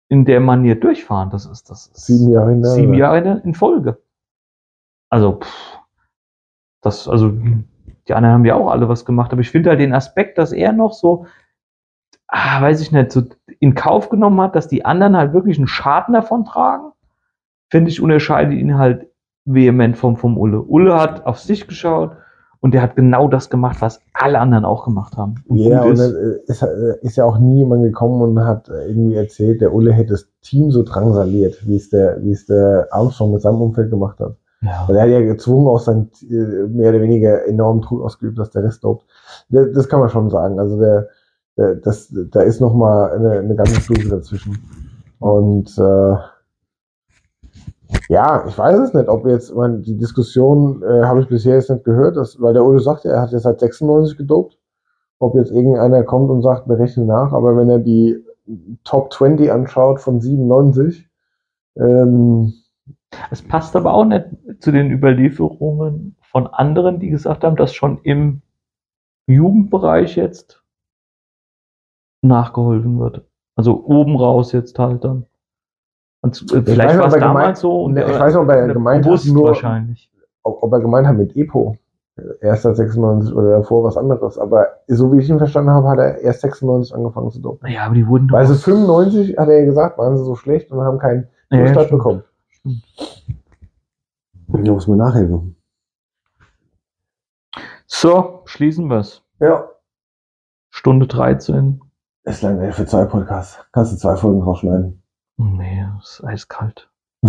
in 0.09 0.27
der 0.27 0.41
Manier 0.41 0.79
durchfahren. 0.79 1.31
Das 1.31 1.47
ist, 1.47 1.71
das 1.71 1.87
ist 1.87 2.07
Sieben 2.07 2.31
Jahre 2.31 2.51
hintereinander. 2.51 2.69
sieben 2.69 2.95
Jahre 2.95 3.41
in 3.45 3.55
Folge. 3.55 4.03
Also, 5.09 5.41
pff, 5.41 5.79
das, 6.83 7.09
also, 7.09 7.33
die 8.09 8.15
anderen 8.15 8.35
haben 8.35 8.45
ja 8.45 8.57
auch 8.57 8.71
alle 8.71 8.89
was 8.89 9.05
gemacht, 9.05 9.33
aber 9.33 9.41
ich 9.41 9.51
finde 9.51 9.71
halt 9.71 9.81
den 9.81 9.95
Aspekt, 9.95 10.37
dass 10.37 10.53
er 10.53 10.73
noch 10.73 10.93
so, 10.93 11.27
ah, 12.29 12.61
weiß 12.61 12.83
ich 12.83 12.93
nicht, 12.93 13.11
so 13.11 13.23
in 13.59 13.75
Kauf 13.75 14.11
genommen 14.11 14.41
hat, 14.41 14.55
dass 14.55 14.69
die 14.69 14.85
anderen 14.85 15.17
halt 15.17 15.33
wirklich 15.33 15.57
einen 15.59 15.67
Schaden 15.67 16.13
davon 16.13 16.45
tragen, 16.45 16.92
finde 17.73 17.91
ich, 17.91 18.03
unterscheidet 18.03 18.53
ihn 18.59 18.77
halt 18.79 19.07
vehement 19.47 19.97
vom, 19.97 20.17
vom 20.17 20.37
Ulle. 20.39 20.61
Ulle 20.61 20.95
hat 21.01 21.25
auf 21.27 21.39
sich 21.39 21.67
geschaut 21.67 22.13
und 22.61 22.75
der 22.75 22.83
hat 22.83 22.97
genau 22.97 23.29
das 23.29 23.49
gemacht, 23.49 23.79
was 23.81 23.99
alle 24.13 24.39
anderen 24.39 24.67
auch 24.67 24.85
gemacht 24.85 25.17
haben. 25.17 25.37
Und 25.49 25.57
Ja, 25.57 25.83
und 25.83 25.93
ist- 25.95 26.01
dann 26.01 26.15
äh, 26.15 26.53
ist, 26.53 26.63
äh, 26.63 26.95
ist 27.01 27.17
ja 27.17 27.25
auch 27.25 27.39
nie 27.39 27.59
jemand 27.61 27.83
gekommen 27.83 28.21
und 28.21 28.45
hat 28.45 28.69
irgendwie 28.69 29.15
erzählt, 29.17 29.63
der 29.63 29.73
Ulle 29.75 29.93
hätte 29.93 30.11
das 30.13 30.29
Team 30.43 30.71
so 30.71 30.83
drangsaliert, 30.83 31.67
wie 31.67 31.77
es 31.77 31.89
der, 31.89 32.23
wie 32.23 32.33
es 32.33 32.45
der 32.47 32.89
Armstrong 32.91 33.33
mit 33.33 33.41
seinem 33.41 33.61
Umfeld 33.63 33.91
gemacht 33.91 34.21
hat. 34.21 34.37
ja. 34.61 34.85
Weil 34.87 34.97
er 34.97 35.03
hat 35.05 35.11
ja 35.11 35.21
gezwungen, 35.23 35.67
auch 35.67 35.81
sein 35.81 36.11
äh, 36.31 36.35
mehr 36.69 36.91
oder 36.91 37.01
weniger 37.01 37.47
enormen 37.49 37.81
Druck 37.81 38.03
ausgeübt, 38.05 38.39
dass 38.39 38.51
der 38.51 38.65
Rest 38.65 38.85
dopt. 38.85 39.07
Das, 39.49 39.73
das 39.73 39.89
kann 39.89 40.01
man 40.01 40.11
schon 40.11 40.29
sagen. 40.29 40.61
Also 40.61 40.79
der, 40.79 41.09
der 41.57 41.77
das, 41.77 42.15
da 42.31 42.43
ist 42.43 42.61
noch 42.61 42.75
mal 42.75 43.13
eine, 43.13 43.31
eine 43.41 43.57
ganze 43.57 43.81
Stufe 43.81 44.09
dazwischen. 44.11 44.59
Und 45.21 45.77
äh, 45.79 46.15
ja, 48.09 48.45
ich 48.47 48.57
weiß 48.57 48.79
es 48.79 48.95
nicht, 48.95 49.09
ob 49.09 49.27
jetzt, 49.27 49.55
meine, 49.55 49.81
die 49.81 49.97
Diskussion 49.97 50.83
äh, 50.83 51.05
habe 51.05 51.21
ich 51.21 51.29
bisher 51.29 51.55
jetzt 51.57 51.71
nicht 51.71 51.85
gehört, 51.85 52.17
dass, 52.17 52.41
weil 52.41 52.55
der 52.55 52.65
Ulle 52.65 52.81
sagt, 52.81 53.05
er 53.05 53.21
hat 53.21 53.33
ja 53.33 53.39
seit 53.39 53.61
96 53.61 54.17
gedopt. 54.19 54.59
Ob 55.19 55.35
jetzt 55.37 55.53
irgendeiner 55.53 56.03
kommt 56.03 56.31
und 56.31 56.43
sagt, 56.43 56.69
wir 56.69 56.79
rechnen 56.79 57.07
nach, 57.07 57.33
aber 57.33 57.57
wenn 57.57 57.71
er 57.71 57.79
die 57.79 58.25
Top 58.85 59.13
20 59.13 59.53
anschaut 59.53 60.01
von 60.01 60.21
97, 60.21 61.09
ähm, 61.77 62.55
Es 63.31 63.43
passt 63.43 63.77
aber 63.77 63.95
auch 63.95 64.05
nicht 64.05 64.27
zu 64.61 64.73
den 64.73 64.91
Überlieferungen 64.91 66.17
von 66.23 66.47
anderen, 66.47 66.99
die 66.99 67.11
gesagt 67.11 67.45
haben, 67.45 67.57
dass 67.57 67.75
schon 67.75 67.99
im 68.03 68.43
Jugendbereich 69.27 70.17
jetzt 70.17 70.63
nachgeholfen 72.23 72.99
wird. 72.99 73.25
Also 73.55 73.85
oben 73.85 74.17
raus 74.17 74.53
jetzt 74.53 74.79
halt 74.79 75.05
dann. 75.05 75.27
Und 76.23 76.53
äh, 76.53 76.63
vielleicht 76.63 76.99
war 76.99 77.07
es 77.09 77.15
damals 77.15 77.61
so 77.61 77.83
und 77.85 77.95
Ne, 77.95 78.05
ich 78.05 78.11
äh, 78.17 78.19
weiß 78.21 78.35
nicht, 78.35 78.43
ob 78.43 78.49
er 78.49 78.69
gemeint 78.69 79.05
hat, 79.07 79.25
nur- 79.27 79.49
wahrscheinlich. 79.49 80.11
ob, 80.45 80.63
ob 80.63 80.73
er 80.73 80.81
gemeint 80.81 81.07
hat 81.07 81.17
mit 81.17 81.37
Epo. 81.37 81.77
Erst 82.41 82.63
seit 82.63 82.77
96 82.77 83.35
oder 83.35 83.59
davor 83.59 83.85
was 83.85 83.97
anderes. 83.97 84.39
Aber 84.39 84.67
so 84.87 85.13
wie 85.13 85.19
ich 85.19 85.29
ihn 85.31 85.39
verstanden 85.39 85.71
habe, 85.71 85.89
hat 85.89 85.99
er 85.99 86.19
erst 86.19 86.43
96 86.43 86.95
angefangen 86.95 87.31
zu 87.31 87.41
dopen. 87.41 87.71
Ja, 87.71 87.87
aber 87.87 87.95
die 87.95 88.07
wurden 88.07 88.29
doch. 88.29 88.37
Weil 88.37 88.47
sie 88.47 88.55
95, 88.55 89.37
hat 89.39 89.49
er 89.49 89.61
ja 89.61 89.65
gesagt, 89.65 89.97
waren 89.99 90.17
sie 90.19 90.25
so 90.25 90.35
schlecht 90.37 90.71
und 90.71 90.81
haben 90.83 90.99
keinen 90.99 91.27
Ja, 91.51 91.59
ja, 91.61 91.67
Start 91.69 91.87
stimmt. 91.87 91.99
bekommen. 91.99 92.23
Stimmt. 92.51 92.83
Da 94.49 94.73
muss 94.73 94.87
man 94.87 94.99
nachhelfen. 94.99 95.57
So, 97.87 98.43
schließen 98.45 98.89
wir 98.89 98.99
es. 98.99 99.23
Ja. 99.41 99.69
Stunde 100.71 101.07
13. 101.07 101.81
Ist 102.25 102.43
lange 102.43 102.73
für 102.73 102.87
zwei 102.87 103.05
Podcasts. 103.05 103.59
Kannst 103.73 103.93
du 103.93 103.97
zwei 103.97 104.17
Folgen 104.17 104.43
rausschneiden. 104.43 105.02
Nee, 105.43 105.87
es 106.01 106.21
ist 106.21 106.25
eiskalt. 106.25 106.89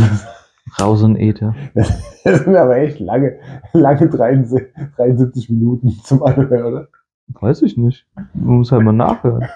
Raus 0.79 1.03
in 1.03 1.15
Äther. 1.15 1.53
Das 1.73 1.89
sind 2.23 2.55
aber 2.55 2.77
echt 2.77 2.99
lange, 2.99 3.39
lange 3.73 4.09
73, 4.09 4.73
73 4.95 5.49
Minuten 5.49 5.89
zum 6.03 6.23
Anhören, 6.23 6.63
oder? 6.63 6.87
Weiß 7.27 7.61
ich 7.61 7.77
nicht. 7.77 8.07
Man 8.33 8.57
muss 8.57 8.71
halt 8.71 8.83
mal 8.83 8.93
nachhören. 8.93 9.47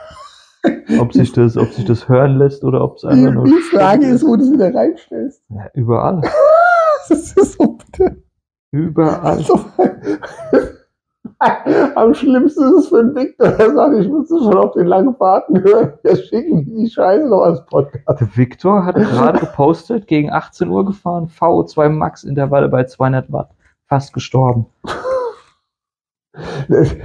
Ob 0.99 1.13
sich 1.13 1.31
das, 1.31 1.57
ob 1.57 1.71
sich 1.71 1.85
das 1.85 2.09
hören 2.09 2.37
lässt 2.37 2.63
oder 2.63 2.83
ob 2.83 2.97
es 2.97 3.05
einfach 3.05 3.33
nur. 3.33 3.45
Die 3.45 3.61
Frage 3.71 4.05
ist, 4.07 4.25
wo 4.25 4.35
du 4.35 4.43
es 4.43 4.51
wieder 4.51 4.73
reinstellst. 4.73 5.43
Ja, 5.49 5.69
überall. 5.73 6.21
Das 7.09 7.31
ist 7.31 7.53
so 7.53 7.77
bitte. 7.77 8.21
Überall. 8.71 9.39
So. 9.39 9.57
Am 11.95 12.13
schlimmsten 12.13 12.63
ist 12.63 12.83
es 12.83 12.87
für 12.89 13.03
den 13.03 13.15
Victor, 13.15 13.49
der 13.49 13.73
sagt, 13.73 13.95
ich 13.99 14.07
musste 14.07 14.37
schon 14.39 14.57
auf 14.57 14.73
den 14.73 14.87
langen 14.87 15.15
Fahrten 15.15 15.61
hören. 15.63 15.93
Wir 16.01 16.15
schicken 16.15 16.65
die 16.65 16.89
Scheiße 16.89 17.27
noch 17.27 17.41
als 17.41 17.63
Podcast. 17.65 18.21
Der 18.21 18.37
Victor 18.37 18.85
hat 18.85 18.95
gerade 18.95 19.39
gepostet, 19.39 20.07
gegen 20.07 20.31
18 20.31 20.69
Uhr 20.69 20.85
gefahren, 20.85 21.27
VO2 21.27 21.89
Max 21.89 22.23
Intervalle 22.23 22.69
bei 22.69 22.85
200 22.85 23.31
Watt. 23.31 23.51
Fast 23.87 24.13
gestorben. 24.13 24.65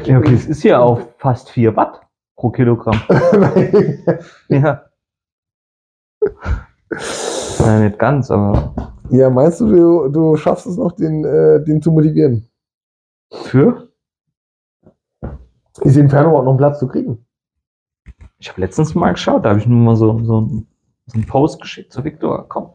Ja, 0.04 0.18
okay, 0.18 0.34
es 0.34 0.46
ist 0.46 0.62
ja 0.62 0.80
auch 0.80 1.00
fast 1.18 1.48
4 1.50 1.76
Watt 1.76 2.00
pro 2.36 2.50
Kilogramm. 2.50 3.00
Ja. 4.48 4.82
Ja, 7.58 7.78
nicht 7.80 7.98
ganz, 7.98 8.30
aber 8.30 8.74
ja, 9.10 9.30
meinst 9.30 9.60
du, 9.60 9.66
du, 9.66 10.08
du 10.08 10.36
schaffst 10.36 10.66
es 10.66 10.76
noch, 10.76 10.92
den, 10.92 11.24
äh, 11.24 11.64
den 11.64 11.80
zu 11.80 11.90
motivieren? 11.90 12.48
für? 13.32 13.91
Ist 15.80 15.96
im 15.96 16.10
Fernrohr 16.10 16.42
noch 16.42 16.50
einen 16.50 16.58
Platz 16.58 16.78
zu 16.78 16.88
kriegen? 16.88 17.24
Ich 18.38 18.50
habe 18.50 18.60
letztens 18.60 18.94
mal 18.94 19.12
geschaut, 19.12 19.44
da 19.44 19.50
habe 19.50 19.60
ich 19.60 19.66
nur 19.66 19.78
mal 19.78 19.96
so, 19.96 20.18
so, 20.24 20.40
ein, 20.40 20.66
so 21.06 21.14
einen 21.14 21.26
Post 21.26 21.60
geschickt 21.60 21.92
zu 21.92 22.04
Victor. 22.04 22.48
Komm. 22.48 22.70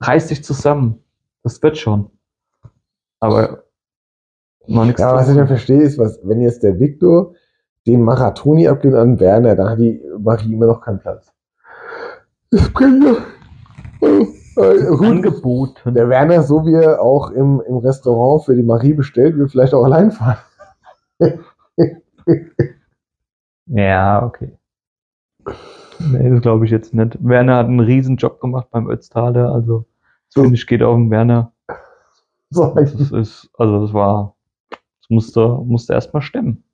Reiß 0.00 0.28
dich 0.28 0.44
zusammen. 0.44 1.02
Das 1.42 1.62
wird 1.62 1.78
schon. 1.78 2.10
Aber 3.20 3.64
noch 4.66 4.84
nichts. 4.84 5.00
Ja, 5.00 5.14
was 5.14 5.28
ich 5.28 5.36
nicht 5.36 5.46
verstehe, 5.46 5.82
ist, 5.82 5.98
was, 5.98 6.20
wenn 6.22 6.40
jetzt 6.40 6.62
der 6.62 6.78
Victor 6.78 7.34
den 7.86 8.02
Marathoni 8.02 8.68
abgibt 8.68 8.94
an 8.94 9.20
Werner, 9.20 9.56
dann 9.56 9.70
hat 9.70 9.78
die 9.78 10.02
Marie 10.18 10.52
immer 10.52 10.66
noch 10.66 10.80
keinen 10.80 11.00
Platz. 11.00 11.32
Das 12.50 12.72
bringt 12.72 13.04
ja. 13.04 13.16
Äh, 14.56 14.86
gut. 14.96 15.06
angeboten. 15.06 15.94
Der 15.94 16.08
Werner, 16.08 16.42
so 16.42 16.64
wie 16.64 16.74
er 16.74 17.00
auch 17.02 17.30
im, 17.30 17.62
im 17.66 17.76
Restaurant 17.78 18.44
für 18.44 18.54
die 18.54 18.62
Marie 18.62 18.92
bestellt, 18.92 19.36
will 19.36 19.48
vielleicht 19.48 19.74
auch 19.74 19.84
allein 19.84 20.10
fahren. 20.10 20.38
Ja, 23.66 24.24
okay. 24.24 24.52
Nee, 25.98 26.30
das 26.30 26.42
glaube 26.42 26.64
ich 26.64 26.70
jetzt 26.70 26.92
nicht. 26.94 27.16
Werner 27.20 27.56
hat 27.56 27.66
einen 27.66 27.80
riesen 27.80 28.16
Job 28.16 28.40
gemacht 28.40 28.68
beim 28.70 28.90
Ötztaler, 28.90 29.52
also 29.52 29.86
das 30.34 30.42
finde 30.42 30.56
ich 30.56 30.66
geht 30.66 30.82
auf 30.82 30.96
den 30.96 31.10
Werner. 31.10 31.52
So, 32.50 32.74
Das 32.74 32.92
ist, 33.10 33.50
also 33.58 33.80
das 33.80 33.92
war, 33.92 34.36
das 34.70 35.10
musste, 35.10 35.48
musste 35.64 35.94
erstmal 35.94 36.22
stemmen. 36.22 36.64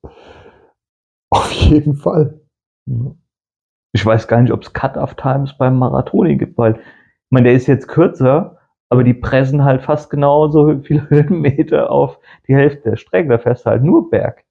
auf 1.31 1.53
jeden 1.53 1.95
Fall. 1.95 2.41
Ich 3.93 4.05
weiß 4.05 4.27
gar 4.27 4.41
nicht, 4.43 4.53
ob 4.53 4.63
es 4.63 4.73
Cut-Off-Times 4.73 5.57
beim 5.59 5.79
Marathoni 5.79 6.37
gibt, 6.37 6.59
weil, 6.59 6.81
ich 7.31 7.33
meine, 7.33 7.45
der 7.45 7.55
ist 7.57 7.69
jetzt 7.69 7.87
kürzer, 7.87 8.59
aber 8.89 9.05
die 9.05 9.15
pressen 9.15 9.63
halt 9.63 9.83
fast 9.83 10.11
genauso 10.11 10.81
viele 10.83 11.09
Höhenmeter 11.09 11.89
auf 11.89 12.19
die 12.49 12.57
Hälfte 12.57 12.91
der 12.91 12.97
Strecke. 12.97 13.29
Da 13.29 13.39
fährst 13.39 13.65
du 13.65 13.71
halt 13.71 13.85
nur 13.85 14.11
Berg. 14.11 14.45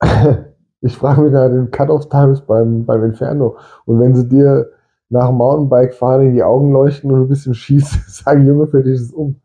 Ich 0.84 0.96
frage 0.96 1.22
mich 1.22 1.32
nach 1.32 1.48
den 1.48 1.70
Cut-Off-Times 1.70 2.44
beim, 2.44 2.84
beim 2.84 3.04
Inferno. 3.04 3.56
Und 3.84 4.00
wenn 4.00 4.16
sie 4.16 4.28
dir 4.28 4.68
nach 5.10 5.28
dem 5.28 5.36
Mountainbike 5.36 5.94
fahren 5.94 6.22
in 6.22 6.34
die 6.34 6.42
Augen 6.42 6.72
leuchten 6.72 7.12
und 7.12 7.22
ein 7.22 7.28
bisschen 7.28 7.54
schießt, 7.54 8.10
sagen 8.24 8.44
Junge, 8.44 8.66
für 8.66 8.82
dich 8.82 8.94
ist 8.94 9.02
es 9.02 9.12
um. 9.12 9.40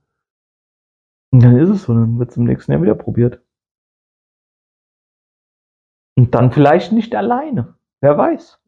Und 1.32 1.44
dann 1.44 1.60
ist 1.60 1.70
es 1.70 1.84
so, 1.84 1.94
dann 1.94 2.18
wird 2.18 2.32
es 2.32 2.38
im 2.38 2.46
nächsten 2.46 2.72
Jahr 2.72 2.82
wieder 2.82 2.96
probiert. 2.96 3.40
Und 6.18 6.34
dann 6.34 6.52
vielleicht 6.52 6.92
nicht 6.92 7.16
alleine. 7.16 7.76
Wer 8.02 8.18
weiß. 8.18 8.60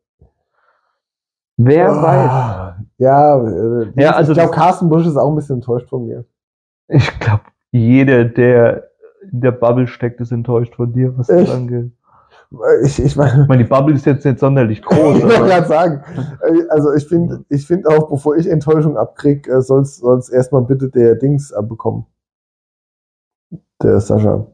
Wer 1.62 1.90
weiß. 1.90 2.30
Ah, 2.32 2.78
Ja, 2.98 3.38
äh, 3.46 3.92
Ja, 3.96 4.12
also 4.12 4.32
ich 4.32 4.38
glaube, 4.38 4.54
Carsten 4.54 4.88
Busch 4.90 5.06
ist 5.06 5.18
auch 5.18 5.30
ein 5.30 5.36
bisschen 5.36 5.58
enttäuscht 5.58 5.90
von 5.90 6.06
mir. 6.08 6.24
Ich 6.88 7.20
glaube, 7.20 7.44
jeder, 7.72 8.24
der 8.26 8.90
in 9.32 9.42
der 9.42 9.52
Bubble 9.52 9.88
steckt, 9.88 10.22
ist 10.22 10.32
enttäuscht 10.32 10.76
von 10.76 10.94
dir, 10.94 11.18
was 11.18 11.28
das 11.28 11.50
angeht. 11.52 11.92
Ich, 12.84 12.98
ich 13.04 13.16
meine, 13.16 13.44
Ich 13.44 13.48
meine, 13.48 13.64
die 13.64 13.70
Bubble 13.70 13.94
ist 13.94 14.06
jetzt 14.06 14.26
nicht 14.26 14.40
sonderlich 14.40 14.82
groß. 14.82 15.18
ich 15.18 15.24
wollte 15.24 15.44
gerade 15.44 15.68
sagen, 15.68 16.04
äh, 16.42 16.64
also 16.70 16.94
ich 16.94 17.06
finde 17.08 17.44
ich 17.50 17.68
find 17.68 17.86
auch, 17.88 18.10
bevor 18.10 18.38
ich 18.38 18.48
Enttäuschung 18.48 18.98
abkrieg, 18.98 19.48
äh, 19.48 19.62
soll 19.62 19.82
es 19.82 20.30
erstmal 20.30 20.64
bitte 20.64 20.90
der 20.90 21.16
Dings 21.16 21.52
abbekommen. 21.54 22.06
Der 23.84 24.00
Sascha. 24.00 24.48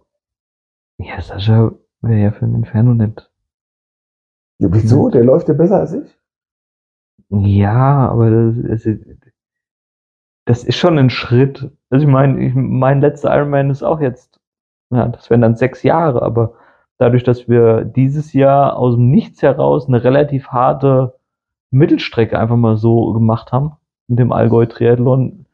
ja, 0.97 1.21
Sascha 1.21 1.71
wäre 2.01 2.19
ja 2.19 2.31
für 2.31 2.45
den 2.45 2.55
Inferno 2.55 2.93
nicht. 2.95 3.31
Ja, 4.59 4.67
wieso? 4.71 5.09
Der 5.09 5.23
läuft 5.23 5.47
ja 5.47 5.53
besser 5.53 5.79
als 5.79 5.93
ich. 5.93 6.19
Ja, 7.29 8.09
aber 8.09 8.29
das, 8.29 8.83
das, 8.83 8.99
das 10.45 10.63
ist 10.63 10.77
schon 10.77 10.97
ein 10.97 11.09
Schritt. 11.09 11.71
Also 11.89 12.05
ich 12.05 12.11
meine, 12.11 12.39
ich, 12.45 12.53
mein 12.53 13.01
letzter 13.01 13.35
Ironman 13.35 13.69
ist 13.69 13.83
auch 13.83 13.99
jetzt, 13.99 14.39
ja, 14.91 15.07
das 15.07 15.29
wären 15.29 15.41
dann 15.41 15.55
sechs 15.55 15.83
Jahre, 15.83 16.21
aber 16.21 16.53
dadurch, 16.97 17.23
dass 17.23 17.49
wir 17.49 17.83
dieses 17.83 18.33
Jahr 18.33 18.77
aus 18.77 18.95
dem 18.95 19.09
Nichts 19.09 19.41
heraus 19.41 19.87
eine 19.87 20.03
relativ 20.03 20.49
harte 20.49 21.15
Mittelstrecke 21.71 22.39
einfach 22.39 22.55
mal 22.55 22.77
so 22.77 23.11
gemacht 23.13 23.51
haben, 23.51 23.73
mit 24.07 24.19
dem 24.19 24.31
Allgäu 24.31 24.65
Triathlon, 24.65 25.47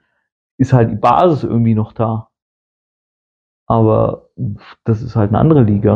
ist 0.57 0.73
halt 0.73 0.91
die 0.91 0.95
Basis 0.95 1.43
irgendwie 1.43 1.73
noch 1.73 1.93
da. 1.93 2.29
Aber 3.65 4.29
das 4.83 5.01
ist 5.01 5.15
halt 5.15 5.29
eine 5.29 5.39
andere 5.39 5.63
Liga. 5.63 5.95